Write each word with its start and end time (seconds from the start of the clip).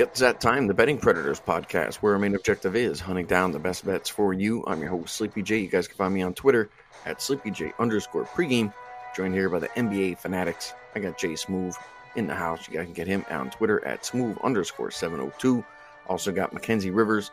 It's 0.00 0.20
that 0.20 0.40
time, 0.40 0.66
the 0.66 0.72
Betting 0.72 0.96
Predators 0.96 1.40
podcast, 1.40 1.96
where 1.96 2.14
our 2.14 2.18
main 2.18 2.34
objective 2.34 2.74
is 2.74 3.00
hunting 3.00 3.26
down 3.26 3.52
the 3.52 3.58
best 3.58 3.84
bets 3.84 4.08
for 4.08 4.32
you. 4.32 4.64
I'm 4.66 4.80
your 4.80 4.88
host, 4.88 5.14
Sleepy 5.14 5.42
J. 5.42 5.58
You 5.58 5.68
guys 5.68 5.86
can 5.86 5.98
find 5.98 6.14
me 6.14 6.22
on 6.22 6.32
Twitter 6.32 6.70
at 7.04 7.18
SleepyJ 7.18 7.74
underscore 7.78 8.24
pregame. 8.24 8.72
Joined 9.14 9.34
here 9.34 9.50
by 9.50 9.58
the 9.58 9.68
NBA 9.68 10.16
fanatics. 10.16 10.72
I 10.94 11.00
got 11.00 11.18
J-Smoove 11.18 11.74
in 12.16 12.26
the 12.26 12.34
house. 12.34 12.66
You 12.66 12.78
guys 12.78 12.86
can 12.86 12.94
get 12.94 13.08
him 13.08 13.26
on 13.30 13.50
Twitter 13.50 13.86
at 13.86 14.06
smooth 14.06 14.38
underscore 14.42 14.90
702. 14.90 15.62
Also 16.08 16.32
got 16.32 16.54
Mackenzie 16.54 16.90
Rivers 16.90 17.30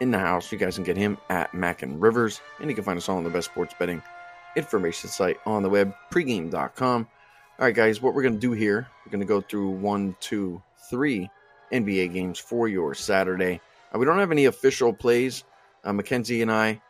in 0.00 0.10
the 0.10 0.18
house. 0.18 0.52
You 0.52 0.58
guys 0.58 0.74
can 0.74 0.84
get 0.84 0.98
him 0.98 1.16
at 1.30 1.54
Mac 1.54 1.80
and 1.80 1.98
Rivers. 1.98 2.42
And 2.60 2.68
you 2.68 2.74
can 2.74 2.84
find 2.84 2.98
us 2.98 3.08
all 3.08 3.16
on 3.16 3.24
the 3.24 3.30
best 3.30 3.46
sports 3.50 3.74
betting 3.78 4.02
information 4.54 5.08
site 5.08 5.38
on 5.46 5.62
the 5.62 5.70
web, 5.70 5.94
pregame.com. 6.10 7.08
All 7.58 7.64
right, 7.64 7.74
guys, 7.74 8.02
what 8.02 8.12
we're 8.12 8.22
going 8.22 8.34
to 8.34 8.38
do 8.38 8.52
here, 8.52 8.86
we're 9.06 9.12
going 9.12 9.20
to 9.20 9.26
go 9.26 9.40
through 9.40 9.70
one, 9.70 10.14
two, 10.20 10.62
three 10.90 11.30
NBA 11.72 12.12
games 12.12 12.38
for 12.38 12.68
your 12.68 12.94
Saturday. 12.94 13.60
Uh, 13.92 13.98
we 13.98 14.04
don't 14.04 14.18
have 14.18 14.32
any 14.32 14.44
official 14.44 14.92
plays. 14.92 15.44
Uh, 15.84 15.92
Mackenzie 15.92 16.42
and 16.42 16.52
I, 16.52 16.80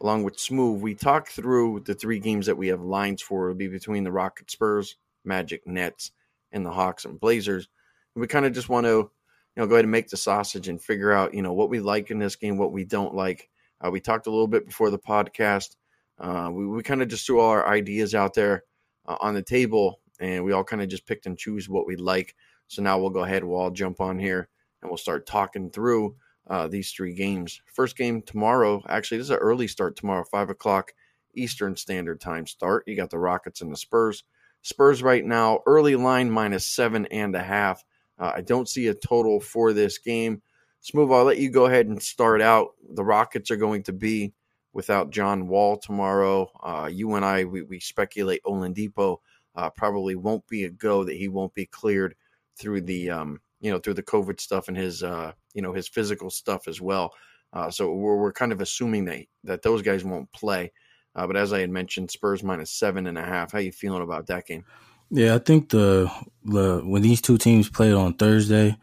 along 0.00 0.24
with 0.24 0.38
Smoove, 0.38 0.80
we 0.80 0.94
talk 0.94 1.28
through 1.28 1.80
the 1.80 1.94
three 1.94 2.18
games 2.18 2.46
that 2.46 2.56
we 2.56 2.68
have 2.68 2.80
lines 2.80 3.20
for. 3.20 3.48
It'll 3.48 3.58
be 3.58 3.68
between 3.68 4.04
the 4.04 4.12
Rocket 4.12 4.50
Spurs, 4.50 4.96
Magic 5.24 5.66
Nets, 5.66 6.12
and 6.52 6.64
the 6.64 6.70
Hawks 6.70 7.04
and 7.04 7.20
Blazers. 7.20 7.68
And 8.14 8.20
we 8.20 8.28
kind 8.28 8.46
of 8.46 8.52
just 8.52 8.68
want 8.68 8.86
to, 8.86 8.90
you 8.90 9.10
know, 9.56 9.66
go 9.66 9.74
ahead 9.74 9.84
and 9.84 9.92
make 9.92 10.08
the 10.08 10.16
sausage 10.16 10.68
and 10.68 10.80
figure 10.80 11.12
out, 11.12 11.34
you 11.34 11.42
know, 11.42 11.52
what 11.52 11.70
we 11.70 11.80
like 11.80 12.10
in 12.10 12.18
this 12.18 12.36
game, 12.36 12.56
what 12.56 12.72
we 12.72 12.84
don't 12.84 13.14
like. 13.14 13.48
Uh, 13.84 13.90
we 13.90 14.00
talked 14.00 14.26
a 14.26 14.30
little 14.30 14.48
bit 14.48 14.66
before 14.66 14.90
the 14.90 14.98
podcast. 14.98 15.76
Uh, 16.18 16.50
we 16.52 16.66
we 16.66 16.82
kind 16.82 17.02
of 17.02 17.08
just 17.08 17.26
threw 17.26 17.40
all 17.40 17.50
our 17.50 17.68
ideas 17.68 18.14
out 18.14 18.34
there 18.34 18.64
uh, 19.06 19.16
on 19.20 19.34
the 19.34 19.42
table, 19.42 20.00
and 20.20 20.44
we 20.44 20.52
all 20.52 20.64
kind 20.64 20.82
of 20.82 20.88
just 20.88 21.06
picked 21.06 21.26
and 21.26 21.38
choose 21.38 21.68
what 21.68 21.86
we 21.86 21.96
like. 21.96 22.34
So 22.72 22.80
now 22.80 22.98
we'll 22.98 23.10
go 23.10 23.22
ahead, 23.22 23.44
we'll 23.44 23.60
all 23.60 23.70
jump 23.70 24.00
on 24.00 24.18
here 24.18 24.48
and 24.80 24.90
we'll 24.90 24.96
start 24.96 25.26
talking 25.26 25.68
through 25.68 26.16
uh, 26.48 26.68
these 26.68 26.90
three 26.90 27.12
games. 27.12 27.60
First 27.66 27.98
game 27.98 28.22
tomorrow, 28.22 28.82
actually, 28.88 29.18
this 29.18 29.26
is 29.26 29.30
an 29.32 29.36
early 29.36 29.68
start 29.68 29.94
tomorrow, 29.94 30.24
5 30.24 30.48
o'clock 30.48 30.92
Eastern 31.34 31.76
Standard 31.76 32.18
Time 32.18 32.46
start. 32.46 32.84
You 32.86 32.96
got 32.96 33.10
the 33.10 33.18
Rockets 33.18 33.60
and 33.60 33.70
the 33.70 33.76
Spurs. 33.76 34.24
Spurs 34.62 35.02
right 35.02 35.22
now, 35.22 35.58
early 35.66 35.96
line 35.96 36.30
minus 36.30 36.64
seven 36.64 37.04
and 37.10 37.36
a 37.36 37.42
half. 37.42 37.84
Uh, 38.18 38.32
I 38.36 38.40
don't 38.40 38.66
see 38.66 38.86
a 38.86 38.94
total 38.94 39.38
for 39.38 39.74
this 39.74 39.98
game. 39.98 40.40
Smoove, 40.82 41.14
I'll 41.14 41.24
let 41.24 41.36
you 41.36 41.50
go 41.50 41.66
ahead 41.66 41.88
and 41.88 42.02
start 42.02 42.40
out. 42.40 42.70
The 42.88 43.04
Rockets 43.04 43.50
are 43.50 43.56
going 43.56 43.82
to 43.82 43.92
be 43.92 44.32
without 44.72 45.10
John 45.10 45.46
Wall 45.46 45.76
tomorrow. 45.76 46.50
Uh, 46.62 46.88
you 46.90 47.16
and 47.16 47.24
I, 47.24 47.44
we, 47.44 47.60
we 47.60 47.80
speculate 47.80 48.42
Oladipo 48.44 49.18
uh, 49.54 49.70
probably 49.70 50.14
won't 50.14 50.46
be 50.48 50.64
a 50.64 50.70
go, 50.70 51.04
that 51.04 51.16
he 51.16 51.28
won't 51.28 51.54
be 51.54 51.66
cleared 51.66 52.14
through 52.58 52.82
the 52.82 53.10
um, 53.10 53.40
you 53.60 53.70
know 53.70 53.78
through 53.78 53.94
the 53.94 54.02
COVID 54.02 54.40
stuff 54.40 54.68
and 54.68 54.76
his 54.76 55.02
uh, 55.02 55.32
you 55.54 55.62
know 55.62 55.72
his 55.72 55.88
physical 55.88 56.30
stuff 56.30 56.68
as 56.68 56.80
well. 56.80 57.12
Uh, 57.52 57.70
so 57.70 57.92
we're, 57.92 58.16
we're 58.16 58.32
kind 58.32 58.52
of 58.52 58.60
assuming 58.60 59.04
that 59.06 59.24
that 59.44 59.62
those 59.62 59.82
guys 59.82 60.04
won't 60.04 60.32
play. 60.32 60.72
Uh, 61.14 61.26
but 61.26 61.36
as 61.36 61.52
I 61.52 61.60
had 61.60 61.70
mentioned, 61.70 62.10
Spurs 62.10 62.42
minus 62.42 62.70
seven 62.70 63.06
and 63.06 63.18
a 63.18 63.24
half. 63.24 63.52
How 63.52 63.58
you 63.58 63.72
feeling 63.72 64.02
about 64.02 64.26
that 64.28 64.46
game? 64.46 64.64
Yeah, 65.10 65.34
I 65.34 65.38
think 65.38 65.68
the 65.68 66.10
the 66.44 66.82
when 66.84 67.02
these 67.02 67.20
two 67.20 67.38
teams 67.38 67.68
played 67.68 67.92
on 67.92 68.14
Thursday 68.14 68.78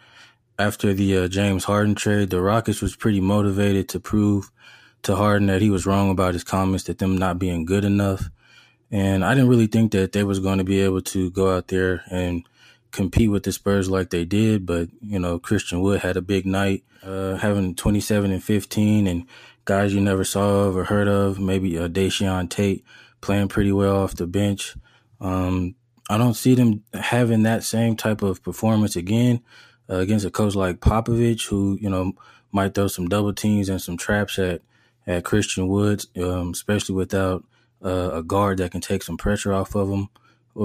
after 0.59 0.93
the 0.93 1.17
uh, 1.17 1.27
James 1.27 1.63
Harden 1.63 1.95
trade, 1.95 2.29
the 2.29 2.41
Rockets 2.41 2.81
was 2.81 2.95
pretty 2.95 3.21
motivated 3.21 3.89
to 3.89 3.99
prove 3.99 4.51
to 5.03 5.15
Harden 5.15 5.47
that 5.47 5.61
he 5.61 5.69
was 5.69 5.85
wrong 5.85 6.11
about 6.11 6.33
his 6.33 6.43
comments 6.43 6.83
that 6.83 6.99
them 6.99 7.17
not 7.17 7.39
being 7.39 7.65
good 7.65 7.85
enough. 7.85 8.29
And 8.91 9.23
I 9.23 9.33
didn't 9.33 9.49
really 9.49 9.67
think 9.67 9.91
that 9.93 10.11
they 10.11 10.23
was 10.23 10.39
going 10.39 10.57
to 10.57 10.63
be 10.63 10.81
able 10.81 11.01
to 11.01 11.31
go 11.31 11.55
out 11.55 11.69
there 11.69 12.03
and 12.11 12.43
compete 12.91 13.29
with 13.29 13.43
the 13.43 13.51
Spurs 13.51 13.89
like 13.89 14.09
they 14.09 14.25
did, 14.25 14.65
but 14.65 14.89
you 15.01 15.19
know 15.19 15.39
Christian 15.39 15.81
Wood 15.81 16.01
had 16.01 16.17
a 16.17 16.21
big 16.21 16.45
night, 16.45 16.83
uh, 17.03 17.35
having 17.35 17.75
27 17.75 18.31
and 18.31 18.43
15, 18.43 19.07
and 19.07 19.25
guys 19.65 19.93
you 19.93 20.01
never 20.01 20.23
saw 20.23 20.65
of 20.65 20.75
or 20.75 20.85
heard 20.85 21.07
of, 21.07 21.39
maybe 21.39 21.77
uh, 21.77 21.87
Jae'Sean 21.87 22.49
Tate 22.49 22.83
playing 23.21 23.47
pretty 23.49 23.71
well 23.71 23.97
off 24.03 24.15
the 24.15 24.27
bench. 24.27 24.75
Um, 25.21 25.75
I 26.09 26.17
don't 26.17 26.33
see 26.33 26.55
them 26.55 26.83
having 26.93 27.43
that 27.43 27.63
same 27.63 27.95
type 27.95 28.23
of 28.23 28.41
performance 28.41 28.95
again 28.95 29.41
uh, 29.89 29.97
against 29.97 30.25
a 30.25 30.31
coach 30.31 30.55
like 30.55 30.79
Popovich, 30.79 31.47
who 31.47 31.77
you 31.79 31.89
know 31.89 32.13
might 32.51 32.73
throw 32.73 32.87
some 32.87 33.07
double 33.07 33.33
teams 33.33 33.69
and 33.69 33.81
some 33.81 33.97
traps 33.97 34.39
at 34.39 34.61
at 35.05 35.23
Christian 35.23 35.67
Woods, 35.67 36.07
um, 36.21 36.51
especially 36.51 36.95
without 36.95 37.43
uh, 37.83 38.11
a 38.13 38.23
guard 38.23 38.57
that 38.57 38.71
can 38.71 38.81
take 38.81 39.03
some 39.03 39.17
pressure 39.17 39.53
off 39.53 39.75
of 39.75 39.89
him 39.89 40.09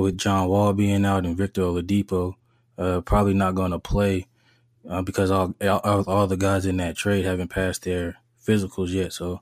with 0.03 0.19
John 0.19 0.49
Wall 0.49 0.73
being 0.73 1.05
out 1.05 1.25
and 1.25 1.37
Victor 1.37 1.63
Oladipo 1.63 2.35
uh, 2.77 3.01
probably 3.03 3.35
not 3.35 3.55
going 3.55 3.71
to 3.71 3.79
play 3.79 4.27
uh, 4.89 5.03
because 5.03 5.31
all, 5.31 5.55
all, 5.63 6.05
all 6.05 6.27
the 6.27 6.37
guys 6.37 6.67
in 6.67 6.77
that 6.79 6.97
trade 6.97 7.25
haven't 7.25 7.49
passed 7.49 7.85
their 7.85 8.17
physicals 8.45 8.91
yet. 8.91 9.13
So 9.13 9.41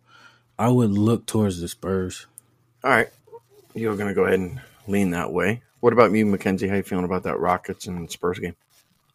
I 0.58 0.68
would 0.68 0.90
look 0.90 1.26
towards 1.26 1.60
the 1.60 1.68
Spurs. 1.68 2.26
All 2.84 2.90
right, 2.90 3.08
you're 3.74 3.96
going 3.96 4.08
to 4.08 4.14
go 4.14 4.24
ahead 4.24 4.40
and 4.40 4.60
lean 4.86 5.10
that 5.10 5.32
way. 5.32 5.62
What 5.80 5.92
about 5.92 6.12
you, 6.12 6.26
Mackenzie? 6.26 6.68
How 6.68 6.76
you 6.76 6.82
feeling 6.82 7.04
about 7.04 7.24
that 7.24 7.40
Rockets 7.40 7.86
and 7.86 8.10
Spurs 8.10 8.38
game? 8.38 8.54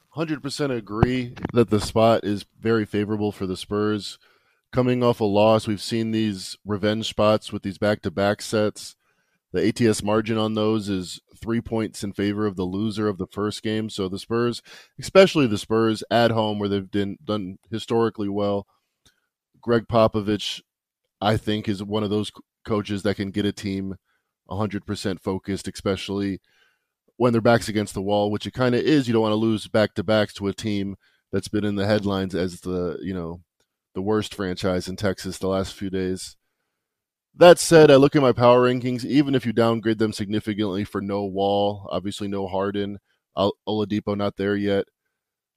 Hundred 0.10 0.42
percent 0.42 0.74
agree 0.74 1.34
that 1.54 1.70
the 1.70 1.80
spot 1.80 2.24
is 2.24 2.46
very 2.60 2.86
favorable 2.86 3.32
for 3.32 3.46
the 3.46 3.56
Spurs. 3.56 4.18
Coming 4.74 5.02
off 5.02 5.22
a 5.22 5.26
loss, 5.26 5.68
we've 5.68 5.82
seen 5.82 6.12
these 6.12 6.58
revenge 6.66 7.08
spots 7.08 7.54
with 7.54 7.64
these 7.64 7.78
back-to-back 7.78 8.42
sets 8.42 8.97
the 9.54 9.68
ATS 9.68 10.04
margin 10.04 10.38
on 10.38 10.54
those 10.54 10.90
is 10.90 11.22
three 11.42 11.62
points 11.62 12.04
in 12.04 12.14
favor 12.14 12.46
of 12.46 12.56
the 12.56 12.64
loser 12.64 13.08
of 13.08 13.18
the 13.18 13.28
first 13.28 13.64
game. 13.64 13.90
So 13.90 14.10
the 14.10 14.20
Spurs, 14.20 14.62
especially 15.00 15.48
the 15.48 15.58
Spurs 15.58 16.04
at 16.12 16.32
home 16.32 16.60
where 16.60 16.70
they've 16.70 16.90
been, 16.90 17.18
done 17.24 17.58
historically 17.72 18.30
well, 18.30 18.68
Gregg 19.62 19.88
Popovich, 19.88 20.62
I 21.22 21.38
think, 21.38 21.68
is 21.68 21.84
one 21.84 22.04
of 22.04 22.10
those 22.10 22.32
coaches 22.66 23.04
that 23.04 23.16
can 23.16 23.32
get 23.32 23.46
a 23.46 23.54
team 23.54 23.96
100% 24.50 25.20
focused, 25.22 25.68
especially 25.68 26.40
when 27.16 27.32
their 27.32 27.42
backs 27.42 27.68
against 27.68 27.94
the 27.94 28.02
wall, 28.02 28.30
which 28.30 28.46
it 28.46 28.54
kind 28.54 28.76
of 28.76 28.82
is. 28.82 29.08
You 29.08 29.14
don't 29.14 29.24
want 29.24 29.32
to 29.32 29.38
lose 29.38 29.68
back 29.68 29.94
to 29.96 30.04
backs 30.04 30.34
to 30.36 30.48
a 30.48 30.54
team 30.54 30.96
that's 31.32 31.48
been 31.48 31.66
in 31.66 31.76
the 31.76 31.88
headlines 31.88 32.36
as 32.36 32.62
the, 32.62 32.98
you 33.02 33.14
know, 33.14 33.42
the 33.96 34.02
worst 34.02 34.34
franchise 34.34 34.88
in 34.88 34.96
Texas 34.96 35.38
the 35.38 35.48
last 35.48 35.74
few 35.74 35.90
days. 35.90 36.38
That 37.40 37.60
said, 37.60 37.92
I 37.92 37.98
look 37.98 38.16
at 38.16 38.22
my 38.24 38.32
power 38.32 38.68
rankings. 38.68 39.06
Even 39.06 39.36
if 39.36 39.46
you 39.46 39.54
downgrade 39.54 40.00
them 40.00 40.12
significantly 40.12 40.84
for 40.84 41.02
no 41.02 41.24
Wall, 41.24 41.88
obviously 41.92 42.28
no 42.28 42.48
Harden, 42.48 42.98
Oladipo 43.38 44.18
not 44.18 44.38
there 44.38 44.56
yet, 44.56 44.86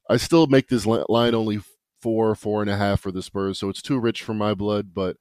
I 0.09 0.19
still 0.19 0.47
make 0.47 0.69
this 0.69 0.85
line 0.85 1.35
only 1.35 1.61
four, 2.03 2.35
four 2.35 2.61
and 2.61 2.71
a 2.71 2.77
half 2.77 3.01
for 3.01 3.11
the 3.11 3.23
Spurs. 3.23 3.59
So 3.59 3.71
it's 3.71 3.81
too 3.81 3.99
rich 3.99 4.23
for 4.23 4.35
my 4.35 4.53
blood, 4.53 4.93
but 4.93 5.17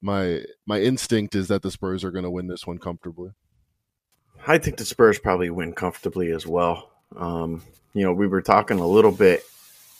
my 0.00 0.44
my 0.66 0.80
instinct 0.80 1.34
is 1.34 1.48
that 1.48 1.60
the 1.60 1.70
Spurs 1.70 2.04
are 2.04 2.10
going 2.10 2.24
to 2.24 2.30
win 2.30 2.46
this 2.46 2.66
one 2.66 2.78
comfortably. 2.78 3.32
I 4.46 4.56
think 4.56 4.78
the 4.78 4.86
Spurs 4.86 5.18
probably 5.18 5.50
win 5.50 5.74
comfortably 5.74 6.30
as 6.30 6.46
well. 6.46 6.90
Um, 7.16 7.62
you 7.92 8.04
know, 8.04 8.14
we 8.14 8.28
were 8.28 8.40
talking 8.40 8.78
a 8.78 8.86
little 8.86 9.12
bit, 9.12 9.42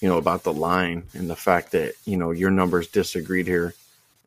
you 0.00 0.08
know, 0.08 0.16
about 0.16 0.44
the 0.44 0.52
line 0.54 1.08
and 1.12 1.28
the 1.28 1.36
fact 1.36 1.72
that 1.72 1.94
you 2.06 2.16
know 2.16 2.30
your 2.30 2.50
numbers 2.50 2.88
disagreed 2.88 3.46
here 3.46 3.75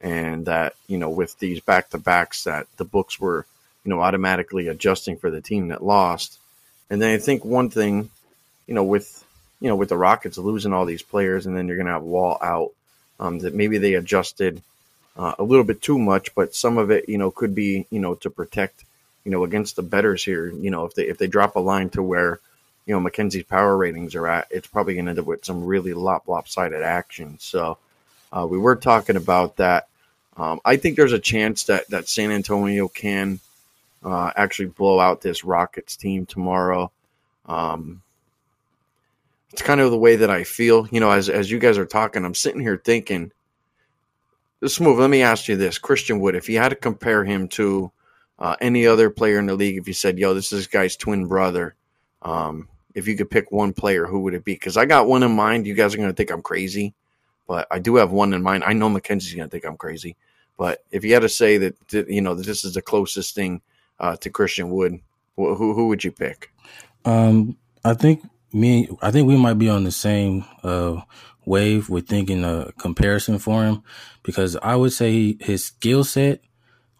and 0.02 0.48
that 0.48 0.74
you 0.88 0.98
know 0.98 1.10
with 1.10 1.38
these 1.40 1.60
back 1.60 1.90
to 1.90 1.98
backs 1.98 2.44
that 2.46 2.68
the 2.78 2.86
books 2.86 3.20
were 3.20 3.46
you 3.84 3.90
know 3.90 4.02
automatically 4.02 4.68
adjusting 4.68 5.18
for 5.18 5.30
the 5.30 5.42
team 5.42 5.70
that 5.70 5.84
lost. 5.84 6.38
And 6.90 7.02
then 7.02 7.16
I 7.16 7.20
think 7.20 7.46
one 7.46 7.70
thing, 7.70 8.10
you 8.68 8.74
know, 8.74 8.84
with 8.84 9.24
you 9.60 9.70
know 9.70 9.76
with 9.76 9.90
the 9.90 9.98
Rockets 9.98 10.38
losing 10.38 10.74
all 10.74 10.86
these 10.86 11.04
players, 11.04 11.46
and 11.46 11.56
then 11.56 11.68
you're 11.68 11.78
going 11.78 11.88
to 11.88 11.94
have 11.94 12.04
Wall 12.04 12.38
out, 12.42 12.72
um, 13.20 13.40
that 13.40 13.54
maybe 13.54 13.78
they 13.78 13.94
adjusted 13.94 14.62
uh, 15.16 15.36
a 15.40 15.44
little 15.44 15.64
bit 15.64 15.82
too 15.82 16.00
much, 16.00 16.34
but 16.36 16.56
some 16.56 16.78
of 16.78 16.92
it 16.92 17.08
you 17.08 17.18
know 17.18 17.32
could 17.32 17.56
be 17.56 17.86
you 17.90 18.00
know 18.00 18.16
to 18.16 18.30
protect 18.30 18.84
you 19.24 19.32
know 19.32 19.44
against 19.44 19.76
the 19.76 19.84
betters 19.84 20.24
here. 20.24 20.52
You 20.52 20.72
know 20.72 20.86
if 20.86 20.96
they 20.96 21.08
if 21.08 21.18
they 21.18 21.28
drop 21.28 21.56
a 21.56 21.60
line 21.60 21.90
to 21.92 22.04
where 22.04 22.40
you 22.86 22.94
know 22.94 23.00
Mackenzie's 23.00 23.44
power 23.44 23.78
ratings 23.78 24.16
are 24.16 24.28
at, 24.28 24.48
it's 24.50 24.68
probably 24.68 24.96
going 24.96 25.06
to 25.06 25.12
end 25.12 25.20
up 25.20 25.26
with 25.26 25.46
some 25.46 25.64
really 25.64 25.94
lop 25.94 26.28
lopsided 26.28 26.82
action. 26.82 27.38
So. 27.40 27.78
Uh, 28.34 28.48
we 28.50 28.58
were 28.58 28.78
talking 28.78 29.18
about 29.18 29.58
that 29.58 29.90
um, 30.38 30.62
I 30.64 30.78
think 30.78 30.96
there's 30.96 31.14
a 31.14 31.20
chance 31.20 31.66
that 31.66 31.90
that 31.90 32.08
San 32.08 32.32
Antonio 32.32 32.88
can 32.88 33.40
uh, 34.04 34.32
actually 34.36 34.70
blow 34.70 35.00
out 35.00 35.22
this 35.22 35.44
Rockets 35.44 35.96
team 35.96 36.26
tomorrow. 36.26 36.92
Um, 37.46 38.02
it's 39.52 39.62
kind 39.62 39.82
of 39.82 39.92
the 39.92 39.98
way 39.98 40.16
that 40.16 40.30
I 40.30 40.44
feel. 40.44 40.88
You 40.92 41.00
know, 41.00 41.12
as 41.12 41.30
as 41.30 41.52
you 41.52 41.60
guys 41.60 41.78
are 41.78 41.86
talking, 41.86 42.24
I'm 42.24 42.36
sitting 42.36 42.62
here 42.62 42.82
thinking. 42.84 43.32
This 44.62 44.80
move. 44.80 45.00
Let 45.00 45.10
me 45.10 45.24
ask 45.24 45.48
you 45.48 45.58
this: 45.58 45.78
Christian 45.78 46.20
Wood, 46.20 46.36
if 46.36 46.48
you 46.48 46.60
had 46.60 46.70
to 46.70 46.76
compare 46.76 47.24
him 47.26 47.48
to 47.50 47.92
uh, 48.40 48.56
any 48.62 48.88
other 48.88 49.10
player 49.10 49.40
in 49.40 49.48
the 49.48 49.56
league, 49.56 49.78
if 49.78 49.88
you 49.88 49.94
said, 49.94 50.20
"Yo, 50.20 50.34
this 50.34 50.54
is 50.54 50.60
this 50.60 50.68
guy's 50.68 50.96
twin 50.96 51.28
brother," 51.28 51.76
um, 52.22 52.70
if 52.94 53.08
you 53.08 53.18
could 53.18 53.32
pick 53.32 53.52
one 53.52 53.74
player, 53.74 54.06
who 54.06 54.22
would 54.22 54.36
it 54.36 54.46
be? 54.46 54.54
Because 54.54 54.78
I 54.78 54.86
got 54.86 55.08
one 55.08 55.24
in 55.24 55.36
mind. 55.36 55.66
You 55.66 55.74
guys 55.74 55.94
are 55.94 55.98
going 55.98 56.10
to 56.10 56.16
think 56.16 56.32
I'm 56.32 56.44
crazy 56.44 56.94
but 57.52 57.68
I 57.70 57.80
do 57.80 57.98
have 57.98 58.14
one 58.14 58.34
in 58.34 58.42
mind. 58.42 58.64
I 58.66 58.72
know 58.72 58.88
Mackenzie's 58.88 59.34
going 59.34 59.50
to 59.50 59.52
think 59.52 59.66
I'm 59.66 59.76
crazy, 59.76 60.16
but 60.58 60.86
if 60.90 61.04
you 61.04 61.12
had 61.12 61.24
to 61.24 61.28
say 61.28 61.58
that, 61.58 61.76
you 62.08 62.22
know, 62.22 62.34
that 62.34 62.46
this 62.46 62.64
is 62.64 62.76
the 62.76 62.82
closest 62.82 63.36
thing 63.36 63.62
uh, 64.00 64.16
to 64.22 64.30
Christian 64.30 64.70
Wood, 64.70 65.02
who 65.36 65.74
who 65.74 65.90
would 65.90 66.02
you 66.02 66.14
pick? 66.14 66.50
Um, 67.04 67.58
I 67.84 67.94
think 67.94 68.24
me, 68.54 68.88
I 69.02 69.12
think 69.12 69.28
we 69.28 69.36
might 69.36 69.56
be 69.56 69.68
on 69.68 69.84
the 69.84 69.92
same 69.92 70.46
uh, 70.64 71.02
wave 71.46 71.90
with 71.90 72.08
thinking 72.08 72.46
a 72.46 72.72
comparison 72.78 73.38
for 73.38 73.66
him 73.66 73.84
because 74.24 74.56
I 74.56 74.78
would 74.78 74.94
say 74.94 75.36
his 75.42 75.66
skill 75.66 76.06
set, 76.06 76.40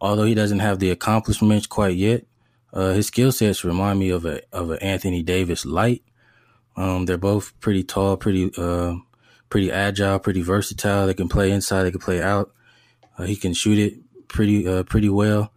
although 0.02 0.26
he 0.26 0.36
doesn't 0.36 0.60
have 0.60 0.80
the 0.80 0.92
accomplishments 0.92 1.66
quite 1.66 1.96
yet, 1.96 2.26
uh, 2.74 2.92
his 2.92 3.08
skill 3.08 3.32
sets 3.32 3.64
remind 3.64 4.00
me 4.00 4.10
of 4.10 4.26
a 4.26 4.42
of 4.52 4.72
an 4.72 4.80
Anthony 4.80 5.24
Davis 5.24 5.66
light. 5.66 6.04
Um, 6.76 7.06
they're 7.06 7.18
both 7.18 7.58
pretty 7.62 7.84
tall, 7.84 8.18
pretty 8.18 8.52
uh, 8.58 8.96
pretty 9.52 9.72
agile, 9.72 10.18
pretty 10.18 10.42
versatile. 10.42 11.06
They 11.06 11.14
can 11.14 11.30
play 11.30 11.52
inside, 11.52 11.84
they 11.84 11.92
can 11.92 12.00
play 12.00 12.22
out. 12.22 12.52
Uh, 13.18 13.24
he 13.24 13.36
can 13.36 13.54
shoot 13.54 13.78
it 13.78 14.28
pretty 14.28 14.68
uh, 14.68 14.84
pretty 14.84 15.10
well. 15.10 15.54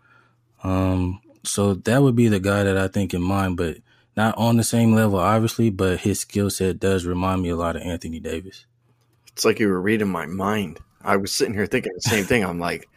Um, 0.63 1.21
so 1.45 1.75
that 1.75 2.03
would 2.03 2.17
be 2.17 2.29
the 2.29 2.41
guy 2.41 2.65
that 2.65 2.77
I 2.77 2.89
think 2.89 3.15
in 3.15 3.23
mind, 3.23 3.57
but 3.57 3.79
not 4.17 4.37
on 4.37 4.57
the 4.57 4.65
same 4.65 4.95
level, 4.95 5.19
obviously. 5.19 5.71
But 5.71 6.01
his 6.01 6.21
skill 6.21 6.51
set 6.51 6.79
does 6.79 7.07
remind 7.07 7.43
me 7.43 7.49
a 7.49 7.57
lot 7.57 7.77
of 7.77 7.83
Anthony 7.83 8.21
Davis. 8.21 8.67
It's 9.33 9.45
like 9.45 9.59
you 9.59 9.69
were 9.69 9.81
reading 9.81 10.09
my 10.09 10.27
mind. 10.27 10.81
I 11.03 11.17
was 11.17 11.33
sitting 11.33 11.55
here 11.55 11.67
thinking 11.67 11.93
the 11.95 12.01
same 12.01 12.25
thing. 12.25 12.45
I'm 12.45 12.59
like, 12.59 12.89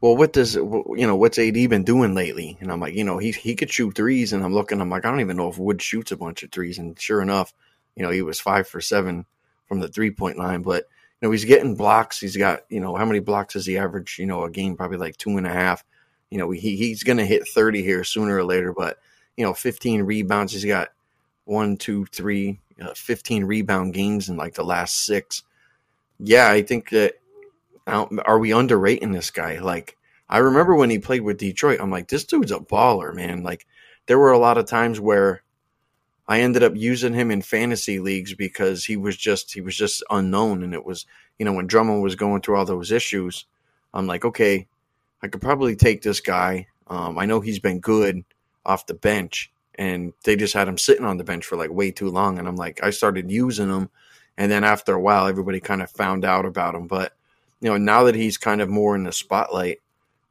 well, 0.00 0.16
what 0.16 0.32
does 0.32 0.56
you 0.56 1.06
know? 1.06 1.16
What's 1.16 1.38
AD 1.38 1.54
been 1.54 1.84
doing 1.84 2.14
lately? 2.14 2.58
And 2.60 2.72
I'm 2.72 2.80
like, 2.80 2.94
you 2.94 3.04
know, 3.04 3.18
he 3.18 3.30
he 3.30 3.54
could 3.54 3.70
shoot 3.70 3.94
threes, 3.94 4.32
and 4.32 4.42
I'm 4.42 4.54
looking. 4.54 4.80
I'm 4.80 4.90
like, 4.90 5.04
I 5.04 5.10
don't 5.10 5.20
even 5.20 5.36
know 5.36 5.48
if 5.48 5.58
Wood 5.58 5.80
shoots 5.80 6.10
a 6.10 6.16
bunch 6.16 6.42
of 6.42 6.50
threes. 6.50 6.78
And 6.78 6.98
sure 6.98 7.22
enough, 7.22 7.54
you 7.94 8.02
know, 8.02 8.10
he 8.10 8.22
was 8.22 8.40
five 8.40 8.66
for 8.66 8.80
seven 8.80 9.26
from 9.72 9.80
the 9.80 9.88
three 9.88 10.10
point 10.10 10.36
line. 10.36 10.60
But 10.60 10.84
you 11.20 11.28
know, 11.28 11.32
he's 11.32 11.46
getting 11.46 11.76
blocks. 11.76 12.20
He's 12.20 12.36
got 12.36 12.60
you 12.68 12.78
know 12.78 12.94
how 12.94 13.06
many 13.06 13.20
blocks 13.20 13.54
does 13.54 13.64
he 13.64 13.78
average? 13.78 14.18
You 14.18 14.26
know, 14.26 14.44
a 14.44 14.50
game 14.50 14.76
probably 14.76 14.98
like 14.98 15.16
two 15.16 15.38
and 15.38 15.46
a 15.46 15.52
half. 15.52 15.82
You 16.28 16.36
know, 16.36 16.50
he 16.50 16.76
he's 16.76 17.04
going 17.04 17.16
to 17.16 17.24
hit 17.24 17.48
thirty 17.48 17.82
here 17.82 18.04
sooner 18.04 18.36
or 18.36 18.44
later. 18.44 18.74
But 18.74 18.98
you 19.34 19.44
know, 19.46 19.54
15 19.54 20.02
rebounds. 20.02 20.52
He's 20.52 20.66
got 20.66 20.90
one, 21.46 21.78
two, 21.78 22.04
three, 22.04 22.60
uh, 22.78 22.92
15 22.94 23.44
rebound 23.44 23.94
games 23.94 24.28
in 24.28 24.36
like 24.36 24.52
the 24.52 24.62
last 24.62 25.06
six. 25.06 25.42
Yeah, 26.18 26.50
I 26.50 26.60
think 26.60 26.90
that 26.90 27.14
are 27.86 28.38
we 28.38 28.52
underrating 28.52 29.12
this 29.12 29.30
guy? 29.30 29.58
Like, 29.58 29.96
I 30.28 30.38
remember 30.38 30.74
when 30.74 30.90
he 30.90 30.98
played 30.98 31.22
with 31.22 31.38
Detroit, 31.38 31.80
I'm 31.80 31.90
like, 31.90 32.08
this 32.08 32.24
dude's 32.24 32.52
a 32.52 32.58
baller, 32.58 33.14
man. 33.14 33.42
Like, 33.42 33.66
there 34.04 34.18
were 34.18 34.32
a 34.32 34.38
lot 34.38 34.58
of 34.58 34.66
times 34.66 35.00
where 35.00 35.41
I 36.28 36.40
ended 36.40 36.62
up 36.62 36.76
using 36.76 37.14
him 37.14 37.30
in 37.30 37.42
fantasy 37.42 37.98
leagues 37.98 38.34
because 38.34 38.84
he 38.84 38.96
was 38.96 39.16
just 39.16 39.52
he 39.52 39.60
was 39.60 39.76
just 39.76 40.02
unknown, 40.10 40.62
and 40.62 40.74
it 40.74 40.84
was 40.84 41.06
you 41.38 41.44
know 41.44 41.52
when 41.52 41.66
Drummond 41.66 42.02
was 42.02 42.14
going 42.14 42.42
through 42.42 42.56
all 42.56 42.64
those 42.64 42.92
issues, 42.92 43.46
I'm 43.92 44.06
like, 44.06 44.24
okay, 44.24 44.66
I 45.22 45.28
could 45.28 45.40
probably 45.40 45.76
take 45.76 46.02
this 46.02 46.20
guy. 46.20 46.68
Um, 46.86 47.18
I 47.18 47.26
know 47.26 47.40
he's 47.40 47.58
been 47.58 47.80
good 47.80 48.24
off 48.64 48.86
the 48.86 48.94
bench, 48.94 49.50
and 49.76 50.12
they 50.24 50.36
just 50.36 50.54
had 50.54 50.68
him 50.68 50.78
sitting 50.78 51.04
on 51.04 51.16
the 51.16 51.24
bench 51.24 51.44
for 51.44 51.56
like 51.56 51.70
way 51.70 51.90
too 51.90 52.10
long, 52.10 52.38
and 52.38 52.46
I'm 52.46 52.56
like, 52.56 52.82
I 52.82 52.90
started 52.90 53.30
using 53.30 53.68
him, 53.68 53.90
and 54.36 54.50
then 54.50 54.64
after 54.64 54.94
a 54.94 55.00
while, 55.00 55.26
everybody 55.26 55.60
kind 55.60 55.82
of 55.82 55.90
found 55.90 56.24
out 56.24 56.46
about 56.46 56.74
him, 56.74 56.86
but 56.86 57.14
you 57.62 57.70
know, 57.70 57.76
now 57.76 58.02
that 58.04 58.16
he's 58.16 58.36
kind 58.36 58.60
of 58.60 58.68
more 58.68 58.96
in 58.96 59.04
the 59.04 59.12
spotlight, 59.12 59.78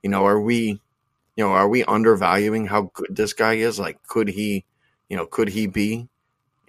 you 0.03 0.09
know, 0.09 0.25
are 0.25 0.39
we, 0.39 0.81
you 1.37 1.43
know, 1.43 1.51
are 1.51 1.67
we 1.67 1.83
undervaluing 1.85 2.67
how 2.67 2.91
good 2.93 3.15
this 3.15 3.31
guy 3.31 3.53
is? 3.53 3.79
Like, 3.79 4.05
could 4.05 4.27
he, 4.27 4.65
you 5.11 5.17
know, 5.17 5.25
could 5.25 5.49
he 5.49 5.67
be 5.67 6.07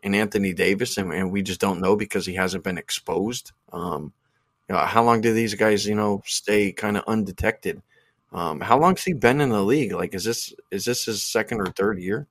an 0.02 0.16
Anthony 0.16 0.52
Davis, 0.52 0.96
and, 0.96 1.14
and 1.14 1.30
we 1.30 1.42
just 1.42 1.60
don't 1.60 1.80
know 1.80 1.94
because 1.94 2.26
he 2.26 2.34
hasn't 2.34 2.64
been 2.64 2.76
exposed. 2.76 3.52
Um, 3.72 4.12
you 4.68 4.74
know, 4.74 4.80
how 4.80 5.04
long 5.04 5.20
do 5.20 5.32
these 5.32 5.54
guys, 5.54 5.86
you 5.86 5.94
know, 5.94 6.22
stay 6.26 6.72
kind 6.72 6.96
of 6.96 7.04
undetected? 7.06 7.80
Um, 8.32 8.60
how 8.60 8.80
long's 8.80 9.04
he 9.04 9.12
been 9.12 9.40
in 9.40 9.50
the 9.50 9.62
league? 9.62 9.92
Like, 9.92 10.12
is 10.12 10.24
this 10.24 10.52
is 10.72 10.84
this 10.84 11.04
his 11.04 11.22
second 11.22 11.60
or 11.60 11.66
third 11.66 12.00
year? 12.00 12.26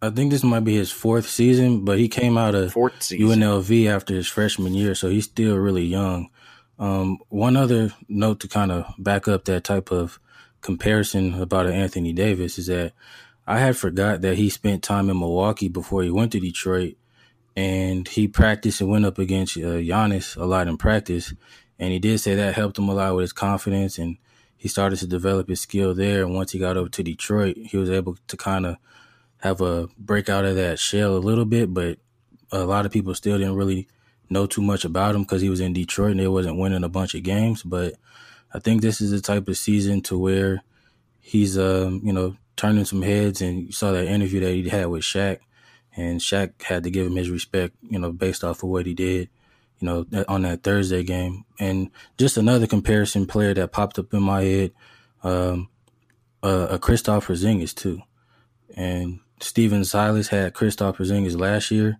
I 0.00 0.10
think 0.10 0.30
this 0.30 0.44
might 0.44 0.60
be 0.60 0.76
his 0.76 0.92
fourth 0.92 1.28
season, 1.28 1.84
but 1.84 1.98
he 1.98 2.06
came 2.06 2.38
out 2.38 2.54
of 2.54 2.74
UNLV 2.74 3.88
after 3.88 4.14
his 4.14 4.28
freshman 4.28 4.74
year, 4.74 4.94
so 4.94 5.08
he's 5.08 5.24
still 5.24 5.56
really 5.56 5.86
young. 5.86 6.30
Um, 6.78 7.18
one 7.30 7.56
other 7.56 7.90
note 8.08 8.38
to 8.40 8.48
kind 8.48 8.70
of 8.70 8.94
back 8.96 9.26
up 9.26 9.44
that 9.46 9.64
type 9.64 9.90
of 9.90 10.20
comparison 10.60 11.34
about 11.34 11.66
Anthony 11.66 12.12
Davis 12.12 12.58
is 12.58 12.68
that 12.68 12.92
I 13.48 13.60
had 13.60 13.78
forgot 13.78 14.20
that 14.20 14.36
he 14.36 14.50
spent 14.50 14.82
time 14.82 15.08
in 15.08 15.18
Milwaukee 15.18 15.68
before 15.68 16.02
he 16.02 16.10
went 16.10 16.32
to 16.32 16.40
Detroit, 16.40 16.96
and 17.56 18.06
he 18.06 18.28
practiced 18.28 18.82
and 18.82 18.90
went 18.90 19.06
up 19.06 19.18
against 19.18 19.56
uh, 19.56 19.80
Giannis 19.80 20.36
a 20.36 20.44
lot 20.44 20.68
in 20.68 20.76
practice, 20.76 21.32
and 21.78 21.90
he 21.90 21.98
did 21.98 22.18
say 22.20 22.34
that 22.34 22.54
helped 22.54 22.78
him 22.78 22.90
a 22.90 22.94
lot 22.94 23.14
with 23.14 23.22
his 23.22 23.32
confidence, 23.32 23.96
and 23.96 24.18
he 24.58 24.68
started 24.68 24.98
to 24.98 25.06
develop 25.06 25.48
his 25.48 25.62
skill 25.62 25.94
there. 25.94 26.24
And 26.24 26.34
once 26.34 26.52
he 26.52 26.58
got 26.58 26.76
over 26.76 26.90
to 26.90 27.02
Detroit, 27.02 27.56
he 27.56 27.78
was 27.78 27.88
able 27.88 28.18
to 28.26 28.36
kind 28.36 28.66
of 28.66 28.76
have 29.38 29.62
a 29.62 29.88
break 29.96 30.28
out 30.28 30.44
of 30.44 30.56
that 30.56 30.78
shell 30.78 31.16
a 31.16 31.18
little 31.18 31.46
bit, 31.46 31.72
but 31.72 31.98
a 32.52 32.64
lot 32.64 32.84
of 32.84 32.92
people 32.92 33.14
still 33.14 33.38
didn't 33.38 33.56
really 33.56 33.88
know 34.28 34.44
too 34.46 34.60
much 34.60 34.84
about 34.84 35.14
him 35.14 35.22
because 35.22 35.40
he 35.40 35.48
was 35.48 35.60
in 35.60 35.72
Detroit 35.72 36.10
and 36.10 36.20
they 36.20 36.28
wasn't 36.28 36.58
winning 36.58 36.84
a 36.84 36.88
bunch 36.90 37.14
of 37.14 37.22
games. 37.22 37.62
But 37.62 37.94
I 38.52 38.58
think 38.58 38.82
this 38.82 39.00
is 39.00 39.10
the 39.10 39.22
type 39.22 39.48
of 39.48 39.56
season 39.56 40.02
to 40.02 40.18
where 40.18 40.62
he's, 41.18 41.56
um, 41.56 42.02
you 42.04 42.12
know, 42.12 42.36
turning 42.58 42.84
some 42.84 43.02
heads. 43.02 43.40
And 43.40 43.66
you 43.66 43.72
saw 43.72 43.92
that 43.92 44.06
interview 44.06 44.40
that 44.40 44.52
he 44.52 44.68
had 44.68 44.86
with 44.86 45.02
Shaq, 45.02 45.38
and 45.96 46.20
Shaq 46.20 46.62
had 46.62 46.84
to 46.84 46.90
give 46.90 47.06
him 47.06 47.16
his 47.16 47.30
respect, 47.30 47.74
you 47.82 47.98
know, 47.98 48.12
based 48.12 48.44
off 48.44 48.62
of 48.62 48.68
what 48.68 48.86
he 48.86 48.94
did, 48.94 49.30
you 49.78 49.86
know, 49.86 50.24
on 50.28 50.42
that 50.42 50.62
Thursday 50.62 51.02
game. 51.02 51.44
And 51.58 51.90
just 52.18 52.36
another 52.36 52.66
comparison 52.66 53.26
player 53.26 53.54
that 53.54 53.72
popped 53.72 53.98
up 53.98 54.12
in 54.12 54.22
my 54.22 54.42
head, 54.42 54.72
um, 55.22 55.68
uh, 56.42 56.68
a 56.70 56.78
Kristaps 56.78 57.24
Porzingis 57.24 57.74
too, 57.74 58.02
and 58.76 59.20
Stephen 59.40 59.84
Silas 59.84 60.28
had 60.28 60.54
Kristaps 60.54 60.96
Porzingis 60.96 61.38
last 61.38 61.70
year 61.70 61.98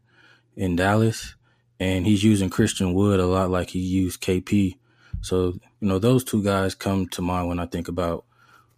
in 0.56 0.76
Dallas 0.76 1.34
and 1.80 2.06
he's 2.06 2.24
using 2.24 2.50
Christian 2.50 2.92
Wood 2.94 3.20
a 3.20 3.26
lot 3.26 3.50
like 3.50 3.70
he 3.70 3.78
used 3.78 4.20
KP. 4.20 4.76
So, 5.20 5.58
you 5.80 5.88
know, 5.88 5.98
those 5.98 6.24
two 6.24 6.42
guys 6.42 6.74
come 6.74 7.08
to 7.08 7.22
mind 7.22 7.48
when 7.48 7.58
I 7.58 7.66
think 7.66 7.88
about 7.88 8.24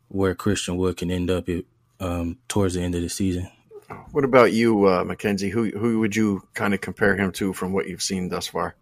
where 0.09 0.35
Christian 0.35 0.77
Wood 0.77 0.97
can 0.97 1.11
end 1.11 1.31
up 1.31 1.49
it, 1.49 1.67
um, 2.01 2.39
towards 2.49 2.75
the 2.75 2.83
end 2.83 2.95
of 2.95 3.03
the 3.03 3.09
season. 3.09 3.49
What 4.13 4.25
about 4.25 4.53
you, 4.53 4.87
uh, 4.89 5.05
Mackenzie? 5.05 5.51
Who 5.51 5.71
who 5.71 6.01
would 6.01 6.17
you 6.17 6.43
kind 6.55 6.75
of 6.75 6.81
compare 6.81 7.17
him 7.17 7.33
to 7.33 7.53
from 7.53 7.73
what 7.73 7.89
you've 7.89 8.03
seen 8.03 8.29
thus 8.29 8.47
far? 8.47 8.77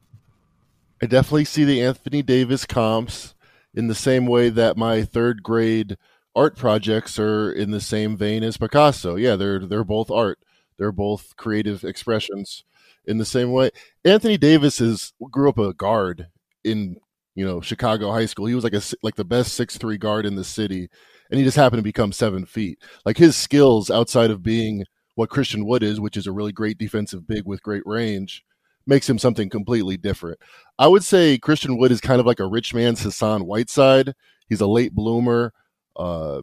I 1.03 1.07
definitely 1.07 1.45
see 1.45 1.65
the 1.65 1.83
Anthony 1.83 2.23
Davis 2.23 2.67
comps 2.67 3.35
in 3.75 3.89
the 3.89 3.95
same 3.95 4.27
way 4.27 4.49
that 4.51 4.77
my 4.77 5.05
third 5.05 5.43
grade 5.43 5.97
art 6.35 6.57
projects 6.57 7.19
are 7.19 7.53
in 7.53 7.71
the 7.71 7.81
same 7.81 8.17
vein 8.17 8.43
as 8.43 8.57
Picasso. 8.57 9.17
Yeah, 9.17 9.37
they're 9.37 9.67
they're 9.67 9.85
both 9.85 10.11
art. 10.11 10.39
They're 10.79 10.93
both 10.93 11.37
creative 11.37 11.85
expressions 11.85 12.65
in 13.05 13.19
the 13.19 13.25
same 13.25 13.53
way. 13.53 13.71
Anthony 14.05 14.39
Davis 14.39 14.81
is 14.81 15.13
grew 15.31 15.49
up 15.49 15.59
a 15.59 15.73
guard 15.73 16.29
in 16.65 16.97
you 17.35 17.45
know 17.45 17.61
Chicago 17.61 18.13
high 18.13 18.27
school. 18.27 18.47
He 18.47 18.55
was 18.55 18.65
like 18.65 18.75
a 18.75 18.83
like 19.03 19.17
the 19.17 19.25
best 19.25 19.55
six 19.55 19.79
three 19.79 19.99
guard 19.99 20.27
in 20.27 20.37
the 20.37 20.45
city, 20.45 20.89
and 21.31 21.39
he 21.39 21.45
just 21.45 21.57
happened 21.57 21.79
to 21.79 21.85
become 21.85 22.13
seven 22.13 22.45
feet. 22.45 22.79
Like 23.05 23.17
his 23.17 23.37
skills 23.37 23.91
outside 23.91 24.31
of 24.31 24.43
being 24.43 24.85
what 25.15 25.31
Christian 25.31 25.67
Wood 25.67 25.83
is, 25.83 26.01
which 26.01 26.17
is 26.17 26.27
a 26.27 26.33
really 26.33 26.53
great 26.53 26.79
defensive 26.79 27.27
big 27.27 27.45
with 27.45 27.63
great 27.63 27.83
range, 27.85 28.45
makes 28.87 29.09
him 29.09 29.19
something 29.19 29.51
completely 29.51 29.97
different. 29.97 30.39
I 30.79 30.87
would 30.87 31.05
say 31.05 31.39
Christian 31.39 31.77
Wood 31.77 31.93
is 31.93 32.01
kind 32.01 32.21
of 32.21 32.27
like 32.27 32.41
a 32.41 32.47
rich 32.47 32.73
man's 32.73 33.03
Hassan 33.03 33.45
Whiteside. 33.47 34.15
He's 34.49 34.61
a 34.61 34.67
late 34.67 34.95
bloomer. 34.95 35.53
Uh, 35.97 36.43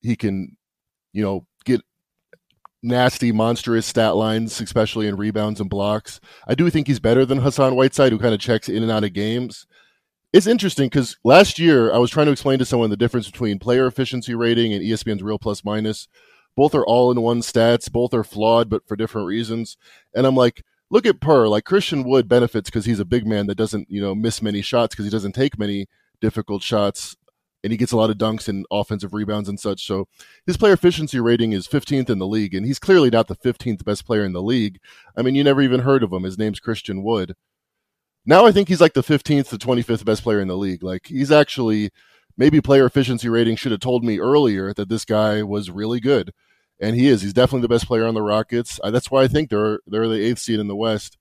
he 0.00 0.16
can, 0.16 0.56
you 1.12 1.22
know, 1.22 1.46
get 1.64 1.82
nasty, 2.82 3.30
monstrous 3.32 3.86
stat 3.86 4.16
lines, 4.16 4.60
especially 4.60 5.06
in 5.06 5.16
rebounds 5.16 5.60
and 5.60 5.68
blocks. 5.68 6.20
I 6.46 6.54
do 6.54 6.70
think 6.70 6.86
he's 6.86 7.00
better 7.00 7.24
than 7.24 7.38
Hassan 7.38 7.76
Whiteside, 7.76 8.12
who 8.12 8.18
kind 8.18 8.34
of 8.34 8.40
checks 8.40 8.68
in 8.68 8.82
and 8.82 8.90
out 8.90 9.04
of 9.04 9.12
games. 9.12 9.66
It's 10.32 10.46
interesting 10.46 10.86
because 10.86 11.18
last 11.24 11.58
year 11.58 11.92
I 11.92 11.98
was 11.98 12.10
trying 12.10 12.26
to 12.26 12.32
explain 12.32 12.58
to 12.58 12.64
someone 12.64 12.88
the 12.88 12.96
difference 12.96 13.30
between 13.30 13.58
player 13.58 13.86
efficiency 13.86 14.34
rating 14.34 14.72
and 14.72 14.82
ESPN's 14.82 15.22
real 15.22 15.38
plus 15.38 15.62
minus. 15.62 16.08
Both 16.56 16.74
are 16.74 16.86
all 16.86 17.10
in 17.10 17.20
one 17.20 17.40
stats, 17.40 17.90
both 17.90 18.14
are 18.14 18.24
flawed, 18.24 18.70
but 18.70 18.86
for 18.86 18.96
different 18.96 19.26
reasons. 19.26 19.76
And 20.14 20.26
I'm 20.26 20.36
like, 20.36 20.64
look 20.90 21.04
at 21.04 21.20
PER. 21.20 21.48
Like 21.48 21.64
Christian 21.64 22.02
Wood 22.04 22.28
benefits 22.28 22.70
because 22.70 22.86
he's 22.86 23.00
a 23.00 23.04
big 23.04 23.26
man 23.26 23.46
that 23.46 23.56
doesn't, 23.56 23.90
you 23.90 24.00
know, 24.00 24.14
miss 24.14 24.40
many 24.40 24.62
shots 24.62 24.94
because 24.94 25.04
he 25.04 25.10
doesn't 25.10 25.32
take 25.32 25.58
many 25.58 25.86
difficult 26.20 26.62
shots 26.62 27.16
and 27.62 27.70
he 27.70 27.76
gets 27.76 27.92
a 27.92 27.96
lot 27.96 28.10
of 28.10 28.18
dunks 28.18 28.48
and 28.48 28.66
offensive 28.70 29.14
rebounds 29.14 29.48
and 29.48 29.60
such. 29.60 29.86
So 29.86 30.08
his 30.46 30.56
player 30.56 30.72
efficiency 30.72 31.20
rating 31.20 31.52
is 31.52 31.68
15th 31.68 32.10
in 32.10 32.18
the 32.18 32.26
league, 32.26 32.54
and 32.54 32.66
he's 32.66 32.78
clearly 32.78 33.10
not 33.10 33.28
the 33.28 33.36
15th 33.36 33.84
best 33.84 34.04
player 34.04 34.24
in 34.24 34.32
the 34.32 34.42
league. 34.42 34.80
I 35.16 35.22
mean, 35.22 35.34
you 35.34 35.44
never 35.44 35.62
even 35.62 35.80
heard 35.80 36.02
of 36.02 36.12
him. 36.12 36.24
His 36.24 36.38
name's 36.38 36.58
Christian 36.58 37.02
Wood. 37.02 37.36
Now 38.24 38.46
I 38.46 38.52
think 38.52 38.68
he's 38.68 38.80
like 38.80 38.94
the 38.94 39.02
15th 39.02 39.48
to 39.48 39.58
25th 39.58 40.04
best 40.04 40.22
player 40.22 40.40
in 40.40 40.48
the 40.48 40.56
league. 40.56 40.82
Like 40.82 41.06
he's 41.06 41.32
actually 41.32 41.90
maybe 42.36 42.60
player 42.60 42.86
efficiency 42.86 43.28
rating 43.28 43.56
should 43.56 43.72
have 43.72 43.80
told 43.80 44.04
me 44.04 44.18
earlier 44.18 44.72
that 44.74 44.88
this 44.88 45.04
guy 45.04 45.42
was 45.42 45.70
really 45.70 46.00
good, 46.00 46.32
and 46.80 46.96
he 46.96 47.08
is. 47.08 47.22
He's 47.22 47.32
definitely 47.32 47.62
the 47.62 47.68
best 47.68 47.86
player 47.86 48.06
on 48.06 48.14
the 48.14 48.22
Rockets. 48.22 48.78
that's 48.84 49.10
why 49.10 49.22
I 49.22 49.28
think 49.28 49.50
they're 49.50 49.80
they're 49.86 50.08
the 50.08 50.24
eighth 50.24 50.38
seed 50.38 50.60
in 50.60 50.68
the 50.68 50.76
West. 50.76 51.18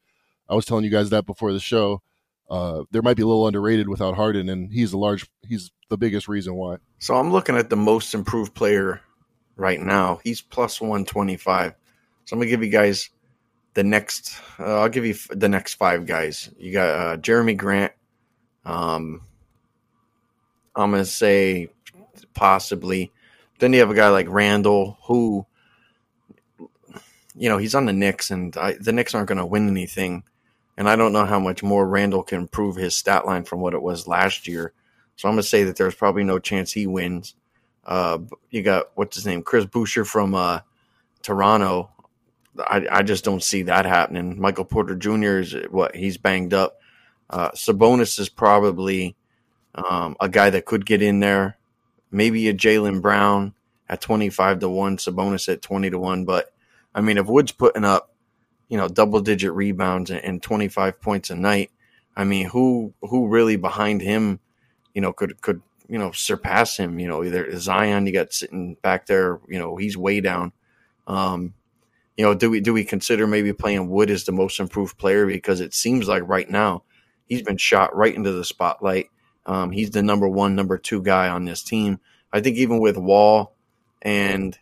I 0.50 0.56
was 0.56 0.66
telling 0.66 0.84
you 0.84 0.92
guys 0.92 1.10
that 1.10 1.26
before 1.26 1.54
the 1.54 1.60
show. 1.60 2.02
Uh, 2.50 2.84
there 2.92 3.02
might 3.02 3.16
be 3.16 3.24
a 3.24 3.28
little 3.28 3.48
underrated 3.48 3.88
without 3.88 4.16
Harden, 4.16 4.50
and 4.50 4.72
he's 4.74 4.92
a 4.92 4.98
large 4.98 5.26
he's 5.48 5.72
the 5.90 5.98
biggest 5.98 6.28
reason 6.28 6.56
why. 6.56 6.78
So 7.00 7.16
I'm 7.16 7.32
looking 7.32 7.56
at 7.56 7.70
the 7.70 7.78
most 7.78 8.14
improved 8.14 8.54
player 8.54 9.02
right 9.56 9.80
now. 9.80 10.20
He's 10.24 10.42
plus 10.42 10.82
125. 10.82 11.74
So 12.26 12.36
I'm 12.36 12.42
to 12.42 12.48
give 12.48 12.64
you 12.64 12.70
guys 12.70 13.10
the 13.74 13.84
next, 13.84 14.38
uh, 14.60 14.82
I'll 14.82 14.90
give 14.90 15.06
you 15.06 15.16
the 15.30 15.50
next 15.50 15.76
five 15.76 16.06
guys. 16.06 16.50
You 16.58 16.74
got 16.74 16.90
uh, 16.90 17.18
Jerami 17.18 17.56
Grant. 17.56 17.94
Um, 18.66 19.22
I'm 20.76 20.92
gonna 20.92 21.06
say 21.06 21.70
possibly. 22.34 23.12
Then 23.60 23.74
you 23.74 23.80
have 23.80 23.92
a 23.92 23.96
guy 23.96 24.10
like 24.10 24.28
Randle 24.30 24.98
who, 25.04 25.46
you 27.36 27.48
know, 27.50 27.58
he's 27.58 27.76
on 27.76 27.86
the 27.86 27.94
Knicks, 27.94 28.32
and 28.32 28.56
I, 28.58 28.74
the 28.74 28.92
Knicks 28.92 29.14
aren't 29.14 29.30
to 29.30 29.46
win 29.46 29.68
anything. 29.70 30.24
And 30.78 30.90
I 30.90 30.96
don't 30.96 31.14
know 31.14 31.26
how 31.26 31.40
much 31.40 31.62
more 31.62 31.88
Randle 31.88 32.24
can 32.24 32.40
improve 32.40 32.76
his 32.76 32.96
stat 32.96 33.26
line 33.26 33.44
from 33.44 33.60
what 33.60 33.74
it 33.74 33.82
was 33.82 34.08
last 34.08 34.48
year. 34.48 34.74
So 35.16 35.30
I'm 35.30 35.36
to 35.36 35.44
say 35.44 35.66
that 35.66 35.76
there's 35.76 35.94
probably 35.94 36.24
no 36.24 36.40
chance 36.40 36.72
he 36.72 36.88
wins. 36.88 37.36
Uh, 37.86 38.20
you 38.50 38.64
got 38.64 38.92
what's 38.96 39.16
his 39.16 39.26
name, 39.26 39.44
Chris 39.44 39.66
Boucher 39.66 40.06
from 40.06 40.34
uh, 40.34 40.62
Toronto. 41.22 41.92
I, 42.58 42.86
I 42.92 43.04
just 43.04 43.24
don't 43.24 43.44
see 43.44 43.64
that 43.64 43.86
happening. 43.86 44.40
Michael 44.40 44.66
Porter 44.66 44.96
Jr. 44.96 45.40
is 45.40 45.56
what 45.70 45.96
he's 45.96 46.18
banged 46.18 46.54
up. 46.54 46.80
Uh, 47.30 47.52
Sabonis 47.52 48.20
is 48.20 48.30
probably 48.30 49.16
um, 49.74 50.18
a 50.20 50.28
guy 50.28 50.50
that 50.50 50.66
could 50.66 50.86
get 50.86 51.02
in 51.02 51.20
there. 51.20 51.58
Maybe 52.12 52.50
a 52.50 52.54
Jaylen 52.54 53.02
Brown 53.02 53.54
at 53.88 54.02
twenty 54.02 54.30
five 54.30 54.60
to 54.60 54.70
one, 54.70 54.98
Sabonis 54.98 55.48
at 55.52 55.62
twenty 55.62 55.90
to 55.90 55.98
one. 55.98 56.26
But 56.26 56.52
I 56.94 57.00
mean, 57.02 57.18
if 57.18 57.28
Wood's 57.28 57.54
putting 57.54 57.86
up, 57.86 58.14
you 58.68 58.78
know, 58.78 58.90
double 58.90 59.22
digit 59.22 59.54
rebounds 59.54 60.10
and, 60.10 60.22
and 60.22 60.44
twenty 60.44 60.68
five 60.68 61.00
points 61.00 61.30
a 61.30 61.36
night, 61.36 61.72
I 62.16 62.26
mean, 62.26 62.48
who 62.48 62.94
who 63.02 63.30
really 63.30 63.56
behind 63.56 64.02
him, 64.02 64.42
you 64.94 65.02
know, 65.02 65.14
could 65.14 65.40
could 65.42 65.62
you 65.88 65.98
know 65.98 66.12
surpass 66.12 66.76
him? 66.76 67.00
You 67.00 67.08
know, 67.08 67.24
either 67.24 67.58
Zion, 67.58 68.08
you 68.08 68.14
got 68.14 68.34
sitting 68.34 68.76
back 68.82 69.06
there, 69.06 69.40
you 69.48 69.58
know, 69.58 69.78
he's 69.78 69.96
way 69.96 70.20
down. 70.20 70.52
Um, 71.08 71.54
you 72.18 72.26
know, 72.26 72.34
do 72.34 72.50
we 72.50 72.60
do 72.60 72.74
we 72.74 72.84
consider 72.84 73.26
maybe 73.28 73.54
playing 73.54 73.90
Wood 73.90 74.10
as 74.10 74.26
the 74.26 74.32
most 74.32 74.60
improved 74.60 74.98
player 74.98 75.26
because 75.26 75.62
it 75.62 75.74
seems 75.74 76.08
like 76.08 76.24
right 76.28 76.50
now 76.50 76.84
he's 77.26 77.42
been 77.42 77.58
shot 77.58 77.96
right 77.96 78.14
into 78.16 78.32
the 78.32 78.44
spotlight. 78.44 79.10
Um, 79.46 79.72
he's 79.72 79.92
the 79.92 80.04
number 80.04 80.28
one, 80.28 80.56
number 80.56 80.78
two 80.78 81.02
guy 81.02 81.30
on 81.30 81.46
this 81.46 81.64
team. 81.64 82.00
I 82.34 82.42
think 82.42 82.58
even 82.58 82.80
with 82.80 82.98
Wall 82.98 83.56
and 84.02 84.58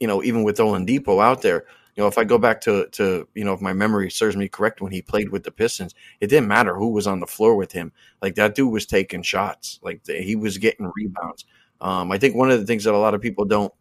you 0.00 0.06
know 0.06 0.22
even 0.22 0.42
with 0.44 0.58
Oladipo 0.58 1.22
out 1.22 1.42
there, 1.42 1.66
you 1.94 2.02
know 2.02 2.08
if 2.08 2.18
I 2.18 2.24
go 2.24 2.38
back 2.38 2.60
to 2.62 2.88
to 2.92 3.28
you 3.34 3.44
know 3.44 3.52
if 3.52 3.60
my 3.60 3.72
memory 3.74 4.10
serves 4.10 4.36
me 4.36 4.48
correct 4.48 4.80
when 4.80 4.92
he 4.92 5.02
played 5.02 5.28
with 5.28 5.44
the 5.44 5.50
Pistons, 5.50 5.94
it 6.20 6.28
didn't 6.28 6.48
matter 6.48 6.76
who 6.76 6.88
was 6.90 7.06
on 7.06 7.20
the 7.20 7.26
floor 7.26 7.54
with 7.54 7.72
him. 7.72 7.92
Like 8.22 8.34
that 8.36 8.54
dude 8.54 8.72
was 8.72 8.86
taking 8.86 9.22
shots. 9.22 9.78
Like 9.82 10.06
he 10.06 10.36
was 10.36 10.58
getting 10.58 10.90
rebounds. 10.96 11.44
Um, 11.80 12.10
I 12.10 12.18
think 12.18 12.34
one 12.34 12.50
of 12.50 12.58
the 12.58 12.66
things 12.66 12.84
that 12.84 12.94
a 12.94 12.98
lot 12.98 13.14
of 13.14 13.20
people 13.20 13.44
don't 13.44 13.72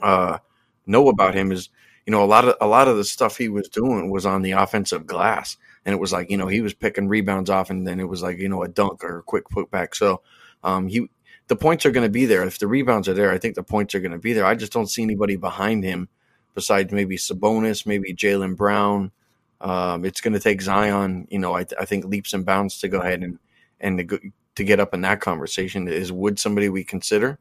uh, 0.00 0.38
know 0.86 1.08
about 1.08 1.34
him 1.34 1.52
is 1.52 1.68
you 2.06 2.10
know 2.10 2.22
a 2.22 2.26
lot 2.26 2.46
of 2.46 2.56
a 2.60 2.66
lot 2.66 2.88
of 2.88 2.96
the 2.96 3.04
stuff 3.04 3.36
he 3.36 3.48
was 3.48 3.68
doing 3.68 4.10
was 4.10 4.26
on 4.26 4.42
the 4.42 4.52
offensive 4.52 5.06
glass. 5.06 5.56
And 5.86 5.92
it 5.92 5.98
was 5.98 6.12
like 6.12 6.30
you 6.30 6.36
know 6.36 6.46
he 6.46 6.60
was 6.60 6.74
picking 6.74 7.08
rebounds 7.08 7.50
off 7.50 7.70
and 7.70 7.86
then 7.86 8.00
it 8.00 8.08
was 8.08 8.22
like 8.22 8.38
you 8.38 8.48
know 8.48 8.62
a 8.62 8.68
dunk 8.68 9.04
or 9.04 9.18
a 9.18 9.22
quick 9.22 9.48
putback 9.48 9.94
so 9.94 10.22
um, 10.62 10.88
he 10.88 11.08
the 11.48 11.56
points 11.56 11.84
are 11.84 11.90
going 11.90 12.06
to 12.06 12.10
be 12.10 12.24
there. 12.24 12.42
If 12.42 12.58
the 12.58 12.66
rebounds 12.66 13.06
are 13.08 13.14
there 13.14 13.30
i 13.30 13.38
think 13.38 13.54
the 13.54 13.62
points 13.62 13.94
are 13.94 14.00
going 14.00 14.12
to 14.12 14.18
be 14.18 14.32
there. 14.32 14.46
I 14.46 14.54
just 14.54 14.72
don't 14.72 14.86
see 14.86 15.02
anybody 15.02 15.36
behind 15.36 15.84
him 15.84 16.08
besides 16.54 16.92
maybe 16.92 17.16
sabonis 17.16 17.86
maybe 17.86 18.14
Jaylen 18.14 18.56
brown. 18.56 19.12
Um, 19.60 20.04
it's 20.04 20.20
going 20.20 20.34
to 20.34 20.40
take 20.40 20.62
zion. 20.62 21.26
You 21.30 21.38
know 21.38 21.56
I, 21.56 21.66
I, 21.78 21.84
think 21.84 22.04
leaps 22.04 22.34
and 22.34 22.44
bounds 22.44 22.78
to 22.80 22.88
go 22.88 23.00
ahead 23.00 23.22
and 23.22 23.38
and 23.80 23.98
to, 23.98 24.04
go, 24.04 24.18
to 24.56 24.64
get 24.64 24.80
up 24.80 24.94
in 24.94 25.02
that 25.02 25.20
conversation 25.20 25.88
is 25.88 26.12
would 26.12 26.38
somebody 26.38 26.68
we 26.68 26.84
consider 26.84 27.38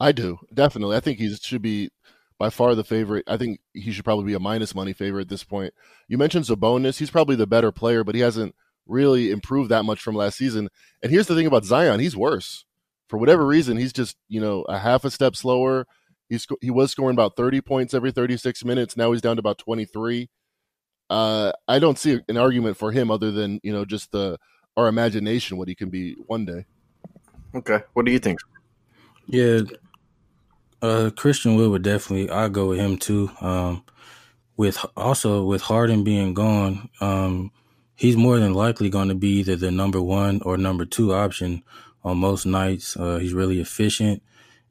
i 0.00 0.12
do 0.12 0.38
definitely. 0.52 0.96
I 0.96 1.00
think 1.00 1.18
he 1.18 1.34
should 1.34 1.62
be 1.62 1.90
by 2.38 2.50
far 2.50 2.74
the 2.74 2.84
favorite. 2.84 3.24
I 3.26 3.36
think 3.36 3.60
he 3.74 3.90
should 3.90 4.04
probably 4.04 4.26
be 4.26 4.34
a 4.34 4.40
minus 4.40 4.74
money 4.74 4.92
favorite 4.92 5.22
at 5.22 5.28
this 5.28 5.44
point. 5.44 5.74
You 6.06 6.18
mentioned 6.18 6.44
Sabonis; 6.44 6.98
he's 6.98 7.10
probably 7.10 7.36
the 7.36 7.46
better 7.46 7.72
player, 7.72 8.04
but 8.04 8.14
he 8.14 8.20
hasn't 8.20 8.54
really 8.86 9.30
improved 9.30 9.70
that 9.70 9.84
much 9.84 10.00
from 10.00 10.14
last 10.14 10.38
season. 10.38 10.68
And 11.02 11.12
here's 11.12 11.26
the 11.26 11.34
thing 11.34 11.46
about 11.46 11.64
Zion: 11.64 12.00
he's 12.00 12.16
worse. 12.16 12.64
For 13.08 13.18
whatever 13.18 13.46
reason, 13.46 13.76
he's 13.76 13.92
just 13.92 14.16
you 14.28 14.40
know 14.40 14.62
a 14.62 14.78
half 14.78 15.04
a 15.04 15.10
step 15.10 15.34
slower. 15.34 15.86
He's 16.28 16.46
he 16.60 16.70
was 16.70 16.90
scoring 16.90 17.16
about 17.16 17.36
30 17.36 17.60
points 17.62 17.94
every 17.94 18.12
36 18.12 18.64
minutes. 18.64 18.96
Now 18.96 19.12
he's 19.12 19.22
down 19.22 19.36
to 19.36 19.40
about 19.40 19.58
23. 19.58 20.28
Uh, 21.10 21.52
I 21.66 21.78
don't 21.78 21.98
see 21.98 22.20
an 22.28 22.36
argument 22.36 22.76
for 22.76 22.92
him 22.92 23.10
other 23.10 23.30
than 23.30 23.60
you 23.62 23.72
know 23.72 23.84
just 23.84 24.12
the 24.12 24.38
our 24.76 24.88
imagination 24.88 25.56
what 25.56 25.68
he 25.68 25.74
can 25.74 25.90
be 25.90 26.14
one 26.26 26.44
day. 26.44 26.66
Okay, 27.54 27.80
what 27.94 28.04
do 28.04 28.12
you 28.12 28.18
think? 28.18 28.38
Yeah, 29.26 29.60
uh, 30.82 31.10
Christian 31.16 31.56
Wood 31.56 31.70
would 31.70 31.82
definitely. 31.82 32.30
I 32.30 32.48
go 32.48 32.68
with 32.68 32.78
him 32.78 32.98
too. 32.98 33.30
Um, 33.40 33.84
with 34.56 34.84
also 34.96 35.44
with 35.44 35.62
Harden 35.62 36.04
being 36.04 36.34
gone, 36.34 36.88
um, 37.00 37.52
he's 37.94 38.16
more 38.16 38.38
than 38.38 38.54
likely 38.54 38.90
going 38.90 39.08
to 39.08 39.14
be 39.14 39.38
either 39.38 39.56
the 39.56 39.70
number 39.70 40.02
one 40.02 40.40
or 40.42 40.56
number 40.56 40.84
two 40.84 41.14
option 41.14 41.62
on 42.04 42.18
most 42.18 42.46
nights. 42.46 42.96
Uh, 42.96 43.18
he's 43.18 43.34
really 43.34 43.60
efficient, 43.60 44.22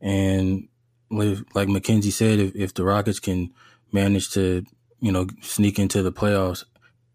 and 0.02 0.68
like 1.10 1.70
Mackenzie 1.70 2.12
said, 2.12 2.40
if, 2.40 2.56
if 2.56 2.74
the 2.74 2.84
Rockets 2.84 3.20
can 3.20 3.54
manage 3.92 4.32
to 4.32 4.66
you 5.00 5.12
know 5.12 5.28
sneak 5.42 5.80
into 5.80 6.04
the 6.04 6.12
playoffs 6.12 6.64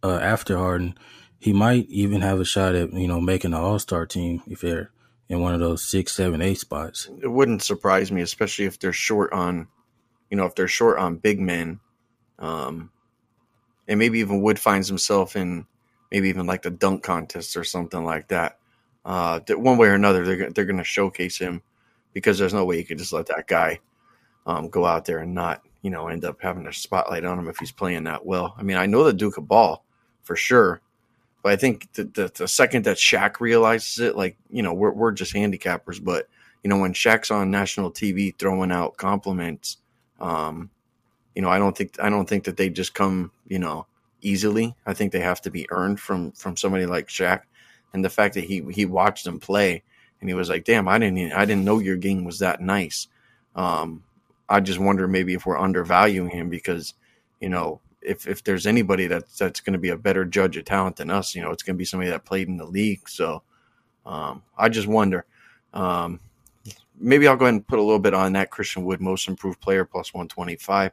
uh, 0.02 0.18
after 0.22 0.56
Harden, 0.56 0.96
he 1.38 1.52
might 1.52 1.86
even 1.88 2.20
have 2.20 2.40
a 2.40 2.44
shot 2.44 2.74
at 2.74 2.92
you 2.92 3.08
know 3.08 3.20
making 3.20 3.50
the 3.52 3.58
All 3.58 3.78
Star 3.78 4.06
team 4.06 4.42
if 4.46 4.60
they're 4.60 4.90
in 5.32 5.40
one 5.40 5.54
of 5.54 5.60
those 5.60 5.82
six, 5.82 6.12
seven, 6.12 6.42
eight 6.42 6.58
spots. 6.58 7.08
It 7.22 7.28
wouldn't 7.28 7.62
surprise 7.62 8.12
me, 8.12 8.20
especially 8.20 8.66
if 8.66 8.78
they're 8.78 8.92
short 8.92 9.32
on, 9.32 9.66
you 10.30 10.36
know, 10.36 10.44
if 10.44 10.54
they're 10.54 10.68
short 10.68 10.98
on 10.98 11.16
big 11.16 11.40
men, 11.40 11.80
um, 12.38 12.90
and 13.88 13.98
maybe 13.98 14.18
even 14.18 14.42
Wood 14.42 14.58
finds 14.58 14.88
himself 14.88 15.34
in 15.34 15.66
maybe 16.10 16.28
even 16.28 16.46
like 16.46 16.60
the 16.60 16.70
dunk 16.70 17.02
contest 17.02 17.56
or 17.56 17.64
something 17.64 18.04
like 18.04 18.28
that. 18.28 18.58
Uh, 19.06 19.40
that 19.46 19.58
one 19.58 19.78
way 19.78 19.88
or 19.88 19.94
another, 19.94 20.22
they're 20.24 20.50
they're 20.50 20.66
going 20.66 20.76
to 20.76 20.84
showcase 20.84 21.38
him 21.38 21.62
because 22.12 22.38
there's 22.38 22.54
no 22.54 22.66
way 22.66 22.76
you 22.76 22.84
could 22.84 22.98
just 22.98 23.14
let 23.14 23.26
that 23.26 23.46
guy 23.46 23.80
um, 24.44 24.68
go 24.68 24.84
out 24.84 25.06
there 25.06 25.20
and 25.20 25.34
not, 25.34 25.62
you 25.80 25.90
know, 25.90 26.08
end 26.08 26.26
up 26.26 26.42
having 26.42 26.66
a 26.66 26.72
spotlight 26.74 27.24
on 27.24 27.38
him 27.38 27.48
if 27.48 27.56
he's 27.56 27.72
playing 27.72 28.04
that 28.04 28.26
well. 28.26 28.54
I 28.58 28.62
mean, 28.62 28.76
I 28.76 28.84
know 28.84 29.02
the 29.02 29.14
Duke 29.14 29.38
of 29.38 29.48
ball 29.48 29.86
for 30.22 30.36
sure, 30.36 30.82
but 31.42 31.52
I 31.52 31.56
think 31.56 31.92
the, 31.94 32.04
the, 32.04 32.32
the, 32.34 32.48
second 32.48 32.84
that 32.84 32.96
Shaq 32.96 33.40
realizes 33.40 33.98
it, 33.98 34.16
like, 34.16 34.36
you 34.50 34.62
know, 34.62 34.72
we're, 34.72 34.92
we're 34.92 35.10
just 35.10 35.34
handicappers, 35.34 36.02
but, 36.02 36.28
you 36.62 36.70
know, 36.70 36.78
when 36.78 36.94
Shaq's 36.94 37.32
on 37.32 37.50
national 37.50 37.90
TV 37.90 38.36
throwing 38.38 38.70
out 38.70 38.96
compliments, 38.96 39.78
um, 40.20 40.70
you 41.34 41.42
know, 41.42 41.48
I 41.48 41.58
don't 41.58 41.76
think, 41.76 41.98
I 42.00 42.10
don't 42.10 42.28
think 42.28 42.44
that 42.44 42.56
they 42.56 42.70
just 42.70 42.94
come, 42.94 43.32
you 43.48 43.58
know, 43.58 43.86
easily. 44.20 44.76
I 44.86 44.94
think 44.94 45.10
they 45.10 45.20
have 45.20 45.40
to 45.42 45.50
be 45.50 45.66
earned 45.70 45.98
from, 45.98 46.30
from 46.32 46.56
somebody 46.56 46.86
like 46.86 47.08
Shaq. 47.08 47.42
And 47.92 48.04
the 48.04 48.10
fact 48.10 48.34
that 48.34 48.44
he, 48.44 48.62
he 48.70 48.86
watched 48.86 49.24
them 49.24 49.40
play 49.40 49.82
and 50.20 50.30
he 50.30 50.34
was 50.34 50.48
like, 50.48 50.64
damn, 50.64 50.86
I 50.86 50.98
didn't, 50.98 51.32
I 51.32 51.44
didn't 51.44 51.64
know 51.64 51.80
your 51.80 51.96
game 51.96 52.24
was 52.24 52.38
that 52.38 52.60
nice. 52.60 53.08
Um, 53.56 54.04
I 54.48 54.60
just 54.60 54.78
wonder 54.78 55.08
maybe 55.08 55.34
if 55.34 55.44
we're 55.44 55.58
undervaluing 55.58 56.30
him 56.30 56.48
because, 56.48 56.94
you 57.40 57.48
know, 57.48 57.80
if 58.04 58.26
if 58.26 58.44
there's 58.44 58.66
anybody 58.66 59.06
that's 59.06 59.38
that's 59.38 59.60
going 59.60 59.74
to 59.74 59.78
be 59.78 59.90
a 59.90 59.96
better 59.96 60.24
judge 60.24 60.56
of 60.56 60.64
talent 60.64 60.96
than 60.96 61.10
us, 61.10 61.34
you 61.34 61.42
know, 61.42 61.50
it's 61.50 61.62
going 61.62 61.74
to 61.74 61.78
be 61.78 61.84
somebody 61.84 62.10
that 62.10 62.24
played 62.24 62.48
in 62.48 62.56
the 62.56 62.64
league. 62.64 63.08
So 63.08 63.42
um, 64.04 64.42
I 64.56 64.68
just 64.68 64.88
wonder. 64.88 65.24
Um, 65.72 66.20
maybe 66.98 67.26
I'll 67.26 67.36
go 67.36 67.46
ahead 67.46 67.54
and 67.54 67.66
put 67.66 67.78
a 67.78 67.82
little 67.82 67.98
bit 67.98 68.14
on 68.14 68.32
that 68.32 68.50
Christian 68.50 68.84
Wood 68.84 69.00
most 69.00 69.28
improved 69.28 69.60
player 69.60 69.84
plus 69.84 70.12
125. 70.14 70.92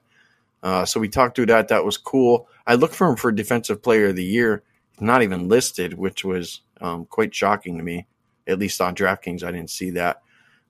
Uh, 0.61 0.85
so 0.85 0.99
we 0.99 1.07
talked 1.07 1.35
through 1.35 1.47
that. 1.47 1.69
That 1.69 1.85
was 1.85 1.97
cool. 1.97 2.47
I 2.67 2.75
looked 2.75 2.95
for 2.95 3.07
him 3.07 3.15
for 3.15 3.31
defensive 3.31 3.81
player 3.81 4.07
of 4.07 4.15
the 4.15 4.23
year. 4.23 4.63
Not 4.99 5.23
even 5.23 5.47
listed, 5.47 5.93
which 5.93 6.25
was 6.25 6.61
um, 6.81 7.05
quite 7.05 7.33
shocking 7.33 7.77
to 7.77 7.83
me. 7.83 8.07
At 8.47 8.59
least 8.59 8.81
on 8.81 8.95
DraftKings, 8.95 9.43
I 9.43 9.51
didn't 9.51 9.69
see 9.69 9.91
that. 9.91 10.21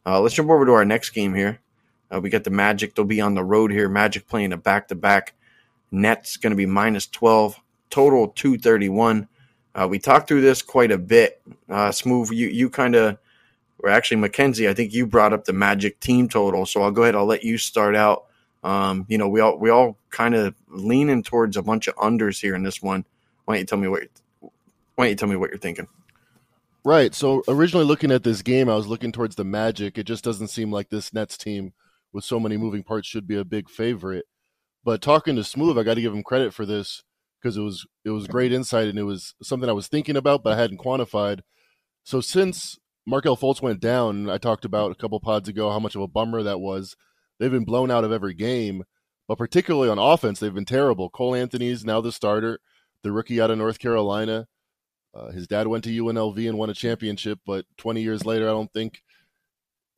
Uh, 0.05 0.19
let's 0.19 0.35
jump 0.35 0.49
over 0.49 0.65
to 0.65 0.73
our 0.73 0.85
next 0.85 1.11
game 1.11 1.33
here. 1.33 1.59
Uh, 2.11 2.19
we 2.19 2.29
got 2.29 2.43
the 2.43 2.49
Magic. 2.49 2.93
They'll 2.93 3.05
be 3.05 3.21
on 3.21 3.35
the 3.35 3.43
road 3.43 3.71
here. 3.71 3.89
Magic 3.89 4.27
playing 4.27 4.53
a 4.53 4.57
back 4.57 4.87
to 4.89 4.95
back 4.95 5.33
Nets 5.91 6.37
going 6.37 6.51
to 6.51 6.57
be 6.57 6.65
minus 6.65 7.07
12, 7.07 7.59
total 7.89 8.29
231. 8.29 9.27
Uh, 9.75 9.87
we 9.89 9.99
talked 9.99 10.27
through 10.27 10.41
this 10.41 10.61
quite 10.61 10.91
a 10.91 10.97
bit. 10.97 11.41
Uh, 11.69 11.89
Smoove, 11.89 12.31
you, 12.31 12.47
you 12.47 12.69
kind 12.69 12.95
of, 12.95 13.17
or 13.79 13.89
actually, 13.89 14.17
Mackenzie, 14.17 14.67
I 14.67 14.73
think 14.73 14.93
you 14.93 15.07
brought 15.07 15.33
up 15.33 15.45
the 15.45 15.53
Magic 15.53 15.99
team 15.99 16.27
total. 16.27 16.65
So 16.65 16.81
I'll 16.81 16.91
go 16.91 17.03
ahead. 17.03 17.15
I'll 17.15 17.25
let 17.25 17.43
you 17.43 17.57
start 17.57 17.95
out. 17.95 18.25
Um, 18.63 19.05
you 19.07 19.17
know, 19.17 19.29
we 19.29 19.39
all 19.39 19.57
we 19.57 19.69
all 19.69 19.97
kind 20.09 20.35
of 20.35 20.53
leaning 20.67 21.23
towards 21.23 21.55
a 21.55 21.61
bunch 21.61 21.87
of 21.87 21.95
unders 21.95 22.41
here 22.41 22.55
in 22.55 22.63
this 22.63 22.81
one. 22.81 23.05
Why 23.45 23.55
don't 23.55 23.61
you 23.61 23.65
tell 23.65 23.77
me 23.77 23.87
what? 23.87 24.03
Why 24.41 25.05
don't 25.05 25.09
you 25.09 25.15
tell 25.15 25.29
me 25.29 25.37
what 25.37 25.49
you're 25.49 25.59
thinking? 25.59 25.87
Right. 26.83 27.13
So 27.13 27.43
originally 27.47 27.85
looking 27.85 28.11
at 28.11 28.23
this 28.23 28.41
game, 28.41 28.69
I 28.69 28.75
was 28.75 28.87
looking 28.87 29.11
towards 29.11 29.35
the 29.35 29.45
Magic. 29.45 29.97
It 29.97 30.03
just 30.03 30.23
doesn't 30.23 30.47
seem 30.49 30.71
like 30.71 30.89
this 30.89 31.13
Nets 31.13 31.37
team 31.37 31.73
with 32.11 32.23
so 32.23 32.39
many 32.39 32.57
moving 32.57 32.83
parts 32.83 33.07
should 33.07 33.27
be 33.27 33.37
a 33.37 33.45
big 33.45 33.69
favorite. 33.69 34.25
But 34.83 35.01
talking 35.01 35.35
to 35.35 35.41
Smoove, 35.41 35.79
I 35.79 35.83
got 35.83 35.95
to 35.95 36.01
give 36.01 36.13
him 36.13 36.23
credit 36.23 36.53
for 36.53 36.65
this 36.65 37.03
because 37.41 37.57
it 37.57 37.61
was 37.61 37.85
it 38.03 38.09
was 38.09 38.27
great 38.27 38.51
insight 38.51 38.87
and 38.87 38.99
it 38.99 39.03
was 39.03 39.33
something 39.41 39.69
I 39.69 39.73
was 39.73 39.87
thinking 39.87 40.17
about 40.17 40.43
but 40.43 40.53
I 40.53 40.57
hadn't 40.57 40.79
quantified. 40.79 41.41
So 42.03 42.21
since 42.21 42.77
Markelle 43.05 43.37
Fultz 43.37 43.61
went 43.61 43.79
down, 43.79 44.29
I 44.29 44.37
talked 44.37 44.65
about 44.65 44.91
a 44.91 44.95
couple 44.95 45.19
pods 45.19 45.49
ago 45.49 45.71
how 45.71 45.79
much 45.79 45.95
of 45.95 46.01
a 46.01 46.07
bummer 46.07 46.43
that 46.43 46.59
was. 46.59 46.95
They've 47.39 47.51
been 47.51 47.65
blown 47.65 47.89
out 47.89 48.03
of 48.03 48.11
every 48.11 48.33
game, 48.33 48.83
but 49.27 49.37
particularly 49.37 49.89
on 49.89 49.97
offense, 49.97 50.39
they've 50.39 50.53
been 50.53 50.65
terrible. 50.65 51.09
Cole 51.09 51.35
Anthony's 51.35 51.85
now 51.85 52.01
the 52.01 52.11
starter, 52.11 52.59
the 53.03 53.11
rookie 53.11 53.39
out 53.39 53.51
of 53.51 53.57
North 53.57 53.79
Carolina. 53.79 54.47
Uh, 55.13 55.31
his 55.31 55.47
dad 55.47 55.67
went 55.67 55.83
to 55.85 55.89
UNLV 55.89 56.47
and 56.47 56.57
won 56.57 56.69
a 56.69 56.73
championship, 56.73 57.39
but 57.45 57.65
20 57.77 58.01
years 58.01 58.25
later, 58.25 58.47
I 58.47 58.51
don't 58.51 58.71
think 58.71 59.01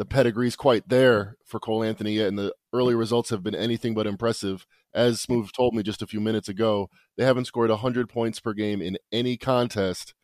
the 0.01 0.05
pedigree's 0.05 0.55
quite 0.55 0.89
there 0.89 1.37
for 1.45 1.59
Cole 1.59 1.83
Anthony 1.83 2.13
yet, 2.13 2.27
and 2.29 2.39
the 2.39 2.55
early 2.73 2.95
results 2.95 3.29
have 3.29 3.43
been 3.43 3.53
anything 3.53 3.93
but 3.93 4.07
impressive. 4.07 4.65
As 4.95 5.23
Smoove 5.23 5.51
told 5.51 5.75
me 5.75 5.83
just 5.83 6.01
a 6.01 6.07
few 6.07 6.19
minutes 6.19 6.49
ago, 6.49 6.89
they 7.17 7.23
haven't 7.23 7.45
scored 7.45 7.69
100 7.69 8.09
points 8.09 8.39
per 8.39 8.53
game 8.53 8.81
in 8.81 8.97
any 9.11 9.37
contest 9.37 10.15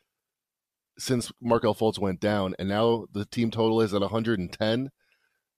since 0.97 1.31
Markelle 1.39 1.75
Fultz 1.75 1.99
went 1.99 2.19
down, 2.19 2.55
and 2.57 2.67
now 2.67 3.05
the 3.11 3.25
team 3.25 3.51
total 3.51 3.79
is 3.79 3.93
at 3.93 4.01
110. 4.01 4.89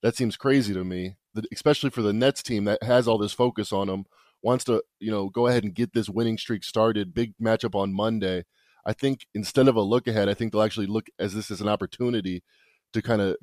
That 0.04 0.18
seems 0.18 0.36
crazy 0.36 0.74
to 0.74 0.84
me, 0.84 1.16
especially 1.54 1.90
for 1.90 2.02
the 2.02 2.12
Nets 2.12 2.44
team 2.44 2.66
that 2.66 2.84
has 2.84 3.08
all 3.08 3.20
this 3.20 3.32
focus 3.32 3.72
on 3.72 3.88
them, 3.88 4.04
wants 4.44 4.66
to 4.66 4.84
you 5.00 5.12
know 5.12 5.30
go 5.30 5.48
ahead 5.48 5.64
and 5.64 5.74
get 5.74 5.94
this 5.94 6.10
winning 6.10 6.38
streak 6.38 6.66
started. 6.66 7.14
Big 7.14 7.36
matchup 7.42 7.74
on 7.74 7.94
Monday. 7.94 8.44
I 8.86 8.92
think 8.92 9.28
instead 9.34 9.70
of 9.70 9.78
a 9.78 9.82
look 9.82 10.08
ahead, 10.08 10.28
I 10.28 10.34
think 10.34 10.52
they'll 10.52 10.62
actually 10.62 10.88
look 10.88 11.08
as 11.18 11.34
this 11.34 11.50
is 11.50 11.62
an 11.62 11.70
opportunity 11.70 12.44
to 12.92 13.02
kind 13.02 13.22
of 13.22 13.38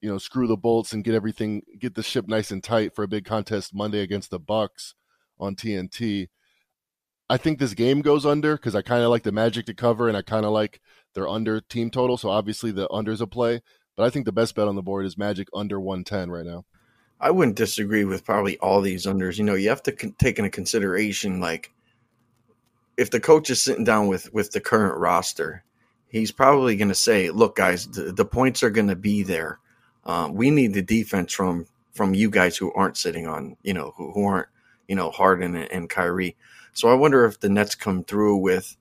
you 0.00 0.10
know 0.10 0.18
screw 0.18 0.46
the 0.46 0.56
bolts 0.56 0.92
and 0.92 1.04
get 1.04 1.14
everything 1.14 1.62
get 1.78 1.94
the 1.94 2.02
ship 2.02 2.26
nice 2.28 2.50
and 2.50 2.62
tight 2.64 2.94
for 2.94 3.02
a 3.02 3.08
big 3.08 3.24
contest 3.24 3.74
Monday 3.74 4.00
against 4.00 4.30
the 4.30 4.38
Bucks 4.38 4.94
on 5.38 5.54
TNT. 5.54 6.28
I 7.28 7.36
think 7.36 7.58
this 7.58 7.74
game 7.74 8.00
goes 8.02 8.26
under 8.26 8.56
because 8.56 8.74
I 8.74 8.82
kind 8.82 9.04
of 9.04 9.10
like 9.10 9.22
the 9.22 9.32
Magic 9.32 9.66
to 9.66 9.74
cover 9.74 10.08
and 10.08 10.16
I 10.16 10.22
kind 10.22 10.44
of 10.44 10.52
like 10.52 10.80
their 11.14 11.28
under 11.28 11.60
team 11.60 11.90
total. 11.90 12.16
So 12.16 12.28
obviously 12.28 12.72
the 12.72 12.88
unders 12.88 13.20
a 13.20 13.26
play, 13.26 13.62
but 13.96 14.04
I 14.04 14.10
think 14.10 14.24
the 14.24 14.32
best 14.32 14.54
bet 14.54 14.68
on 14.68 14.74
the 14.74 14.82
board 14.82 15.06
is 15.06 15.16
Magic 15.16 15.48
under 15.54 15.80
110 15.80 16.30
right 16.30 16.44
now. 16.44 16.64
I 17.20 17.30
wouldn't 17.30 17.56
disagree 17.56 18.04
with 18.04 18.24
probably 18.24 18.58
all 18.58 18.80
these 18.80 19.06
unders. 19.06 19.38
You 19.38 19.44
know, 19.44 19.54
you 19.54 19.68
have 19.68 19.82
to 19.84 19.92
con- 19.92 20.14
take 20.18 20.38
into 20.38 20.50
consideration 20.50 21.40
like 21.40 21.72
if 22.96 23.10
the 23.10 23.20
coach 23.20 23.50
is 23.50 23.60
sitting 23.62 23.84
down 23.84 24.08
with 24.08 24.32
with 24.32 24.50
the 24.52 24.60
current 24.60 24.98
roster, 24.98 25.64
he's 26.08 26.32
probably 26.32 26.76
going 26.76 26.88
to 26.88 26.94
say, 26.94 27.30
"Look, 27.30 27.56
guys, 27.56 27.86
the, 27.86 28.12
the 28.12 28.24
points 28.24 28.62
are 28.62 28.70
going 28.70 28.88
to 28.88 28.96
be 28.96 29.22
there. 29.22 29.58
Um, 30.04 30.34
we 30.34 30.50
need 30.50 30.74
the 30.74 30.82
defense 30.82 31.32
from 31.32 31.66
from 31.92 32.14
you 32.14 32.30
guys 32.30 32.56
who 32.56 32.72
aren't 32.72 32.96
sitting 32.96 33.26
on, 33.26 33.56
you 33.62 33.74
know, 33.74 33.92
who, 33.96 34.12
who 34.12 34.24
aren't, 34.24 34.48
you 34.88 34.94
know, 34.94 35.10
Harden 35.10 35.54
and, 35.56 35.70
and 35.70 35.90
Kyrie." 35.90 36.36
So 36.72 36.88
I 36.88 36.94
wonder 36.94 37.24
if 37.24 37.40
the 37.40 37.48
Nets 37.48 37.74
come 37.74 38.04
through 38.04 38.36
with 38.36 38.76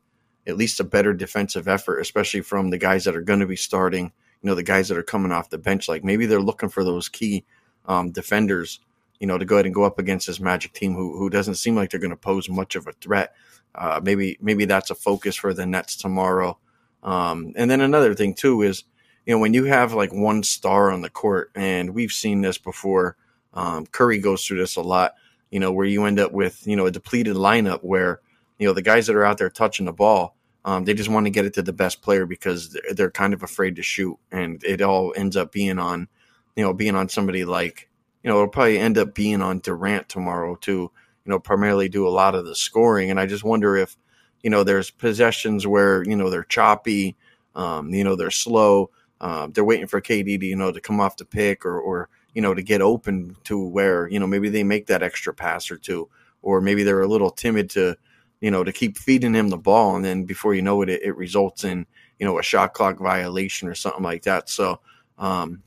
at 0.47 0.57
least 0.57 0.79
a 0.79 0.83
better 0.83 1.13
defensive 1.13 1.67
effort, 1.67 1.99
especially 1.99 2.41
from 2.41 2.69
the 2.69 2.77
guys 2.77 3.03
that 3.03 3.15
are 3.15 3.21
going 3.21 3.39
to 3.39 3.45
be 3.45 3.55
starting. 3.55 4.11
You 4.41 4.47
know, 4.47 4.55
the 4.55 4.63
guys 4.63 4.87
that 4.87 4.97
are 4.97 5.03
coming 5.03 5.31
off 5.31 5.49
the 5.49 5.57
bench. 5.57 5.89
Like 5.89 6.03
maybe 6.03 6.25
they're 6.25 6.39
looking 6.39 6.69
for 6.69 6.83
those 6.83 7.09
key 7.09 7.43
um, 7.85 8.11
defenders. 8.11 8.79
You 9.19 9.27
know, 9.27 9.37
to 9.37 9.43
go 9.43 9.55
ahead 9.55 9.65
and 9.65 9.75
go 9.75 9.83
up 9.83 9.99
against 9.99 10.27
this 10.27 10.39
Magic 10.39 10.71
team 10.71 10.93
who 10.93 11.17
who 11.17 11.29
doesn't 11.29 11.55
seem 11.55 11.75
like 11.75 11.89
they're 11.89 11.99
going 11.99 12.11
to 12.11 12.15
pose 12.15 12.47
much 12.47 12.75
of 12.75 12.87
a 12.87 12.93
threat. 12.93 13.35
Uh, 13.75 13.99
maybe 14.01 14.37
maybe 14.39 14.63
that's 14.65 14.89
a 14.91 14.95
focus 14.95 15.35
for 15.35 15.53
the 15.53 15.65
Nets 15.65 15.97
tomorrow. 15.97 16.57
Um, 17.03 17.53
and 17.55 17.69
then 17.69 17.81
another 17.81 18.15
thing 18.15 18.33
too 18.33 18.61
is, 18.61 18.85
you 19.29 19.35
know, 19.35 19.39
when 19.39 19.53
you 19.53 19.65
have 19.65 19.93
like 19.93 20.11
one 20.11 20.41
star 20.41 20.89
on 20.89 21.03
the 21.03 21.09
court, 21.11 21.51
and 21.53 21.93
we've 21.93 22.11
seen 22.11 22.41
this 22.41 22.57
before. 22.57 23.15
Um, 23.53 23.85
Curry 23.85 24.17
goes 24.17 24.43
through 24.43 24.57
this 24.57 24.75
a 24.75 24.81
lot. 24.81 25.13
You 25.51 25.59
know, 25.59 25.71
where 25.71 25.85
you 25.85 26.05
end 26.05 26.19
up 26.19 26.31
with 26.31 26.65
you 26.65 26.75
know 26.75 26.87
a 26.87 26.91
depleted 26.91 27.35
lineup 27.35 27.83
where 27.83 28.21
you 28.57 28.65
know 28.65 28.73
the 28.73 28.81
guys 28.81 29.05
that 29.05 29.15
are 29.15 29.23
out 29.23 29.37
there 29.37 29.51
touching 29.51 29.85
the 29.85 29.93
ball, 29.93 30.35
um, 30.65 30.83
they 30.83 30.95
just 30.95 31.11
want 31.11 31.27
to 31.27 31.29
get 31.29 31.45
it 31.45 31.53
to 31.53 31.61
the 31.61 31.71
best 31.71 32.01
player 32.01 32.25
because 32.25 32.75
they're, 32.93 33.11
kind 33.11 33.35
of 33.35 33.43
afraid 33.43 33.75
to 33.75 33.83
shoot, 33.83 34.17
and 34.31 34.63
it 34.63 34.81
all 34.81 35.13
ends 35.15 35.37
up 35.37 35.51
being 35.51 35.77
on, 35.77 36.07
you 36.55 36.63
know, 36.63 36.73
being 36.73 36.95
on 36.95 37.07
somebody 37.07 37.45
like 37.45 37.87
you 38.23 38.31
know 38.31 38.37
it'll 38.37 38.47
probably 38.47 38.79
end 38.79 38.97
up 38.97 39.13
being 39.13 39.43
on 39.43 39.59
Durant 39.59 40.09
tomorrow 40.09 40.55
too 40.55 40.91
you 41.29 41.29
know, 41.29 41.39
primarily 41.39 41.87
do 41.87 42.07
a 42.07 42.09
lot 42.09 42.33
of 42.33 42.47
the 42.47 42.55
scoring. 42.55 43.11
And 43.11 43.19
I 43.19 43.27
just 43.27 43.43
wonder 43.43 43.77
if, 43.77 43.95
you 44.41 44.49
know, 44.49 44.63
there's 44.63 44.89
possessions 44.89 45.67
where, 45.67 46.03
you 46.03 46.15
know, 46.15 46.31
they're 46.31 46.43
choppy, 46.43 47.15
um, 47.53 47.93
you 47.93 48.03
know, 48.03 48.15
they're 48.15 48.31
slow. 48.31 48.89
Uh, 49.21 49.47
they're 49.51 49.65
waiting 49.65 49.87
for 49.87 50.01
KD 50.01 50.39
to, 50.39 50.45
you 50.45 50.55
know, 50.55 50.71
to 50.71 50.81
come 50.81 50.99
off 50.99 51.17
the 51.17 51.25
pick 51.25 51.65
or, 51.65 51.79
or, 51.79 52.09
you 52.33 52.41
know, 52.41 52.53
to 52.53 52.61
get 52.61 52.81
open 52.81 53.35
to 53.45 53.61
where, 53.61 54.07
you 54.07 54.19
know, 54.19 54.27
maybe 54.27 54.49
they 54.49 54.63
make 54.63 54.87
that 54.87 55.03
extra 55.03 55.33
pass 55.33 55.69
or 55.69 55.77
two, 55.77 56.09
or 56.41 56.61
maybe 56.61 56.83
they're 56.83 57.01
a 57.01 57.07
little 57.07 57.31
timid 57.31 57.69
to, 57.71 57.95
you 58.39 58.51
know, 58.51 58.63
to 58.63 58.71
keep 58.71 58.97
feeding 58.97 59.33
him 59.33 59.49
the 59.49 59.57
ball. 59.57 59.95
And 59.95 60.05
then 60.05 60.23
before 60.23 60.53
you 60.53 60.61
know 60.61 60.81
it, 60.81 60.89
it, 60.89 61.01
it 61.03 61.17
results 61.17 61.63
in, 61.63 61.85
you 62.19 62.25
know, 62.25 62.39
a 62.39 62.43
shot 62.43 62.73
clock 62.73 62.97
violation 62.97 63.67
or 63.67 63.75
something 63.75 64.03
like 64.03 64.23
that. 64.23 64.49
So, 64.49 64.79
um, 65.17 65.63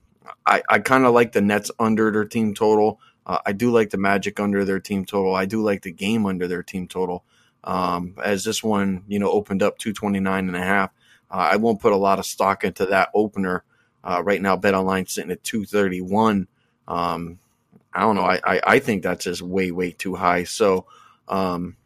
I, 0.47 0.62
I 0.69 0.79
kind 0.79 1.05
of 1.05 1.15
like 1.15 1.33
the 1.33 1.41
Nets 1.41 1.71
under 1.79 2.11
their 2.11 2.25
team 2.25 2.55
total. 2.55 3.01
Uh, 3.27 3.38
I 3.45 3.53
do 3.53 3.71
like 3.71 3.91
the 3.91 3.99
Magic 3.99 4.41
under 4.41 4.65
their 4.65 4.81
team 4.81 5.05
total. 5.05 5.35
I 5.35 5.45
do 5.45 5.62
like 5.62 5.83
the 5.83 5.93
game 5.93 6.27
under 6.27 6.49
their 6.49 6.62
team 6.62 6.88
total. 6.88 7.25
Um, 7.65 8.17
as 8.23 8.45
this 8.45 8.62
one, 8.62 9.05
you 9.07 9.19
know, 9.19 9.31
opened 9.31 9.62
up 9.62 9.79
229 9.79 10.49
and 10.49 10.57
a 10.57 10.61
half. 10.61 10.91
Uh, 11.33 11.49
I 11.53 11.57
won't 11.57 11.81
put 11.81 11.92
a 11.92 11.97
lot 11.97 12.18
of 12.18 12.27
stock 12.27 12.62
into 12.62 12.87
that 12.87 13.09
opener. 13.14 13.64
Uh, 14.05 14.23
right 14.25 14.42
now, 14.42 14.57
BetOnline 14.57 15.09
sitting 15.09 15.31
at 15.31 15.42
231. 15.42 16.47
Um, 16.87 17.38
I 17.95 18.01
don't 18.01 18.16
know. 18.16 18.23
I, 18.23 18.40
I, 18.45 18.61
I, 18.66 18.79
think 18.81 19.03
that's 19.03 19.25
just 19.25 19.42
way, 19.42 19.71
way 19.71 19.92
too 19.92 20.14
high. 20.16 20.45
So, 20.45 20.87
um, 21.29 21.77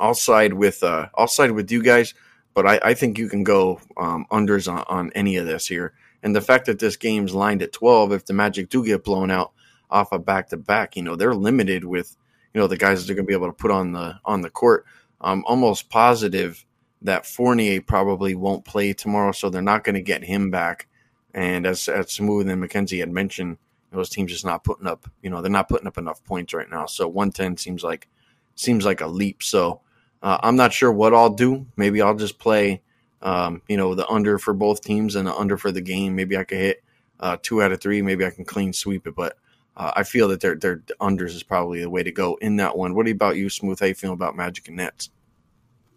I'll 0.00 0.14
side 0.14 0.52
with, 0.52 0.82
uh, 0.82 1.08
I'll 1.16 1.28
side 1.28 1.52
with 1.52 1.70
you 1.70 1.82
guys, 1.82 2.14
but 2.54 2.66
I, 2.66 2.80
I 2.82 2.94
think 2.94 3.18
you 3.18 3.28
can 3.28 3.44
go, 3.44 3.80
um, 3.96 4.26
unders 4.32 4.70
on, 4.70 4.84
on 4.88 5.12
any 5.14 5.36
of 5.36 5.46
this 5.46 5.66
here. 5.68 5.94
And 6.22 6.34
the 6.34 6.40
fact 6.40 6.66
that 6.66 6.78
this 6.78 6.96
game's 6.96 7.34
lined 7.34 7.62
at 7.62 7.72
12, 7.72 8.12
if 8.12 8.24
the 8.24 8.32
Magic 8.32 8.68
do 8.68 8.84
get 8.84 9.04
blown 9.04 9.30
out, 9.30 9.52
off 9.92 10.10
a 10.12 10.18
back 10.18 10.48
to 10.48 10.56
back, 10.56 10.96
you 10.96 11.02
know, 11.02 11.14
they're 11.14 11.34
limited 11.34 11.84
with, 11.84 12.16
you 12.52 12.60
know, 12.60 12.66
the 12.66 12.78
guys 12.78 13.00
that 13.00 13.06
they're 13.06 13.14
going 13.14 13.26
to 13.26 13.28
be 13.28 13.34
able 13.34 13.46
to 13.46 13.52
put 13.52 13.70
on 13.70 13.92
the 13.92 14.18
on 14.24 14.40
the 14.40 14.50
court. 14.50 14.84
I'm 15.20 15.44
almost 15.44 15.90
positive 15.90 16.64
that 17.04 17.26
Fournier 17.26 17.80
probably 17.80 18.34
won't 18.34 18.64
play 18.64 18.92
tomorrow, 18.92 19.32
so 19.32 19.50
they're 19.50 19.62
not 19.62 19.84
going 19.84 19.94
to 19.94 20.02
get 20.02 20.24
him 20.24 20.50
back. 20.50 20.88
And 21.34 21.66
as 21.66 21.88
as 21.88 22.06
Smoove 22.06 22.50
and 22.50 22.60
Mackenzie 22.60 23.00
had 23.00 23.10
mentioned, 23.10 23.58
those 23.90 24.08
teams 24.08 24.32
just 24.32 24.44
not 24.44 24.64
putting 24.64 24.86
up, 24.86 25.08
you 25.22 25.30
know, 25.30 25.40
they're 25.40 25.50
not 25.50 25.68
putting 25.68 25.86
up 25.86 25.98
enough 25.98 26.24
points 26.24 26.54
right 26.54 26.70
now. 26.70 26.86
So 26.86 27.06
110 27.08 27.56
seems 27.56 27.82
like 27.82 28.08
seems 28.54 28.84
like 28.84 29.00
a 29.00 29.06
leap. 29.06 29.42
So 29.42 29.80
uh, 30.22 30.38
I'm 30.42 30.56
not 30.56 30.72
sure 30.72 30.92
what 30.92 31.14
I'll 31.14 31.30
do. 31.30 31.66
Maybe 31.76 32.00
I'll 32.00 32.14
just 32.14 32.38
play, 32.38 32.82
um, 33.22 33.62
you 33.68 33.76
know, 33.76 33.94
the 33.94 34.08
under 34.08 34.38
for 34.38 34.54
both 34.54 34.82
teams 34.82 35.16
and 35.16 35.26
the 35.26 35.34
under 35.34 35.56
for 35.56 35.72
the 35.72 35.80
game. 35.80 36.16
Maybe 36.16 36.36
I 36.36 36.44
could 36.44 36.58
hit 36.58 36.84
uh, 37.20 37.36
two 37.42 37.62
out 37.62 37.72
of 37.72 37.80
three. 37.80 38.02
Maybe 38.02 38.24
I 38.24 38.30
can 38.30 38.44
clean 38.44 38.72
sweep 38.72 39.06
it, 39.06 39.14
but 39.14 39.36
uh, 39.76 39.92
I 39.96 40.02
feel 40.02 40.28
that 40.28 40.40
their 40.40 40.54
their 40.54 40.78
unders 41.00 41.34
is 41.34 41.42
probably 41.42 41.80
the 41.80 41.90
way 41.90 42.02
to 42.02 42.12
go 42.12 42.36
in 42.40 42.56
that 42.56 42.76
one. 42.76 42.94
What 42.94 43.08
about 43.08 43.36
you, 43.36 43.46
Smoove? 43.46 43.80
How 43.80 43.86
you 43.86 43.94
feel 43.94 44.12
about 44.12 44.36
Magic 44.36 44.68
and 44.68 44.76
Nets? 44.76 45.10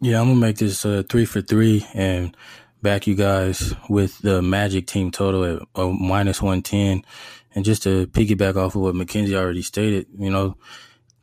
Yeah, 0.06 0.22
I'm 0.22 0.28
gonna 0.28 0.40
make 0.40 0.58
this 0.58 0.86
uh, 0.86 1.02
three 1.10 1.26
for 1.26 1.42
three 1.42 1.84
and 1.96 2.38
back 2.84 3.08
you 3.08 3.16
guys 3.16 3.74
with 3.90 4.20
the 4.20 4.40
Magic 4.40 4.86
team 4.86 5.10
total 5.10 5.44
at 5.44 5.62
uh, 5.74 5.88
minus 5.88 6.44
one 6.44 6.62
ten. 6.62 7.04
And 7.56 7.66
just 7.66 7.82
to 7.84 8.06
piggyback 8.06 8.56
off 8.56 8.76
of 8.76 8.82
what 8.84 8.94
Mackenzie 8.94 9.36
already 9.36 9.64
stated, 9.64 10.06
you 10.16 10.30
know, 10.30 10.58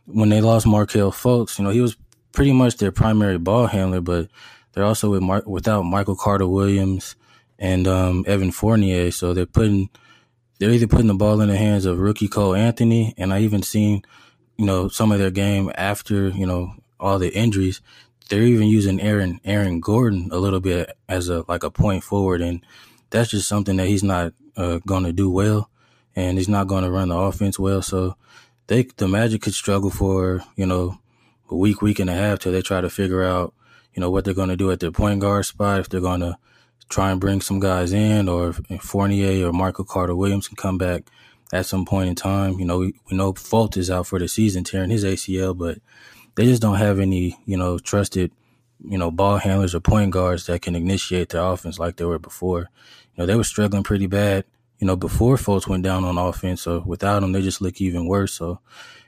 when 0.07 0.31
they 0.31 0.41
lost 0.41 0.67
Markelle 0.67 1.13
Fultz, 1.13 1.61
you 1.61 1.65
know, 1.65 1.71
he 1.71 1.81
was 1.81 1.97
pretty 2.33 2.53
much 2.53 2.79
their 2.79 2.91
primary 2.91 3.39
ball 3.39 3.69
handler, 3.69 4.01
but 4.01 4.27
they're 4.73 4.83
also 4.83 5.11
with 5.11 5.23
Mar- 5.23 5.45
without 5.47 5.83
Michael 5.83 6.17
Carter 6.17 6.49
Williams 6.49 7.15
and 7.61 7.87
um, 7.87 8.25
Evan 8.27 8.51
Fournier, 8.51 9.13
so 9.13 9.33
they're 9.33 9.47
putting 9.47 9.91
they're 10.59 10.71
either 10.71 10.89
putting 10.89 11.07
the 11.07 11.15
ball 11.15 11.41
in 11.41 11.51
the 11.51 11.57
hands 11.57 11.85
of 11.85 12.01
rookie 12.01 12.27
Cole 12.27 12.57
Anthony, 12.57 13.15
and 13.17 13.33
I 13.33 13.43
even 13.43 13.63
seen, 13.63 14.03
you 14.57 14.67
know, 14.67 14.89
some 14.89 15.13
of 15.13 15.21
their 15.21 15.31
game 15.31 15.71
after, 15.77 16.31
you 16.31 16.47
know, 16.47 16.75
all 16.99 17.21
the 17.21 17.33
injuries. 17.33 17.81
They're 18.33 18.45
even 18.45 18.69
using 18.69 18.99
Aaron 18.99 19.43
Aaron 19.45 19.79
Gordon 19.79 20.31
a 20.33 20.39
little 20.39 20.59
bit 20.59 20.97
as 21.07 21.29
a 21.29 21.45
like 21.49 21.65
a 21.65 21.71
point 21.71 22.03
forward, 22.03 22.41
and 22.41 22.65
that's 23.11 23.31
just 23.31 23.47
something 23.47 23.77
that 23.77 23.89
he's 23.89 24.03
not 24.03 24.33
uh, 24.57 24.79
going 24.87 25.05
to 25.05 25.13
do 25.13 25.29
well, 25.29 25.69
and 26.17 26.39
he's 26.39 26.49
not 26.49 26.67
going 26.67 26.83
to 26.83 26.91
run 26.91 27.11
the 27.11 27.15
offense 27.15 27.59
well. 27.59 27.83
So 27.83 28.17
they 28.69 28.85
the 28.97 29.07
Magic 29.07 29.43
could 29.43 29.53
struggle 29.53 29.91
for 29.91 30.43
you 30.57 30.65
know 30.65 30.99
a 31.51 31.55
week, 31.55 31.83
week 31.83 31.99
and 31.99 32.09
a 32.09 32.15
half 32.15 32.39
till 32.39 32.53
they 32.53 32.63
try 32.63 32.81
to 32.81 32.89
figure 32.89 33.23
out 33.23 33.53
you 33.93 34.01
know 34.01 34.11
what 34.11 34.25
they're 34.25 34.33
going 34.33 34.49
to 34.49 34.57
do 34.57 34.71
at 34.71 34.81
their 34.81 34.91
point 34.91 35.21
guard 35.21 35.45
spot 35.45 35.81
if 35.81 35.91
they're 35.91 36.01
going 36.01 36.21
to 36.21 36.39
try 36.89 37.11
and 37.11 37.21
bring 37.21 37.43
some 37.43 37.61
guys 37.61 37.93
in, 37.93 38.31
or 38.31 38.55
if 38.71 38.81
Fournier 38.81 39.47
or 39.47 39.53
Michael 39.53 39.85
Carter 39.85 40.17
Williams 40.17 40.49
can 40.49 40.57
come 40.57 40.79
back 40.79 41.03
at 41.53 41.67
some 41.67 41.85
point 41.85 42.09
in 42.09 42.15
time. 42.15 42.59
You 42.59 42.65
know, 42.65 42.79
we, 42.79 42.95
we 43.11 43.15
know 43.15 43.35
Fultz 43.35 43.77
is 43.77 43.91
out 43.91 44.07
for 44.07 44.19
the 44.19 44.27
season, 44.27 44.65
tearing 44.65 44.89
his 44.89 45.05
ACL, 45.05 45.55
but 45.55 45.81
they 46.35 46.45
just 46.45 46.63
don't 46.63 46.77
have 46.77 46.99
any, 46.99 47.39
you 47.45 47.57
know, 47.57 47.79
trusted, 47.79 48.33
you 48.85 48.99
know, 48.99 49.11
ball 49.11 49.39
handlers 49.39 49.75
or 49.75 49.81
point 49.81 50.11
guards 50.11 50.47
that 50.47 50.63
can 50.63 50.75
initiate 50.75 51.31
their 51.31 51.43
offense 51.43 51.79
like 51.79 51.97
they 51.97 52.05
were 52.05 52.19
before. 52.19 52.69
You 53.15 53.19
know, 53.19 53.27
they 53.27 53.37
were 53.37 53.45
struggling 53.45 53.83
pretty 53.83 54.07
bad, 54.07 54.45
you 54.79 54.87
know, 54.87 54.97
before 54.97 55.37
Fultz 55.37 55.69
went 55.69 55.85
down 55.85 56.05
on 56.05 56.19
offense. 56.19 56.63
So 56.63 56.83
without 56.87 57.21
them, 57.21 57.33
they 57.33 57.43
just 57.43 57.61
look 57.61 57.81
even 57.81 58.07
worse. 58.07 58.33
So 58.33 58.61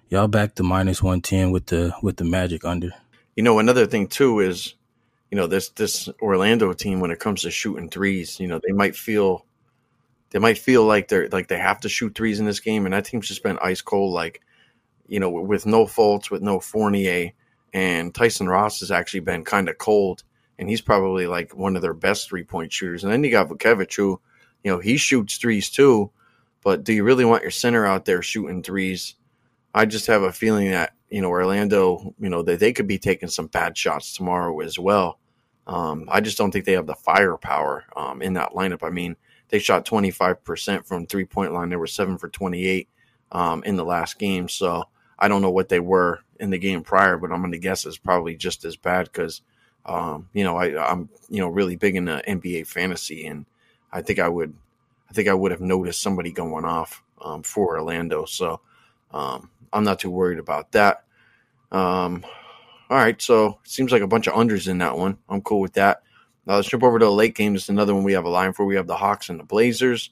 y'all 0.08 0.28
back 0.28 0.54
to 0.56 0.62
minus 0.62 1.02
one 1.02 1.20
ten 1.20 1.50
with 1.50 1.66
the 1.66 1.94
with 2.02 2.16
the 2.16 2.24
Magic 2.24 2.64
under. 2.64 2.90
You 3.36 3.42
know, 3.42 3.58
another 3.58 3.86
thing 3.86 4.06
too 4.06 4.40
is 4.40 4.74
you 5.30 5.36
know 5.36 5.46
this 5.46 5.70
this 5.70 6.08
Orlando 6.20 6.72
team 6.72 7.00
when 7.00 7.10
it 7.10 7.18
comes 7.18 7.42
to 7.42 7.50
shooting 7.50 7.88
threes, 7.88 8.38
you 8.38 8.46
know 8.46 8.60
they 8.64 8.72
might 8.72 8.94
feel 8.94 9.44
they 10.30 10.38
might 10.38 10.58
feel 10.58 10.84
like 10.84 11.08
they're 11.08 11.28
like 11.28 11.48
they 11.48 11.58
have 11.58 11.80
to 11.80 11.88
shoot 11.88 12.14
threes 12.14 12.38
in 12.38 12.46
this 12.46 12.60
game, 12.60 12.84
and 12.84 12.92
that 12.92 13.06
team's 13.06 13.28
just 13.28 13.42
been 13.42 13.58
ice 13.62 13.80
cold. 13.80 14.12
Like 14.12 14.42
you 15.06 15.20
know, 15.20 15.30
with 15.30 15.66
no 15.66 15.86
Fultz, 15.86 16.30
with 16.30 16.42
no 16.42 16.60
Fournier, 16.60 17.32
and 17.72 18.14
Tyson 18.14 18.48
Ross 18.48 18.80
has 18.80 18.90
actually 18.90 19.20
been 19.20 19.44
kind 19.44 19.68
of 19.68 19.78
cold, 19.78 20.22
and 20.58 20.68
he's 20.68 20.80
probably 20.80 21.26
like 21.26 21.56
one 21.56 21.76
of 21.76 21.82
their 21.82 21.94
best 21.94 22.28
three 22.28 22.44
point 22.44 22.72
shooters. 22.72 23.04
And 23.04 23.12
then 23.12 23.24
you 23.24 23.30
got 23.30 23.48
Vucevic, 23.48 23.94
who, 23.96 24.20
you 24.62 24.70
know, 24.70 24.78
he 24.78 24.96
shoots 24.96 25.36
threes 25.36 25.70
too, 25.70 26.10
but 26.62 26.84
do 26.84 26.92
you 26.92 27.04
really 27.04 27.24
want 27.24 27.42
your 27.42 27.50
center 27.50 27.84
out 27.84 28.04
there 28.04 28.22
shooting 28.22 28.62
threes? 28.62 29.16
I 29.74 29.86
just 29.86 30.06
have 30.06 30.22
a 30.22 30.32
feeling 30.32 30.70
that 30.70 30.92
you 31.10 31.20
know 31.20 31.28
Orlando, 31.28 32.14
you 32.18 32.28
know, 32.28 32.42
that 32.42 32.60
they 32.60 32.72
could 32.72 32.86
be 32.86 32.98
taking 32.98 33.28
some 33.28 33.48
bad 33.48 33.76
shots 33.76 34.14
tomorrow 34.14 34.60
as 34.60 34.78
well. 34.78 35.18
Um, 35.66 36.08
I 36.10 36.20
just 36.20 36.38
don't 36.38 36.50
think 36.50 36.64
they 36.64 36.72
have 36.72 36.86
the 36.86 36.94
firepower 36.94 37.84
um, 37.96 38.22
in 38.22 38.34
that 38.34 38.52
lineup. 38.52 38.82
I 38.82 38.90
mean, 38.90 39.16
they 39.48 39.58
shot 39.58 39.86
25% 39.86 40.86
from 40.86 41.06
three 41.06 41.24
point 41.24 41.52
line. 41.52 41.70
They 41.70 41.76
were 41.76 41.86
seven 41.86 42.18
for 42.18 42.28
28 42.28 42.88
um, 43.32 43.62
in 43.64 43.76
the 43.76 43.84
last 43.84 44.18
game. 44.18 44.48
So 44.48 44.84
I 45.18 45.28
don't 45.28 45.42
know 45.42 45.50
what 45.50 45.68
they 45.68 45.80
were 45.80 46.20
in 46.40 46.50
the 46.50 46.58
game 46.58 46.82
prior, 46.82 47.16
but 47.16 47.32
I'm 47.32 47.40
going 47.40 47.52
to 47.52 47.58
guess 47.58 47.86
it's 47.86 47.96
probably 47.96 48.36
just 48.36 48.64
as 48.64 48.76
bad 48.76 49.04
because, 49.04 49.42
um, 49.86 50.28
you 50.32 50.44
know, 50.44 50.56
I, 50.56 50.90
I'm, 50.90 51.08
you 51.28 51.40
know, 51.40 51.48
really 51.48 51.76
big 51.76 51.96
in 51.96 52.06
the 52.06 52.22
NBA 52.26 52.66
fantasy, 52.66 53.26
and 53.26 53.46
I 53.92 54.02
think 54.02 54.18
I 54.18 54.28
would, 54.28 54.54
I 55.08 55.12
think 55.12 55.28
I 55.28 55.34
would 55.34 55.52
have 55.52 55.60
noticed 55.60 56.02
somebody 56.02 56.32
going 56.32 56.64
off 56.64 57.02
um, 57.22 57.42
for 57.42 57.78
Orlando. 57.78 58.24
So 58.24 58.60
um, 59.12 59.50
I'm 59.72 59.84
not 59.84 60.00
too 60.00 60.10
worried 60.10 60.38
about 60.38 60.72
that. 60.72 61.04
Um, 61.70 62.24
all 62.90 62.98
right, 62.98 63.20
so 63.20 63.58
seems 63.64 63.92
like 63.92 64.02
a 64.02 64.06
bunch 64.06 64.26
of 64.26 64.34
unders 64.34 64.68
in 64.68 64.78
that 64.78 64.96
one. 64.96 65.18
I'm 65.28 65.40
cool 65.40 65.60
with 65.60 65.74
that. 65.74 66.02
Now 66.46 66.56
let's 66.56 66.68
jump 66.68 66.82
over 66.82 66.98
to 66.98 67.04
the 67.06 67.10
late 67.10 67.34
game. 67.34 67.54
It's 67.54 67.68
another 67.68 67.94
one 67.94 68.04
we 68.04 68.12
have 68.12 68.26
a 68.26 68.30
line 68.30 68.52
for. 68.52 68.64
We 68.64 68.76
have 68.76 68.86
the 68.86 68.96
Hawks 68.96 69.30
and 69.30 69.40
the 69.40 69.44
Blazers. 69.44 70.10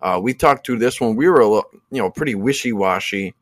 Uh, 0.00 0.20
we 0.22 0.34
talked 0.34 0.64
through 0.64 0.78
this 0.78 1.00
one. 1.00 1.16
We 1.16 1.28
were 1.28 1.40
a 1.40 1.46
little, 1.46 1.70
you 1.90 2.00
know, 2.00 2.10
pretty 2.10 2.34
wishy 2.34 2.72
washy 2.72 3.34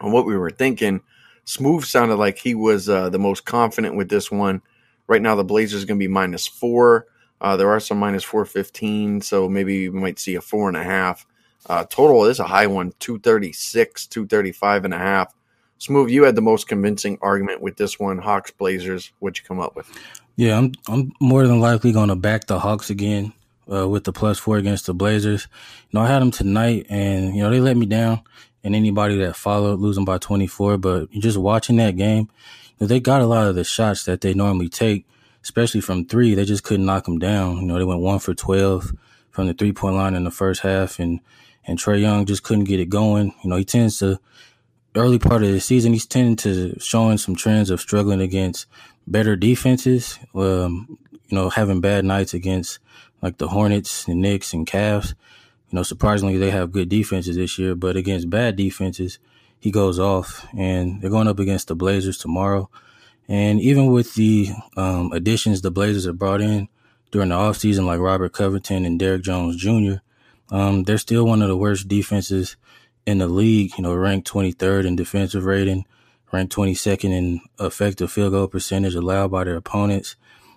on 0.00 0.12
what 0.12 0.26
we 0.26 0.36
were 0.36 0.50
thinking. 0.50 1.00
Smoove 1.46 1.84
sounded 1.84 2.16
like 2.16 2.38
he 2.38 2.54
was 2.54 2.88
uh, 2.88 3.08
the 3.08 3.18
most 3.18 3.44
confident 3.44 3.96
with 3.96 4.08
this 4.08 4.30
one. 4.30 4.62
Right 5.06 5.22
now, 5.22 5.36
the 5.36 5.44
Blazers 5.44 5.84
going 5.84 5.98
to 5.98 6.04
be 6.04 6.12
minus 6.12 6.46
four. 6.46 7.06
Uh, 7.40 7.56
there 7.56 7.70
are 7.70 7.80
some 7.80 7.98
minus 7.98 8.24
four 8.24 8.44
fifteen, 8.44 9.20
so 9.20 9.48
maybe 9.48 9.88
we 9.88 10.00
might 10.00 10.18
see 10.18 10.34
a 10.34 10.40
four 10.40 10.68
and 10.68 10.76
a 10.76 10.82
half. 10.82 11.26
Uh, 11.68 11.84
total 11.84 12.24
is 12.24 12.38
a 12.38 12.44
high 12.44 12.66
one, 12.66 12.92
236, 13.00 14.06
235 14.06 14.84
and 14.84 14.94
a 14.94 14.98
half. 14.98 15.34
Smoove, 15.80 16.10
you 16.10 16.24
had 16.24 16.36
the 16.36 16.42
most 16.42 16.68
convincing 16.68 17.18
argument 17.20 17.60
with 17.60 17.76
this 17.76 17.98
one, 17.98 18.18
Hawks 18.18 18.50
Blazers. 18.50 19.12
What'd 19.18 19.38
you 19.38 19.44
come 19.44 19.60
up 19.60 19.76
with? 19.76 19.90
Yeah, 20.36 20.58
I'm 20.58 20.72
I'm 20.88 21.12
more 21.20 21.46
than 21.46 21.60
likely 21.60 21.92
going 21.92 22.08
to 22.08 22.16
back 22.16 22.46
the 22.46 22.58
Hawks 22.58 22.90
again 22.90 23.32
uh, 23.70 23.88
with 23.88 24.04
the 24.04 24.12
plus 24.12 24.38
four 24.38 24.56
against 24.56 24.86
the 24.86 24.94
Blazers. 24.94 25.48
You 25.90 25.98
know, 25.98 26.04
I 26.04 26.08
had 26.08 26.22
them 26.22 26.30
tonight, 26.30 26.86
and 26.88 27.34
you 27.34 27.42
know 27.42 27.50
they 27.50 27.60
let 27.60 27.76
me 27.76 27.86
down. 27.86 28.22
And 28.66 28.74
anybody 28.74 29.16
that 29.18 29.36
followed 29.36 29.78
losing 29.78 30.04
by 30.04 30.18
24, 30.18 30.78
but 30.78 31.08
just 31.12 31.38
watching 31.38 31.76
that 31.76 31.96
game, 31.96 32.28
they 32.78 32.98
got 32.98 33.20
a 33.20 33.26
lot 33.26 33.46
of 33.46 33.54
the 33.54 33.62
shots 33.62 34.04
that 34.06 34.22
they 34.22 34.34
normally 34.34 34.68
take, 34.68 35.06
especially 35.44 35.80
from 35.80 36.04
three. 36.04 36.34
They 36.34 36.44
just 36.44 36.64
couldn't 36.64 36.84
knock 36.84 37.04
them 37.04 37.20
down. 37.20 37.58
You 37.58 37.62
know, 37.62 37.78
they 37.78 37.84
went 37.84 38.00
one 38.00 38.18
for 38.18 38.34
12 38.34 38.92
from 39.30 39.46
the 39.46 39.54
three 39.54 39.72
point 39.72 39.94
line 39.94 40.14
in 40.14 40.24
the 40.24 40.32
first 40.32 40.62
half, 40.62 40.98
and 40.98 41.20
and 41.64 41.78
Trae 41.78 42.00
Young 42.00 42.26
just 42.26 42.42
couldn't 42.42 42.64
get 42.64 42.80
it 42.80 42.88
going. 42.88 43.32
You 43.44 43.50
know, 43.50 43.56
he 43.56 43.64
tends 43.64 43.98
to 43.98 44.18
early 44.96 45.20
part 45.20 45.44
of 45.44 45.52
the 45.52 45.60
season, 45.60 45.92
he's 45.92 46.06
tending 46.06 46.36
to 46.36 46.76
showing 46.80 47.18
some 47.18 47.36
trends 47.36 47.70
of 47.70 47.80
struggling 47.80 48.20
against 48.20 48.66
better 49.06 49.36
defenses. 49.36 50.18
Um, 50.34 50.98
you 51.28 51.36
know, 51.36 51.50
having 51.50 51.80
bad 51.80 52.04
nights 52.04 52.34
against 52.34 52.80
like 53.22 53.38
the 53.38 53.48
Hornets, 53.48 54.06
the 54.06 54.14
Knicks, 54.14 54.52
and 54.52 54.66
Cavs. 54.66 55.14
You 55.70 55.76
know, 55.76 55.82
surprisingly, 55.82 56.36
they 56.36 56.50
have 56.50 56.72
good 56.72 56.88
defenses 56.88 57.36
this 57.36 57.58
year, 57.58 57.74
but 57.74 57.96
against 57.96 58.30
bad 58.30 58.56
defenses, 58.56 59.18
he 59.58 59.70
goes 59.70 59.98
off. 59.98 60.46
And 60.56 61.00
they're 61.00 61.10
going 61.10 61.28
up 61.28 61.38
against 61.38 61.68
the 61.68 61.74
Blazers 61.74 62.18
tomorrow. 62.18 62.70
And 63.28 63.60
even 63.60 63.86
with 63.92 64.14
the 64.14 64.50
um, 64.76 65.12
additions 65.12 65.62
the 65.62 65.70
Blazers 65.70 66.04
have 66.04 66.18
brought 66.18 66.40
in 66.40 66.68
during 67.10 67.30
the 67.30 67.34
offseason, 67.34 67.86
like 67.86 67.98
Robert 67.98 68.32
Covington 68.32 68.84
and 68.84 68.98
Derrick 68.98 69.22
Jones 69.22 69.56
Jr., 69.56 69.96
um, 70.50 70.84
they're 70.84 70.98
still 70.98 71.26
one 71.26 71.42
of 71.42 71.48
the 71.48 71.56
worst 71.56 71.88
defenses 71.88 72.56
in 73.04 73.18
the 73.18 73.26
league, 73.26 73.72
you 73.76 73.82
know, 73.82 73.94
ranked 73.94 74.30
23rd 74.30 74.86
in 74.86 74.96
defensive 74.96 75.44
rating, 75.44 75.84
ranked 76.32 76.54
22nd 76.54 77.10
in 77.10 77.40
effective 77.58 78.12
field 78.12 78.32
goal 78.32 78.46
percentage 78.46 78.94
allowed 78.94 79.30
by 79.30 79.44
their 79.44 79.56
opponents. 79.56 80.16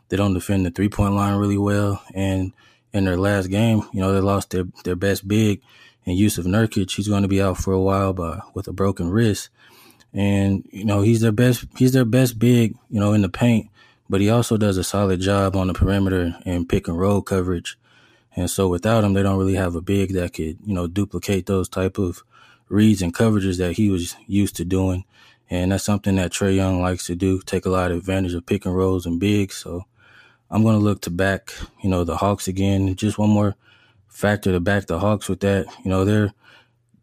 They 0.10 0.18
don't 0.18 0.34
defend 0.34 0.66
the 0.66 0.72
three 0.72 0.90
point 0.90 1.14
line 1.14 1.36
really 1.36 1.58
well. 1.58 2.04
And 2.14 2.54
in 2.94 3.06
their 3.06 3.18
last 3.18 3.48
game, 3.48 3.84
you 3.94 4.00
know, 4.00 4.14
they 4.14 4.20
lost 4.20 4.50
their, 4.52 4.66
their 4.84 4.96
best 4.96 5.28
big 5.28 5.62
and 6.06 6.18
Jusuf 6.18 6.46
Nurkic. 6.46 6.92
He's 6.92 7.08
going 7.08 7.22
to 7.22 7.28
be 7.28 7.42
out 7.42 7.58
for 7.58 7.74
a 7.74 7.82
while 7.82 8.14
by, 8.14 8.40
with 8.54 8.68
a 8.68 8.74
broken 8.74 9.10
wrist. 9.10 9.50
And, 10.14 10.68
you 10.72 10.86
know, 10.86 11.02
he's 11.02 11.22
their 11.22 11.32
best, 11.32 11.66
he's 11.78 11.94
their 11.94 12.06
best 12.06 12.40
big, 12.40 12.76
you 12.90 13.00
know, 13.00 13.14
in 13.14 13.22
the 13.22 13.30
paint, 13.30 13.70
but 14.10 14.22
he 14.22 14.30
also 14.30 14.58
does 14.58 14.78
a 14.78 14.84
solid 14.84 15.22
job 15.22 15.56
on 15.56 15.68
the 15.68 15.74
perimeter 15.74 16.36
and 16.46 16.68
pick 16.68 16.88
and 16.88 16.98
roll 16.98 17.22
coverage. 17.22 17.78
And 18.36 18.50
so 18.50 18.68
without 18.68 19.04
him, 19.04 19.14
they 19.14 19.24
don't 19.24 19.38
really 19.38 19.56
have 19.56 19.76
a 19.76 19.82
big 19.82 20.14
that 20.14 20.34
could, 20.34 20.58
you 20.66 20.74
know, 20.74 20.88
duplicate 20.88 21.46
those 21.46 21.70
type 21.70 22.00
of 22.00 22.24
reads 22.70 23.02
and 23.02 23.14
coverages 23.14 23.58
that 23.58 23.74
he 23.74 23.90
was 23.90 24.16
used 24.26 24.56
to 24.56 24.66
doing. 24.66 25.06
And 25.50 25.72
that's 25.72 25.84
something 25.84 26.16
that 26.16 26.32
Trae 26.32 26.56
Young 26.56 26.82
likes 26.82 27.08
to 27.08 27.16
do, 27.16 27.42
take 27.42 27.66
a 27.66 27.70
lot 27.70 27.92
of 27.92 27.98
advantage 27.98 28.34
of 28.34 28.46
pick 28.46 28.66
and 28.66 28.76
rolls 28.76 29.06
and 29.06 29.20
bigs. 29.20 29.56
So 29.56 29.86
I'm 30.52 30.64
going 30.64 30.78
to 30.78 30.84
look 30.84 31.02
to 31.02 31.12
back, 31.12 31.54
you 31.82 31.90
know, 31.90 32.04
the 32.04 32.18
Hawks 32.18 32.48
again. 32.48 32.96
Just 32.96 33.18
one 33.18 33.30
more 33.30 33.56
factor 34.08 34.52
to 34.52 34.60
back 34.60 34.88
the 34.88 35.00
Hawks 35.00 35.30
with 35.30 35.42
that. 35.42 35.68
You 35.84 35.90
know, 35.90 36.06
they're 36.06 36.34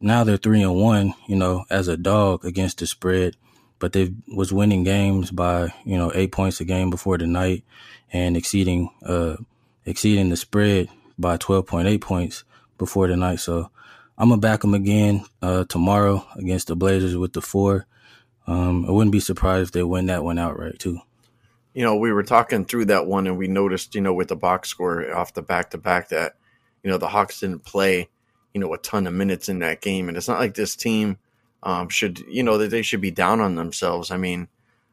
now 0.01 0.25
they're 0.25 0.37
three 0.37 0.63
and 0.63 0.75
one, 0.75 1.15
you 1.27 1.37
know, 1.37 1.65
as 1.71 1.89
a 1.89 1.97
dog 1.97 2.45
against 2.45 2.79
the 2.79 2.87
spread, 2.87 3.37
but 3.79 3.93
they 3.93 4.13
was 4.35 4.53
winning 4.53 4.85
games 4.85 5.31
by, 5.31 5.73
you 5.85 5.97
know, 5.97 6.13
eight 6.15 6.33
points 6.33 6.61
a 6.61 6.65
game 6.65 6.91
before 6.91 7.19
the 7.19 7.27
night 7.27 7.65
and 8.13 8.37
exceeding, 8.37 8.91
uh, 9.05 9.37
exceeding 9.85 10.29
the 10.29 10.37
spread 10.37 10.89
by 11.19 11.37
12.8 11.37 12.01
points 12.01 12.45
before 12.79 13.09
the 13.09 13.17
night. 13.17 13.41
So 13.41 13.71
I'm 14.19 14.29
gonna 14.29 14.41
back 14.41 14.61
them 14.61 14.75
again 14.75 15.25
uh, 15.41 15.65
tomorrow 15.65 16.27
against 16.37 16.69
the 16.69 16.77
Blazers 16.77 17.17
with 17.17 17.33
the 17.33 17.43
four. 17.43 17.87
Um, 18.47 18.87
I 18.87 18.91
wouldn't 18.91 19.13
be 19.13 19.21
surprised 19.21 19.69
if 19.69 19.73
they 19.73 19.83
win 19.83 20.07
that 20.07 20.25
one 20.25 20.39
outright 20.39 20.79
too. 20.79 21.01
You 21.77 21.83
know, 21.83 21.95
we 21.97 22.11
were 22.11 22.23
talking 22.23 22.65
through 22.65 22.87
that 22.87 23.07
one, 23.07 23.27
and 23.27 23.37
we 23.37 23.49
noticed, 23.49 23.95
you 23.95 24.01
know, 24.01 24.15
with 24.15 24.29
the 24.29 24.37
box 24.37 24.71
score 24.71 25.15
off 25.15 25.35
the 25.35 25.43
back 25.43 25.71
to 25.71 25.79
back, 25.79 26.09
that 26.09 26.37
you 26.83 26.91
know 26.91 26.97
the 26.97 27.09
Hawks 27.09 27.41
didn't 27.41 27.65
play, 27.65 28.09
you 28.55 28.61
know, 28.61 28.73
a 28.73 28.79
ton 28.79 29.07
of 29.07 29.13
minutes 29.13 29.51
in 29.51 29.59
that 29.59 29.83
game, 29.83 30.09
and 30.09 30.17
it's 30.17 30.27
not 30.27 30.41
like 30.41 30.55
this 30.55 30.75
team 30.75 31.19
um, 31.63 31.91
should, 31.91 32.21
you 32.21 32.43
know, 32.43 32.57
that 32.57 32.71
they 32.71 32.81
should 32.81 33.03
be 33.03 33.11
down 33.11 33.41
on 33.41 33.57
themselves. 33.57 34.11
I 34.11 34.17
mean, 34.17 34.49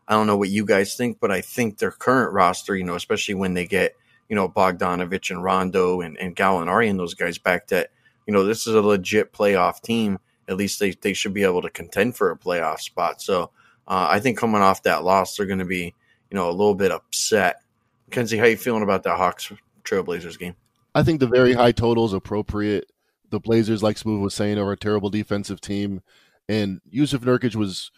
I 0.10 0.14
don't 0.14 0.28
know 0.28 0.36
what 0.36 0.50
you 0.50 0.66
guys 0.66 0.96
think, 0.96 1.20
but 1.22 1.32
I 1.32 1.40
think 1.40 1.78
their 1.78 1.92
current 1.92 2.34
roster, 2.34 2.76
you 2.76 2.84
know, 2.84 2.96
especially 2.96 3.36
when 3.36 3.54
they 3.54 3.66
get, 3.66 3.96
you 4.28 4.36
know, 4.36 4.50
Bogdanovic 4.50 5.32
and 5.32 5.42
Rondo 5.42 6.02
and, 6.02 6.18
and 6.18 6.36
Gallinari 6.36 6.90
and 6.90 7.00
those 7.00 7.14
guys 7.14 7.38
back, 7.38 7.68
that 7.68 7.92
you 8.28 8.34
know, 8.34 8.44
this 8.44 8.68
is 8.68 8.76
a 8.76 8.82
legit 8.82 9.34
playoff 9.34 9.82
team. 9.82 10.20
At 10.48 10.58
least 10.58 10.80
they, 10.80 10.92
they 10.92 11.14
should 11.14 11.34
be 11.34 11.44
able 11.44 11.62
to 11.62 11.70
contend 11.70 12.18
for 12.18 12.30
a 12.30 12.38
playoff 12.38 12.80
spot. 12.80 13.22
So 13.22 13.52
uh, 13.88 14.08
I 14.10 14.20
think 14.20 14.38
coming 14.38 14.62
off 14.62 14.84
that 14.84 15.04
loss, 15.04 15.38
they're 15.38 15.46
going 15.46 15.60
to 15.60 15.66
be, 15.66 15.94
you 16.34 16.40
know, 16.40 16.50
a 16.50 16.52
little 16.52 16.74
bit 16.74 16.92
upset. 16.92 17.62
Kenzie, 18.10 18.40
how 18.40 18.46
you 18.46 18.58
feeling 18.58 18.82
about 18.82 19.04
that 19.04 19.18
Hawks 19.18 19.52
Trailblazers 19.84 20.40
game? 20.40 20.56
I 20.96 21.04
think 21.04 21.20
the 21.20 21.28
very 21.28 21.54
high 21.54 21.72
total 21.72 22.06
is 22.06 22.14
appropriate. 22.14 22.92
The 23.30 23.40
Blazers, 23.40 23.84
like 23.84 23.98
Smoove 23.98 24.22
was 24.22 24.34
saying, 24.34 24.58
are 24.58 24.72
a 24.72 24.78
terrible 24.78 25.12
defensive 25.12 25.62
team. 25.62 26.02
And 26.50 26.82
Jusuf 26.92 27.20
Nurkic 27.20 27.56
was 27.56 27.92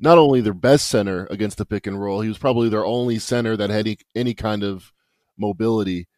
not 0.00 0.16
only 0.16 0.40
their 0.40 0.54
best 0.54 0.88
center 0.88 1.26
against 1.30 1.58
the 1.58 1.66
pick 1.66 1.86
and 1.86 2.00
roll, 2.00 2.22
he 2.22 2.28
was 2.28 2.38
probably 2.38 2.70
their 2.70 2.84
only 2.84 3.18
center 3.18 3.58
that 3.58 3.68
had 3.68 3.86
any, 3.86 3.98
any 4.16 4.34
kind 4.34 4.64
of 4.64 4.90
mobility. 5.36 6.08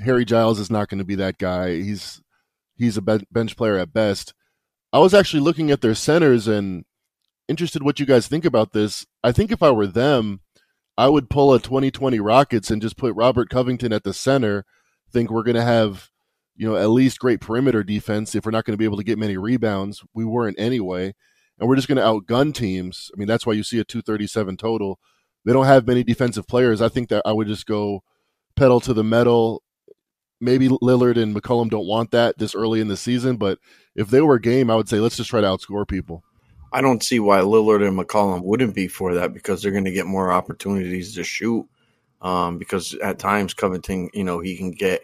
Harry 0.00 0.24
Giles 0.24 0.60
is 0.60 0.70
not 0.70 0.88
going 0.88 0.98
to 0.98 1.04
be 1.04 1.16
that 1.16 1.38
guy. 1.38 1.80
He's 1.80 2.22
he's 2.76 2.96
a 2.96 3.02
bench 3.02 3.56
player 3.56 3.76
at 3.76 3.92
best. 3.92 4.34
I 4.92 4.98
was 5.00 5.14
actually 5.14 5.40
looking 5.40 5.72
at 5.72 5.80
their 5.80 5.94
centers 5.96 6.46
and 6.46 6.84
interested 7.48 7.82
what 7.82 7.98
you 7.98 8.06
guys 8.06 8.28
think 8.28 8.44
about 8.44 8.72
this. 8.72 9.04
I 9.24 9.32
think 9.32 9.50
if 9.50 9.62
I 9.62 9.72
were 9.72 9.88
them, 9.88 10.40
I 10.96 11.08
would 11.08 11.30
pull 11.30 11.52
a 11.54 11.60
2020 11.60 12.20
Rockets 12.20 12.70
and 12.70 12.80
just 12.80 12.96
put 12.96 13.14
Robert 13.14 13.48
Covington 13.48 13.92
at 13.92 14.04
the 14.04 14.14
center. 14.14 14.64
Think 15.10 15.30
we're 15.30 15.42
going 15.42 15.56
to 15.56 15.62
have, 15.62 16.10
you 16.56 16.68
know, 16.68 16.76
at 16.76 16.90
least 16.90 17.18
great 17.18 17.40
perimeter 17.40 17.82
defense 17.82 18.34
if 18.34 18.44
we're 18.44 18.52
not 18.52 18.64
going 18.64 18.74
to 18.74 18.78
be 18.78 18.84
able 18.84 18.98
to 18.98 19.04
get 19.04 19.18
many 19.18 19.36
rebounds. 19.36 20.04
We 20.14 20.24
weren't 20.24 20.58
anyway. 20.58 21.14
And 21.58 21.68
we're 21.68 21.76
just 21.76 21.88
going 21.88 21.98
to 21.98 22.02
outgun 22.02 22.54
teams. 22.54 23.10
I 23.14 23.18
mean, 23.18 23.28
that's 23.28 23.46
why 23.46 23.52
you 23.52 23.62
see 23.62 23.78
a 23.78 23.84
237 23.84 24.56
total. 24.56 24.98
They 25.44 25.52
don't 25.52 25.66
have 25.66 25.86
many 25.86 26.02
defensive 26.04 26.46
players. 26.46 26.80
I 26.80 26.88
think 26.88 27.08
that 27.10 27.22
I 27.24 27.32
would 27.32 27.48
just 27.48 27.66
go 27.66 28.02
pedal 28.56 28.80
to 28.80 28.94
the 28.94 29.04
metal 29.04 29.62
maybe 30.44 30.68
Lillard 30.68 31.16
and 31.16 31.34
McCollum 31.34 31.70
don't 31.70 31.86
want 31.86 32.10
that 32.10 32.38
this 32.38 32.54
early 32.54 32.80
in 32.80 32.88
the 32.88 32.96
season, 32.96 33.36
but 33.36 33.58
if 33.94 34.08
they 34.08 34.20
were 34.20 34.38
game, 34.38 34.70
I 34.70 34.76
would 34.76 34.88
say 34.88 35.00
let's 35.00 35.16
just 35.16 35.30
try 35.30 35.40
to 35.40 35.46
outscore 35.46 35.88
people. 35.88 36.22
I 36.74 36.80
don't 36.80 37.04
see 37.04 37.20
why 37.20 37.38
Lillard 37.38 37.86
and 37.86 37.96
McCollum 37.96 38.42
wouldn't 38.42 38.74
be 38.74 38.88
for 38.88 39.14
that 39.14 39.32
because 39.32 39.62
they're 39.62 39.70
going 39.70 39.84
to 39.84 39.92
get 39.92 40.06
more 40.06 40.32
opportunities 40.32 41.14
to 41.14 41.22
shoot. 41.22 41.66
Um, 42.20 42.58
because 42.58 42.94
at 42.94 43.20
times 43.20 43.54
Covington, 43.54 44.10
you 44.12 44.24
know, 44.24 44.40
he 44.40 44.56
can 44.56 44.72
get, 44.72 45.02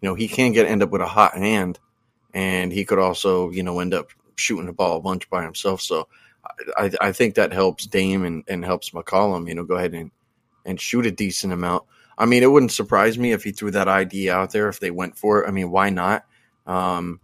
you 0.00 0.08
know, 0.08 0.14
he 0.14 0.26
can 0.26 0.52
get 0.52 0.66
end 0.66 0.82
up 0.82 0.90
with 0.90 1.02
a 1.02 1.06
hot 1.06 1.36
hand, 1.36 1.78
and 2.32 2.72
he 2.72 2.84
could 2.84 2.98
also, 2.98 3.50
you 3.50 3.62
know, 3.62 3.78
end 3.78 3.94
up 3.94 4.08
shooting 4.34 4.66
the 4.66 4.72
ball 4.72 4.96
a 4.96 5.00
bunch 5.00 5.30
by 5.30 5.44
himself. 5.44 5.80
So 5.80 6.08
I, 6.76 6.90
I 7.00 7.12
think 7.12 7.36
that 7.36 7.52
helps 7.52 7.86
Dame 7.86 8.24
and, 8.24 8.42
and 8.48 8.64
helps 8.64 8.90
McCollum. 8.90 9.46
You 9.46 9.54
know, 9.54 9.64
go 9.64 9.76
ahead 9.76 9.94
and 9.94 10.10
and 10.66 10.80
shoot 10.80 11.06
a 11.06 11.12
decent 11.12 11.52
amount. 11.52 11.84
I 12.18 12.26
mean, 12.26 12.42
it 12.42 12.50
wouldn't 12.50 12.72
surprise 12.72 13.18
me 13.18 13.30
if 13.30 13.44
he 13.44 13.52
threw 13.52 13.70
that 13.72 13.86
idea 13.86 14.34
out 14.34 14.50
there 14.50 14.68
if 14.68 14.80
they 14.80 14.90
went 14.90 15.16
for 15.16 15.44
it. 15.44 15.48
I 15.48 15.52
mean, 15.52 15.70
why 15.70 15.90
not? 15.90 16.24
Um, 16.66 17.20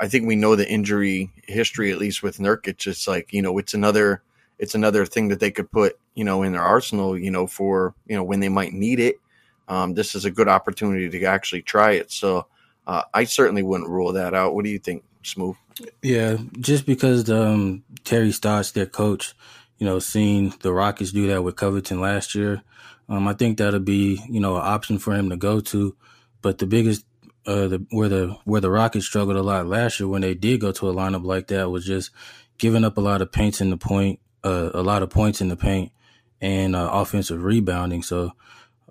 I 0.00 0.08
think 0.08 0.26
we 0.26 0.34
know 0.34 0.56
the 0.56 0.68
injury 0.68 1.30
history, 1.46 1.92
at 1.92 1.98
least 1.98 2.22
with 2.22 2.38
Nurkic. 2.38 2.86
It's 2.86 3.06
like 3.06 3.32
you 3.32 3.42
know, 3.42 3.58
it's 3.58 3.74
another 3.74 4.22
it's 4.58 4.74
another 4.74 5.06
thing 5.06 5.28
that 5.28 5.40
they 5.40 5.50
could 5.50 5.70
put 5.70 5.98
you 6.14 6.24
know 6.24 6.42
in 6.42 6.52
their 6.52 6.62
arsenal. 6.62 7.16
You 7.18 7.30
know, 7.30 7.46
for 7.46 7.94
you 8.06 8.16
know 8.16 8.24
when 8.24 8.40
they 8.40 8.48
might 8.48 8.72
need 8.72 8.98
it. 8.98 9.16
Um, 9.68 9.94
this 9.94 10.16
is 10.16 10.24
a 10.24 10.32
good 10.32 10.48
opportunity 10.48 11.08
to 11.08 11.24
actually 11.26 11.62
try 11.62 11.92
it. 11.92 12.10
So 12.10 12.46
uh, 12.88 13.02
I 13.14 13.22
certainly 13.22 13.62
wouldn't 13.62 13.88
rule 13.88 14.12
that 14.14 14.34
out. 14.34 14.52
What 14.52 14.64
do 14.64 14.70
you 14.70 14.80
think, 14.80 15.04
Smoove? 15.22 15.54
Yeah, 16.02 16.38
just 16.58 16.86
because 16.86 17.30
um, 17.30 17.84
Terry 18.02 18.32
Stotts, 18.32 18.72
their 18.72 18.86
coach, 18.86 19.32
you 19.78 19.86
know, 19.86 20.00
seeing 20.00 20.52
the 20.62 20.72
Rockets 20.72 21.12
do 21.12 21.28
that 21.28 21.44
with 21.44 21.54
Covington 21.54 22.00
last 22.00 22.34
year, 22.34 22.62
um, 23.08 23.28
I 23.28 23.34
think 23.34 23.58
that'll 23.58 23.80
be 23.80 24.20
you 24.28 24.40
know 24.40 24.56
an 24.56 24.62
option 24.64 24.98
for 24.98 25.14
him 25.14 25.30
to 25.30 25.36
go 25.36 25.60
to. 25.60 25.94
But 26.42 26.58
the 26.58 26.66
biggest 26.66 27.04
uh, 27.46 27.68
the 27.68 27.86
where 27.90 28.08
the 28.08 28.36
where 28.44 28.60
the 28.60 28.70
Rockets 28.70 29.06
struggled 29.06 29.36
a 29.36 29.42
lot 29.42 29.66
last 29.66 30.00
year 30.00 30.08
when 30.08 30.22
they 30.22 30.34
did 30.34 30.60
go 30.60 30.72
to 30.72 30.88
a 30.88 30.94
lineup 30.94 31.24
like 31.24 31.48
that 31.48 31.70
was 31.70 31.84
just 31.84 32.10
giving 32.58 32.84
up 32.84 32.98
a 32.98 33.00
lot 33.00 33.22
of 33.22 33.32
paints 33.32 33.60
in 33.60 33.70
the 33.70 33.76
point, 33.76 34.20
uh, 34.44 34.70
a 34.74 34.82
lot 34.82 35.02
of 35.02 35.10
points 35.10 35.40
in 35.40 35.48
the 35.48 35.56
paint, 35.56 35.92
and 36.40 36.76
uh, 36.76 36.90
offensive 36.92 37.42
rebounding. 37.42 38.02
So 38.02 38.32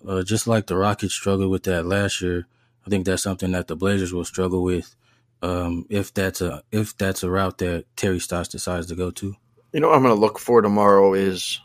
uh, 0.07 0.23
just 0.23 0.47
like 0.47 0.67
the 0.67 0.77
Rockets 0.77 1.13
struggled 1.13 1.51
with 1.51 1.63
that 1.63 1.85
last 1.85 2.21
year, 2.21 2.47
I 2.85 2.89
think 2.89 3.05
that's 3.05 3.23
something 3.23 3.51
that 3.51 3.67
the 3.67 3.75
Blazers 3.75 4.13
will 4.13 4.25
struggle 4.25 4.63
with 4.63 4.95
um, 5.41 5.85
if 5.89 6.13
that's 6.13 6.41
a 6.41 6.63
if 6.71 6.97
that's 6.97 7.23
a 7.23 7.29
route 7.29 7.59
that 7.59 7.85
Terry 7.95 8.19
Stotts 8.19 8.49
decides 8.49 8.88
to 8.88 8.95
go 8.95 9.12
to. 9.12 9.35
You 9.73 9.79
know, 9.79 9.91
I'm 9.91 10.01
going 10.01 10.15
to 10.15 10.19
look 10.19 10.39
for 10.39 10.62
tomorrow 10.62 11.13
is 11.13 11.62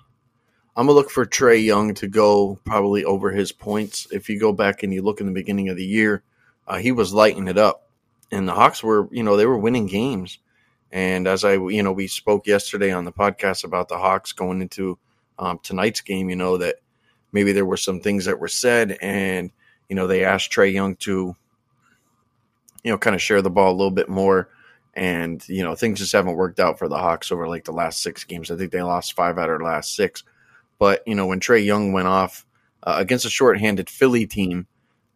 I'm 0.77 0.87
gonna 0.87 0.97
look 0.97 1.11
for 1.11 1.25
Trae 1.25 1.65
Young 1.65 1.95
to 1.95 2.09
go 2.09 2.59
probably 2.65 3.05
over 3.05 3.31
his 3.31 3.53
points. 3.53 4.09
If 4.11 4.29
you 4.29 4.41
go 4.41 4.53
back 4.53 4.83
and 4.83 4.93
you 4.93 5.03
look 5.03 5.21
in 5.21 5.27
the 5.27 5.33
beginning 5.33 5.69
of 5.69 5.77
the 5.77 5.85
year, 5.85 6.23
uh, 6.67 6.79
he 6.79 6.93
was 6.93 7.13
lighting 7.13 7.49
it 7.49 7.59
up, 7.59 7.89
and 8.31 8.49
the 8.49 8.55
Hawks 8.55 8.83
were, 8.83 9.09
you 9.11 9.23
know, 9.23 9.37
they 9.37 9.47
were 9.47 9.59
winning 9.59 9.87
games. 9.87 10.39
And 10.91 11.27
as 11.27 11.45
I, 11.45 11.55
you 11.55 11.83
know, 11.83 11.93
we 11.93 12.07
spoke 12.07 12.47
yesterday 12.47 12.93
on 12.93 13.05
the 13.05 13.13
podcast 13.13 13.65
about 13.65 13.89
the 13.89 13.99
Hawks 13.99 14.33
going 14.33 14.63
into 14.63 14.99
um, 15.39 15.59
tonight's 15.63 16.01
game, 16.01 16.31
you 16.31 16.37
know 16.37 16.59
that 16.59 16.77
maybe 17.33 17.53
there 17.53 17.67
were 17.67 17.77
some 17.77 18.01
things 18.01 18.27
that 18.27 18.39
were 18.39 18.49
said, 18.49 18.97
and 19.03 19.51
you 19.89 19.97
know 19.97 20.07
they 20.07 20.25
asked 20.25 20.53
Trae 20.53 20.73
Young 20.73 20.97
to, 20.97 21.35
you 22.85 22.91
know, 22.93 22.99
kind 22.99 23.17
of 23.17 23.21
share 23.21 23.43
the 23.43 23.51
ball 23.51 23.73
a 23.73 23.77
little 23.77 23.91
bit 23.91 24.09
more. 24.09 24.49
And 24.97 25.47
you 25.49 25.65
know 25.65 25.75
things 25.75 25.99
just 25.99 26.13
haven't 26.13 26.37
worked 26.37 26.61
out 26.61 26.79
for 26.79 26.89
the 26.89 26.99
Hawks 26.99 27.33
over 27.33 27.49
like 27.49 27.65
the 27.65 27.73
last 27.73 28.01
six 28.01 28.23
games. 28.23 28.51
I 28.51 28.57
think 28.57 28.71
they 28.71 28.83
lost 28.83 29.15
five 29.15 29.37
out 29.37 29.51
of 29.51 29.59
their 29.59 29.67
last 29.67 29.97
six. 29.97 30.23
But 30.79 31.03
you 31.07 31.17
know 31.17 31.27
when 31.27 31.41
Trae 31.41 31.65
Young 31.65 31.93
went 31.93 32.07
off 32.07 32.47
uh, 32.85 32.95
against 32.99 33.27
a 33.27 33.31
shorthanded 33.31 33.91
Philly 33.91 34.27
team, 34.27 34.69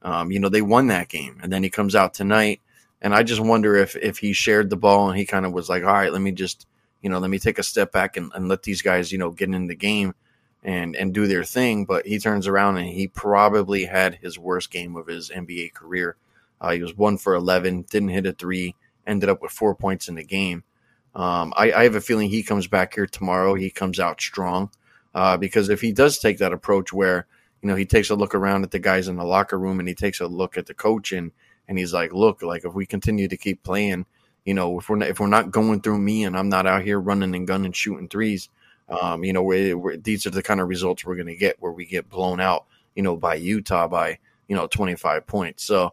um, 0.02 0.30
you 0.30 0.38
know 0.38 0.48
they 0.48 0.62
won 0.62 0.88
that 0.88 1.08
game, 1.08 1.38
and 1.42 1.52
then 1.52 1.62
he 1.62 1.70
comes 1.70 1.94
out 1.94 2.14
tonight, 2.14 2.60
and 3.00 3.14
I 3.14 3.22
just 3.22 3.40
wonder 3.40 3.76
if 3.76 3.96
if 3.96 4.18
he 4.18 4.32
shared 4.32 4.70
the 4.70 4.76
ball 4.76 5.08
and 5.08 5.18
he 5.18 5.26
kind 5.26 5.46
of 5.46 5.52
was 5.52 5.68
like, 5.68 5.82
all 5.82 5.92
right, 5.92 6.12
let 6.12 6.22
me 6.22 6.32
just 6.32 6.66
you 7.02 7.10
know 7.10 7.18
let 7.18 7.30
me 7.30 7.38
take 7.38 7.58
a 7.58 7.62
step 7.62 7.92
back 7.92 8.16
and, 8.16 8.32
and 8.34 8.48
let 8.48 8.62
these 8.62 8.82
guys 8.82 9.12
you 9.12 9.18
know 9.18 9.30
get 9.30 9.50
in 9.50 9.66
the 9.66 9.74
game 9.74 10.14
and 10.62 10.96
and 10.96 11.14
do 11.14 11.26
their 11.26 11.44
thing. 11.44 11.84
But 11.84 12.06
he 12.06 12.18
turns 12.18 12.46
around 12.46 12.78
and 12.78 12.88
he 12.88 13.08
probably 13.08 13.84
had 13.84 14.16
his 14.16 14.38
worst 14.38 14.70
game 14.70 14.96
of 14.96 15.06
his 15.06 15.30
NBA 15.30 15.74
career. 15.74 16.16
Uh, 16.60 16.72
he 16.72 16.82
was 16.82 16.96
one 16.96 17.18
for 17.18 17.34
eleven, 17.34 17.82
didn't 17.82 18.08
hit 18.08 18.26
a 18.26 18.32
three, 18.32 18.74
ended 19.06 19.28
up 19.28 19.42
with 19.42 19.52
four 19.52 19.74
points 19.74 20.08
in 20.08 20.16
the 20.16 20.24
game. 20.24 20.64
Um, 21.14 21.52
I, 21.56 21.72
I, 21.72 21.82
have 21.84 21.96
a 21.96 22.00
feeling 22.00 22.28
he 22.28 22.42
comes 22.42 22.68
back 22.68 22.94
here 22.94 23.06
tomorrow. 23.06 23.54
He 23.54 23.70
comes 23.70 23.98
out 23.98 24.20
strong 24.20 24.70
uh, 25.14 25.36
because 25.36 25.68
if 25.68 25.80
he 25.80 25.90
does 25.90 26.18
take 26.18 26.38
that 26.38 26.52
approach 26.52 26.92
where 26.92 27.26
you 27.62 27.68
know 27.68 27.76
he 27.76 27.86
takes 27.86 28.10
a 28.10 28.14
look 28.14 28.34
around 28.34 28.64
at 28.64 28.70
the 28.70 28.78
guys 28.78 29.08
in 29.08 29.16
the 29.16 29.24
locker 29.24 29.58
room 29.58 29.78
and 29.80 29.88
he 29.88 29.94
takes 29.94 30.20
a 30.20 30.26
look 30.26 30.56
at 30.56 30.66
the 30.66 30.74
coach 30.74 31.12
and 31.12 31.78
he's 31.78 31.92
like, 31.92 32.12
look, 32.12 32.42
like 32.42 32.64
if 32.64 32.72
we 32.72 32.86
continue 32.86 33.28
to 33.28 33.36
keep 33.36 33.62
playing, 33.62 34.06
you 34.44 34.54
know, 34.54 34.78
if 34.78 34.88
we're 34.88 34.96
not, 34.96 35.08
if 35.08 35.20
we're 35.20 35.26
not 35.26 35.50
going 35.50 35.82
through 35.82 35.98
me 35.98 36.24
and 36.24 36.36
I'm 36.36 36.48
not 36.48 36.66
out 36.66 36.82
here 36.82 36.98
running 36.98 37.34
and 37.34 37.46
gunning 37.46 37.72
shooting 37.72 38.08
threes, 38.08 38.48
um, 38.88 39.22
you 39.22 39.34
know, 39.34 39.42
we're, 39.42 39.76
we're, 39.76 39.96
these 39.98 40.26
are 40.26 40.30
the 40.30 40.42
kind 40.42 40.60
of 40.60 40.68
results 40.68 41.04
we're 41.04 41.16
going 41.16 41.26
to 41.26 41.36
get 41.36 41.60
where 41.60 41.72
we 41.72 41.84
get 41.84 42.08
blown 42.08 42.40
out, 42.40 42.64
you 42.96 43.02
know, 43.02 43.16
by 43.16 43.34
Utah 43.34 43.86
by, 43.86 44.18
you 44.48 44.56
know, 44.56 44.66
25 44.66 45.26
points. 45.26 45.64
So 45.64 45.92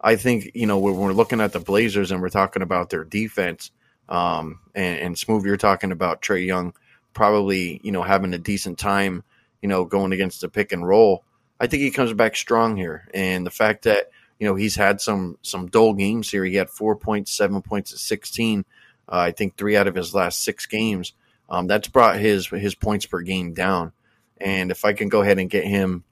I 0.00 0.14
think, 0.14 0.52
you 0.54 0.66
know, 0.66 0.78
when 0.78 0.96
we're 0.96 1.12
looking 1.12 1.40
at 1.40 1.52
the 1.52 1.58
Blazers 1.58 2.12
and 2.12 2.22
we're 2.22 2.28
talking 2.28 2.62
about 2.62 2.90
their 2.90 3.04
defense, 3.04 3.72
um, 4.08 4.60
and, 4.76 5.00
and 5.00 5.16
Smoove, 5.16 5.44
you're 5.44 5.56
talking 5.56 5.90
about 5.90 6.22
Trae 6.22 6.46
Young 6.46 6.72
probably, 7.12 7.80
you 7.82 7.90
know, 7.90 8.02
having 8.02 8.32
a 8.34 8.38
decent 8.38 8.78
time, 8.78 9.24
you 9.62 9.68
know, 9.68 9.84
going 9.84 10.12
against 10.12 10.40
the 10.40 10.48
pick 10.48 10.72
and 10.72 10.86
roll. 10.86 11.24
I 11.58 11.66
think 11.66 11.82
he 11.82 11.90
comes 11.90 12.12
back 12.12 12.36
strong 12.36 12.76
here. 12.76 13.08
And 13.14 13.46
the 13.46 13.50
fact 13.50 13.84
that, 13.84 14.10
you 14.38 14.46
know, 14.46 14.54
he's 14.54 14.76
had 14.76 15.00
some 15.00 15.38
some 15.42 15.66
dull 15.66 15.94
games 15.94 16.30
here. 16.30 16.44
He 16.44 16.56
had 16.56 16.70
four 16.70 16.96
points, 16.96 17.32
seven 17.32 17.62
points 17.62 17.92
at 17.92 17.98
16. 17.98 18.64
Uh, 19.08 19.16
I 19.16 19.30
think 19.30 19.56
three 19.56 19.76
out 19.76 19.86
of 19.86 19.94
his 19.94 20.14
last 20.14 20.42
six 20.42 20.66
games. 20.66 21.12
Um, 21.48 21.66
that's 21.66 21.88
brought 21.88 22.18
his 22.18 22.48
his 22.48 22.74
points 22.74 23.06
per 23.06 23.22
game 23.22 23.54
down. 23.54 23.92
And 24.38 24.70
if 24.70 24.84
I 24.84 24.92
can 24.92 25.08
go 25.08 25.22
ahead 25.22 25.38
and 25.38 25.48
get 25.48 25.64
him, 25.64 26.04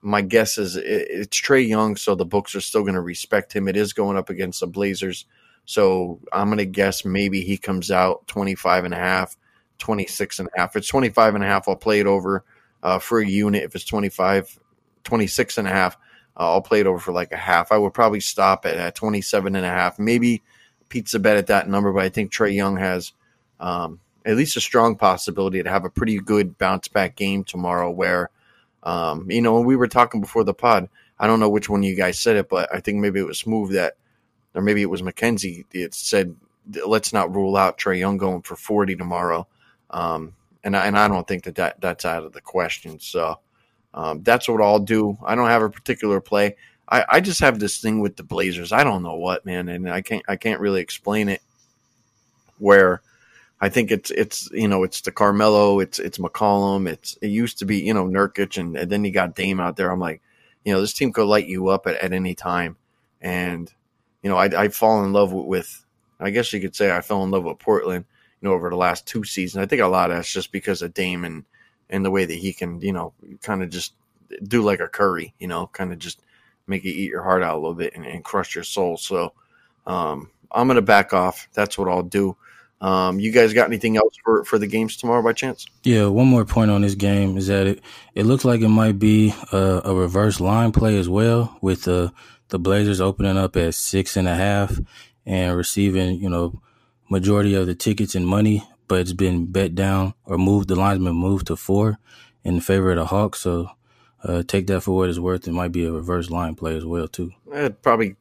my 0.00 0.20
guess 0.20 0.58
is 0.58 0.76
it, 0.76 0.84
it's 0.84 1.40
Trae 1.40 1.66
Young, 1.66 1.96
so 1.96 2.14
the 2.14 2.24
books 2.24 2.54
are 2.54 2.60
still 2.60 2.82
going 2.82 2.94
to 2.94 3.00
respect 3.00 3.54
him. 3.54 3.66
It 3.66 3.76
is 3.76 3.92
going 3.92 4.16
up 4.16 4.30
against 4.30 4.60
the 4.60 4.66
Blazers. 4.66 5.26
So 5.64 6.20
I'm 6.32 6.48
going 6.48 6.58
to 6.58 6.66
guess 6.66 7.04
maybe 7.04 7.40
he 7.40 7.56
comes 7.56 7.90
out 7.90 8.26
25 8.26 8.84
and 8.84 8.94
a 8.94 8.98
half, 8.98 9.36
26 9.78 10.38
and 10.40 10.48
a 10.54 10.60
half. 10.60 10.76
It's 10.76 10.86
25 10.86 11.34
and 11.34 11.42
a 11.42 11.46
half, 11.46 11.66
I'll 11.66 11.74
play 11.74 12.00
it 12.00 12.06
over 12.06 12.44
uh, 12.84 12.98
for 13.00 13.18
a 13.18 13.26
unit. 13.26 13.64
If 13.64 13.74
it's 13.74 13.84
25, 13.84 14.60
26 15.02 15.58
and 15.58 15.66
a 15.66 15.70
half, 15.70 15.96
uh, 16.36 16.52
I'll 16.52 16.62
play 16.62 16.80
it 16.80 16.86
over 16.86 16.98
for 16.98 17.12
like 17.12 17.32
a 17.32 17.36
half. 17.36 17.72
I 17.72 17.78
would 17.78 17.94
probably 17.94 18.20
stop 18.20 18.66
at, 18.66 18.76
at 18.76 18.94
27 18.94 19.56
and 19.56 19.64
a 19.64 19.68
half, 19.68 19.98
maybe 19.98 20.42
pizza 20.88 21.18
bet 21.18 21.36
at 21.36 21.48
that 21.48 21.68
number, 21.68 21.92
but 21.92 22.04
I 22.04 22.10
think 22.10 22.30
Trae 22.30 22.54
Young 22.54 22.76
has 22.76 23.12
um, 23.58 24.00
at 24.24 24.36
least 24.36 24.56
a 24.56 24.60
strong 24.60 24.96
possibility 24.96 25.62
to 25.62 25.70
have 25.70 25.84
a 25.84 25.90
pretty 25.90 26.18
good 26.18 26.58
bounce 26.58 26.88
back 26.88 27.16
game 27.16 27.42
tomorrow. 27.42 27.90
Where, 27.90 28.30
um, 28.82 29.30
you 29.30 29.40
know, 29.40 29.60
we 29.60 29.76
were 29.76 29.88
talking 29.88 30.20
before 30.20 30.44
the 30.44 30.54
pod, 30.54 30.88
I 31.18 31.26
don't 31.26 31.40
know 31.40 31.48
which 31.48 31.68
one 31.68 31.82
you 31.82 31.96
guys 31.96 32.18
said 32.18 32.36
it, 32.36 32.48
but 32.48 32.72
I 32.72 32.80
think 32.80 32.98
maybe 32.98 33.20
it 33.20 33.26
was 33.26 33.42
Smoove 33.42 33.72
that, 33.72 33.94
or 34.54 34.62
maybe 34.62 34.82
it 34.82 34.90
was 34.90 35.02
Mackenzie. 35.02 35.64
It 35.72 35.94
said, 35.94 36.36
let's 36.86 37.12
not 37.12 37.34
rule 37.34 37.56
out 37.56 37.78
Trae 37.78 37.98
Young 37.98 38.18
going 38.18 38.42
for 38.42 38.56
40 38.56 38.96
tomorrow. 38.96 39.46
Um, 39.90 40.34
and 40.64 40.76
I, 40.76 40.86
and 40.86 40.98
I 40.98 41.06
don't 41.06 41.28
think 41.28 41.44
that, 41.44 41.54
that 41.56 41.80
that's 41.80 42.04
out 42.04 42.24
of 42.24 42.32
the 42.32 42.40
question. 42.40 42.98
So 42.98 43.38
um, 43.92 44.22
that's 44.22 44.48
what 44.48 44.62
I'll 44.62 44.80
do. 44.80 45.16
I 45.24 45.34
don't 45.34 45.48
have 45.48 45.62
a 45.62 45.70
particular 45.70 46.20
play. 46.20 46.56
I, 46.88 47.04
I 47.08 47.20
just 47.20 47.40
have 47.40 47.58
this 47.58 47.78
thing 47.78 48.00
with 48.00 48.16
the 48.16 48.22
Blazers. 48.22 48.72
I 48.72 48.82
don't 48.82 49.02
know 49.02 49.16
what, 49.16 49.46
man, 49.46 49.68
and 49.68 49.88
I 49.88 50.02
can't 50.02 50.24
I 50.26 50.36
can't 50.36 50.60
really 50.60 50.80
explain 50.80 51.28
it. 51.28 51.42
Where 52.58 53.02
I 53.60 53.68
think 53.68 53.90
it's 53.90 54.10
it's 54.10 54.50
you 54.52 54.68
know 54.68 54.82
it's 54.84 55.00
the 55.02 55.12
Carmelo, 55.12 55.80
it's 55.80 55.98
it's 55.98 56.18
McCollum, 56.18 56.88
it's 56.88 57.16
it 57.22 57.28
used 57.28 57.58
to 57.58 57.66
be 57.66 57.78
you 57.78 57.94
know 57.94 58.06
Nurkic, 58.06 58.58
and, 58.58 58.76
and 58.76 58.90
then 58.90 59.04
you 59.04 59.12
got 59.12 59.34
Dame 59.34 59.60
out 59.60 59.76
there. 59.76 59.90
I'm 59.90 60.00
like, 60.00 60.22
you 60.64 60.72
know, 60.72 60.80
this 60.80 60.92
team 60.92 61.12
could 61.12 61.26
light 61.26 61.46
you 61.46 61.68
up 61.68 61.86
at, 61.86 61.96
at 61.96 62.12
any 62.12 62.34
time, 62.34 62.76
and 63.20 63.72
you 64.22 64.30
know 64.30 64.36
I 64.36 64.64
I 64.64 64.68
fall 64.68 65.04
in 65.04 65.12
love 65.12 65.32
with, 65.32 65.46
with 65.46 65.84
I 66.20 66.30
guess 66.30 66.52
you 66.52 66.60
could 66.60 66.76
say 66.76 66.94
I 66.94 67.00
fell 67.00 67.22
in 67.24 67.30
love 67.30 67.44
with 67.44 67.58
Portland, 67.58 68.04
know, 68.44 68.52
over 68.52 68.70
the 68.70 68.76
last 68.76 69.06
two 69.06 69.24
seasons. 69.24 69.62
I 69.62 69.66
think 69.66 69.82
a 69.82 69.86
lot 69.86 70.10
of 70.10 70.16
that's 70.16 70.32
just 70.32 70.52
because 70.52 70.82
of 70.82 70.94
Dame 70.94 71.24
and 71.24 71.44
and 71.90 72.04
the 72.04 72.10
way 72.10 72.24
that 72.24 72.34
he 72.34 72.52
can 72.52 72.80
you 72.80 72.92
know 72.92 73.12
kind 73.42 73.62
of 73.62 73.70
just 73.70 73.94
do 74.42 74.62
like 74.62 74.80
a 74.80 74.88
Curry, 74.88 75.34
you 75.38 75.48
know, 75.48 75.68
kind 75.68 75.92
of 75.92 75.98
just 75.98 76.20
make 76.66 76.84
you 76.84 76.92
eat 76.92 77.10
your 77.10 77.22
heart 77.22 77.42
out 77.42 77.54
a 77.54 77.58
little 77.58 77.74
bit 77.74 77.94
and, 77.94 78.06
and 78.06 78.24
crush 78.24 78.54
your 78.54 78.64
soul. 78.64 78.96
So 78.96 79.32
um, 79.86 80.30
I'm 80.50 80.66
gonna 80.66 80.82
back 80.82 81.12
off. 81.12 81.48
That's 81.52 81.76
what 81.76 81.88
I'll 81.88 82.02
do. 82.02 82.36
Um, 82.80 83.18
you 83.18 83.32
guys 83.32 83.54
got 83.54 83.68
anything 83.68 83.96
else 83.96 84.14
for, 84.22 84.44
for 84.44 84.58
the 84.58 84.66
games 84.66 84.96
tomorrow 84.96 85.22
by 85.22 85.32
chance? 85.32 85.64
Yeah, 85.84 86.06
one 86.08 86.26
more 86.26 86.44
point 86.44 86.70
on 86.70 86.82
this 86.82 86.94
game 86.94 87.38
is 87.38 87.46
that 87.46 87.66
it, 87.66 87.80
it 88.14 88.26
looks 88.26 88.44
like 88.44 88.60
it 88.60 88.68
might 88.68 88.98
be 88.98 89.32
a, 89.52 89.80
a 89.86 89.94
reverse 89.94 90.38
line 90.38 90.70
play 90.70 90.98
as 90.98 91.08
well, 91.08 91.56
with 91.62 91.84
the 91.84 92.12
the 92.48 92.58
Blazers 92.58 93.00
opening 93.00 93.38
up 93.38 93.56
at 93.56 93.74
six 93.74 94.16
and 94.16 94.28
a 94.28 94.34
half 94.34 94.78
and 95.24 95.56
receiving, 95.56 96.20
you 96.20 96.28
know, 96.28 96.60
majority 97.08 97.54
of 97.54 97.66
the 97.66 97.74
tickets 97.74 98.14
and 98.14 98.26
money, 98.26 98.66
but 98.88 99.00
it's 99.00 99.12
been 99.12 99.46
bet 99.46 99.74
down 99.74 100.14
or 100.24 100.38
moved. 100.38 100.68
The 100.68 100.76
line's 100.76 101.02
been 101.02 101.14
moved 101.14 101.48
to 101.48 101.56
four 101.56 101.98
in 102.42 102.60
favor 102.60 102.90
of 102.90 102.96
the 102.96 103.06
Hawks. 103.06 103.40
So 103.40 103.70
uh, 104.22 104.42
take 104.42 104.66
that 104.68 104.82
for 104.82 104.96
what 104.96 105.08
it's 105.08 105.18
worth. 105.18 105.46
It 105.46 105.52
might 105.52 105.72
be 105.72 105.84
a 105.84 105.92
reverse 105.92 106.30
line 106.30 106.54
play 106.54 106.76
as 106.76 106.84
well 106.84 107.08
too. 107.08 107.32
It 107.52 107.82
probably 107.82 108.16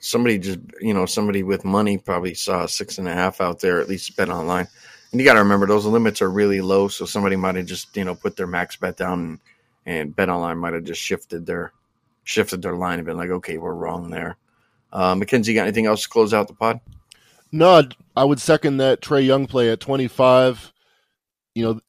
somebody 0.00 0.38
just 0.38 0.58
you 0.80 0.94
know 0.94 1.06
somebody 1.06 1.42
with 1.42 1.64
money 1.64 1.98
probably 1.98 2.34
saw 2.34 2.66
six 2.66 2.98
and 2.98 3.08
a 3.08 3.12
half 3.12 3.40
out 3.40 3.60
there 3.60 3.80
at 3.80 3.88
least 3.88 4.16
BetOnline. 4.16 4.68
And 5.12 5.20
you 5.20 5.24
got 5.24 5.34
to 5.34 5.40
remember 5.40 5.66
those 5.66 5.86
limits 5.86 6.20
are 6.22 6.30
really 6.30 6.60
low, 6.60 6.88
so 6.88 7.04
somebody 7.04 7.36
might 7.36 7.54
have 7.54 7.66
just 7.66 7.96
you 7.96 8.04
know 8.04 8.14
put 8.14 8.36
their 8.36 8.46
max 8.46 8.76
bet 8.76 8.96
down 8.96 9.20
and, 9.20 9.40
and 9.86 10.16
BetOnline 10.16 10.58
might 10.58 10.74
have 10.74 10.84
just 10.84 11.00
shifted 11.00 11.46
their 11.46 11.72
shifted 12.24 12.62
their 12.62 12.74
line 12.74 12.98
and 12.98 13.06
been 13.06 13.16
like, 13.16 13.30
okay, 13.30 13.58
we're 13.58 13.74
wrong 13.74 14.10
there. 14.10 14.36
Uh, 14.92 15.14
Mackenzie, 15.14 15.54
got 15.54 15.62
anything 15.62 15.86
else 15.86 16.02
to 16.02 16.08
close 16.08 16.32
out 16.32 16.48
the 16.48 16.54
pod? 16.54 16.80
No, 17.54 17.84
I 18.16 18.24
would 18.24 18.40
second 18.40 18.78
that 18.78 19.00
Trae 19.00 19.24
Young 19.24 19.46
play 19.46 19.70
at 19.70 19.78
25. 19.78 20.72
you 21.54 21.64
know, 21.64 21.80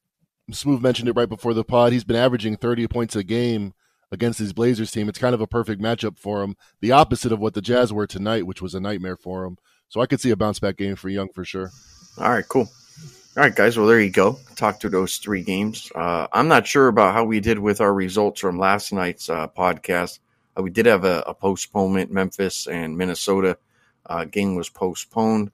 Smoove 0.51 0.79
mentioned 0.79 1.09
it 1.09 1.15
right 1.15 1.27
before 1.27 1.55
the 1.55 1.63
pod. 1.63 1.91
He's 1.91 2.03
been 2.03 2.15
averaging 2.15 2.55
30 2.55 2.87
points 2.87 3.15
a 3.15 3.23
game 3.23 3.73
against 4.11 4.37
his 4.37 4.53
Blazers 4.53 4.91
team. 4.91 5.09
It's 5.09 5.17
kind 5.17 5.33
of 5.33 5.41
a 5.41 5.47
perfect 5.47 5.81
matchup 5.81 6.19
for 6.19 6.43
him. 6.43 6.55
The 6.81 6.91
opposite 6.91 7.31
of 7.31 7.39
what 7.39 7.55
the 7.55 7.63
Jazz 7.63 7.91
were 7.91 8.05
tonight, 8.05 8.45
which 8.45 8.61
was 8.61 8.75
a 8.75 8.79
nightmare 8.79 9.17
for 9.17 9.43
him. 9.43 9.57
So 9.89 10.01
I 10.01 10.05
could 10.05 10.21
see 10.21 10.29
a 10.29 10.35
bounce 10.35 10.59
back 10.59 10.77
game 10.77 10.95
for 10.95 11.09
Young 11.09 11.29
for 11.29 11.43
sure. 11.43 11.71
All 12.19 12.29
right, 12.29 12.47
cool. 12.47 12.69
All 13.35 13.43
right, 13.43 13.55
guys. 13.55 13.75
Well, 13.75 13.87
there 13.87 13.99
you 13.99 14.11
go. 14.11 14.37
Talk 14.55 14.79
through 14.79 14.91
those 14.91 15.17
three 15.17 15.41
games. 15.41 15.91
Uh, 15.95 16.27
I'm 16.31 16.47
not 16.47 16.67
sure 16.67 16.89
about 16.89 17.15
how 17.15 17.23
we 17.23 17.39
did 17.39 17.57
with 17.57 17.81
our 17.81 17.91
results 17.91 18.39
from 18.39 18.59
last 18.59 18.93
night's 18.93 19.31
uh, 19.31 19.47
podcast. 19.47 20.19
Uh, 20.55 20.61
we 20.61 20.69
did 20.69 20.85
have 20.85 21.05
a, 21.05 21.23
a, 21.25 21.33
postponement. 21.33 22.11
Memphis 22.11 22.67
and 22.67 22.95
Minnesota 22.95 23.57
uh, 24.07 24.25
game 24.25 24.55
was 24.55 24.69
postponed. 24.69 25.51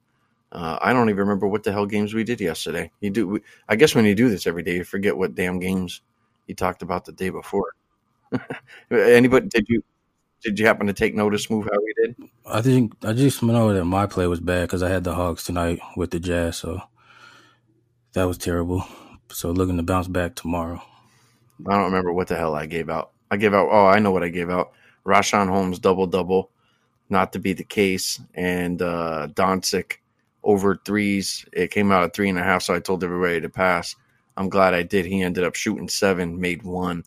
Uh, 0.50 0.78
I 0.82 0.92
don't 0.92 1.08
even 1.08 1.20
remember 1.20 1.46
what 1.46 1.62
the 1.62 1.72
hell 1.72 1.86
games 1.86 2.12
we 2.12 2.24
did 2.24 2.40
yesterday. 2.40 2.90
You 3.00 3.10
do, 3.10 3.28
we, 3.28 3.40
I 3.68 3.76
guess, 3.76 3.94
when 3.94 4.04
you 4.04 4.14
do 4.14 4.28
this 4.28 4.46
every 4.46 4.62
day, 4.62 4.76
you 4.76 4.84
forget 4.84 5.16
what 5.16 5.34
damn 5.34 5.58
games 5.58 6.02
you 6.46 6.54
talked 6.54 6.82
about 6.82 7.04
the 7.04 7.12
day 7.12 7.30
before. 7.30 7.72
Anybody 8.90 9.48
did 9.48 9.66
you 9.68 9.82
did 10.42 10.58
you 10.58 10.66
happen 10.66 10.86
to 10.88 10.92
take 10.92 11.14
notice? 11.14 11.48
Move 11.48 11.68
how 11.70 11.78
we 11.78 11.94
did? 12.04 12.30
I 12.44 12.60
think 12.60 12.94
I 13.04 13.12
just 13.12 13.42
know 13.42 13.72
that 13.72 13.84
my 13.84 14.06
play 14.06 14.26
was 14.26 14.40
bad 14.40 14.62
because 14.62 14.82
I 14.82 14.88
had 14.88 15.04
the 15.04 15.14
Hawks 15.14 15.44
tonight 15.44 15.80
with 15.96 16.10
the 16.10 16.18
Jazz, 16.18 16.56
so 16.56 16.82
that 18.14 18.24
was 18.24 18.38
terrible. 18.38 18.84
So 19.30 19.50
looking 19.50 19.76
to 19.76 19.82
bounce 19.82 20.08
back 20.08 20.34
tomorrow. 20.34 20.82
I 21.66 21.72
don't 21.72 21.84
remember 21.84 22.12
what 22.12 22.28
the 22.28 22.36
hell 22.36 22.54
I 22.54 22.66
gave 22.66 22.90
out. 22.90 23.12
I 23.30 23.36
gave 23.36 23.54
out. 23.54 23.68
Oh, 23.70 23.86
I 23.86 23.98
know 23.98 24.10
what 24.10 24.24
I 24.24 24.28
gave 24.28 24.50
out. 24.50 24.72
Richaun 25.06 25.48
Holmes 25.48 25.78
double 25.78 26.06
double, 26.06 26.50
not 27.12 27.34
to 27.34 27.38
be 27.38 27.52
the 27.52 27.64
case, 27.64 28.20
and 28.34 28.82
uh, 28.82 29.28
Doncic 29.32 29.98
over 30.42 30.74
threes. 30.74 31.46
It 31.52 31.70
came 31.70 31.92
out 31.92 32.02
at 32.02 32.14
three 32.14 32.28
and 32.28 32.38
a 32.38 32.42
half, 32.42 32.62
so 32.62 32.74
I 32.74 32.80
told 32.80 33.04
everybody 33.04 33.40
to 33.40 33.48
pass. 33.48 33.94
I'm 34.36 34.48
glad 34.48 34.74
I 34.74 34.82
did. 34.82 35.06
He 35.06 35.22
ended 35.22 35.44
up 35.44 35.54
shooting 35.54 35.88
seven, 35.88 36.40
made 36.40 36.64
one, 36.64 37.04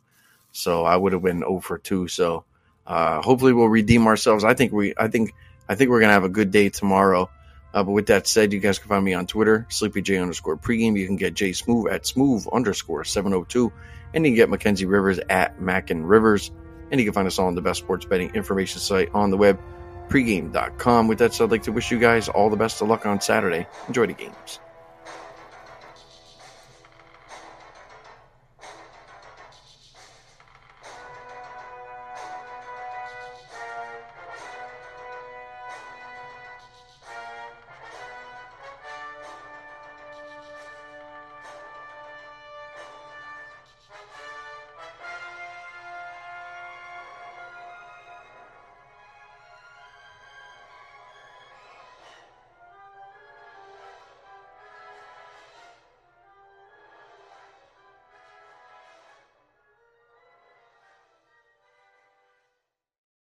so 0.54 0.86
I 0.86 0.96
would 0.96 1.12
have 1.12 1.24
been 1.24 1.44
over 1.44 1.78
two. 1.78 2.08
So 2.08 2.46
uh, 2.88 3.22
hopefully 3.22 3.52
we'll 3.52 3.68
redeem 3.68 4.08
ourselves. 4.08 4.46
I 4.46 4.54
think 4.54 4.72
we, 4.72 4.94
I 4.98 5.10
think, 5.10 5.34
I 5.68 5.76
think 5.76 5.89
we're 5.89 6.00
gonna 6.00 6.13
have 6.13 6.24
a 6.24 6.30
good 6.30 6.52
day 6.52 6.70
tomorrow. 6.70 7.30
Uh, 7.76 7.84
but 7.84 7.91
with 7.91 8.06
that 8.08 8.26
said, 8.26 8.54
you 8.54 8.62
guys 8.62 8.80
can 8.80 8.88
find 8.88 9.04
me 9.04 9.13
on 9.13 9.28
Twitter, 9.28 9.68
SleepyJ 9.70 10.22
underscore 10.22 10.56
pregame. 10.56 10.98
You 10.98 11.06
can 11.06 11.18
get 11.18 11.34
J-Smoove 11.34 11.91
at 11.91 12.04
Smoove 12.04 12.50
underscore 12.54 13.04
702. 13.04 13.70
And 14.13 14.26
you 14.26 14.32
can 14.32 14.36
get 14.38 14.50
Mackenzie 14.50 14.86
Rivers 14.86 15.20
at 15.30 15.60
Mackin 15.62 16.06
Rivers. 16.06 16.52
And 16.89 17.02
you 17.02 17.06
can 17.06 17.13
find 17.13 17.28
us 17.28 17.38
all 17.38 17.48
on 17.48 17.56
the 17.56 17.62
best 17.62 17.82
sports 17.82 18.06
betting 18.06 18.34
information 18.34 18.80
site 18.80 19.10
on 19.13 19.30
the 19.30 19.36
web, 19.36 19.60
pregame.com. 20.10 21.08
With 21.08 21.20
that 21.20 21.34
said, 21.34 21.46
I'd 21.46 21.52
like 21.52 21.63
to 21.63 21.72
wish 21.72 21.91
you 21.91 22.00
guys 22.00 22.30
all 22.30 22.50
the 22.50 22.58
best 22.58 22.82
of 22.82 22.88
luck 22.88 23.06
on 23.06 23.22
Saturday. 23.22 23.68
Enjoy 23.88 24.06
the 24.06 24.13
games. 24.13 24.60